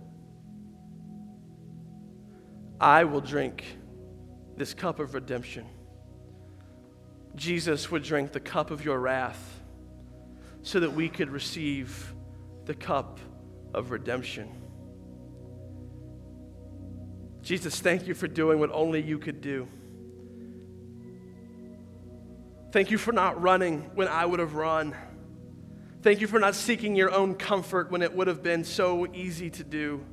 I 2.80 3.04
will 3.04 3.20
drink 3.20 3.64
this 4.56 4.74
cup 4.74 4.98
of 4.98 5.14
redemption. 5.14 5.66
Jesus 7.34 7.90
would 7.90 8.02
drink 8.02 8.32
the 8.32 8.40
cup 8.40 8.70
of 8.70 8.84
your 8.84 8.98
wrath 8.98 9.60
so 10.62 10.80
that 10.80 10.92
we 10.92 11.08
could 11.08 11.30
receive 11.30 12.14
the 12.64 12.74
cup 12.74 13.20
of 13.74 13.90
redemption. 13.90 14.50
Jesus, 17.42 17.78
thank 17.78 18.08
you 18.08 18.14
for 18.14 18.26
doing 18.26 18.58
what 18.58 18.70
only 18.72 19.00
you 19.00 19.18
could 19.18 19.40
do. 19.40 19.68
Thank 22.72 22.90
you 22.90 22.98
for 22.98 23.12
not 23.12 23.40
running 23.40 23.82
when 23.94 24.08
I 24.08 24.26
would 24.26 24.40
have 24.40 24.54
run. 24.54 24.96
Thank 26.02 26.20
you 26.20 26.26
for 26.26 26.40
not 26.40 26.54
seeking 26.54 26.96
your 26.96 27.12
own 27.12 27.34
comfort 27.34 27.90
when 27.90 28.02
it 28.02 28.14
would 28.14 28.26
have 28.26 28.42
been 28.42 28.64
so 28.64 29.06
easy 29.14 29.50
to 29.50 29.64
do. 29.64 30.04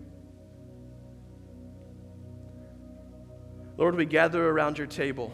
Lord, 3.77 3.95
we 3.95 4.05
gather 4.05 4.47
around 4.47 4.77
your 4.77 4.87
table 4.87 5.33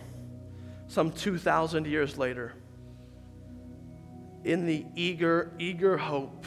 some 0.88 1.12
2,000 1.12 1.86
years 1.86 2.18
later 2.18 2.54
in 4.44 4.66
the 4.66 4.86
eager, 4.96 5.52
eager 5.60 5.98
hope 5.98 6.46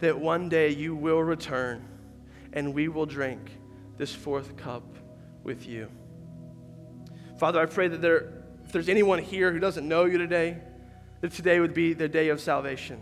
that 0.00 0.18
one 0.18 0.48
day 0.48 0.70
you 0.70 0.94
will 0.94 1.22
return 1.22 1.86
and 2.52 2.74
we 2.74 2.88
will 2.88 3.06
drink 3.06 3.40
this 3.96 4.14
fourth 4.14 4.56
cup 4.56 4.82
with 5.42 5.66
you. 5.66 5.88
Father, 7.38 7.60
I 7.60 7.66
pray 7.66 7.88
that 7.88 8.00
there, 8.00 8.32
if 8.64 8.72
there's 8.72 8.88
anyone 8.88 9.18
here 9.18 9.52
who 9.52 9.58
doesn't 9.58 9.86
know 9.86 10.04
you 10.04 10.18
today, 10.18 10.58
that 11.20 11.32
today 11.32 11.60
would 11.60 11.74
be 11.74 11.92
the 11.92 12.08
day 12.08 12.28
of 12.28 12.40
salvation. 12.40 13.00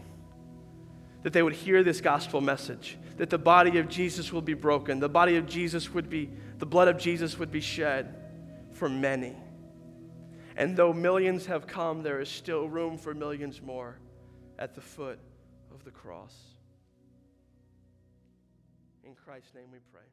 That 1.22 1.32
they 1.32 1.42
would 1.42 1.54
hear 1.54 1.82
this 1.82 2.00
gospel 2.00 2.40
message, 2.40 2.98
that 3.16 3.30
the 3.30 3.38
body 3.38 3.78
of 3.78 3.88
Jesus 3.88 4.32
will 4.32 4.42
be 4.42 4.54
broken, 4.54 4.98
the 4.98 5.08
body 5.08 5.36
of 5.36 5.46
Jesus 5.46 5.94
would 5.94 6.10
be, 6.10 6.30
the 6.62 6.66
blood 6.66 6.86
of 6.86 6.96
Jesus 6.96 7.40
would 7.40 7.50
be 7.50 7.60
shed 7.60 8.14
for 8.70 8.88
many. 8.88 9.34
And 10.56 10.76
though 10.76 10.92
millions 10.92 11.46
have 11.46 11.66
come, 11.66 12.04
there 12.04 12.20
is 12.20 12.28
still 12.28 12.68
room 12.68 12.96
for 12.96 13.14
millions 13.14 13.60
more 13.60 13.98
at 14.60 14.76
the 14.76 14.80
foot 14.80 15.18
of 15.74 15.82
the 15.82 15.90
cross. 15.90 16.36
In 19.02 19.16
Christ's 19.16 19.52
name 19.56 19.72
we 19.72 19.80
pray. 19.92 20.11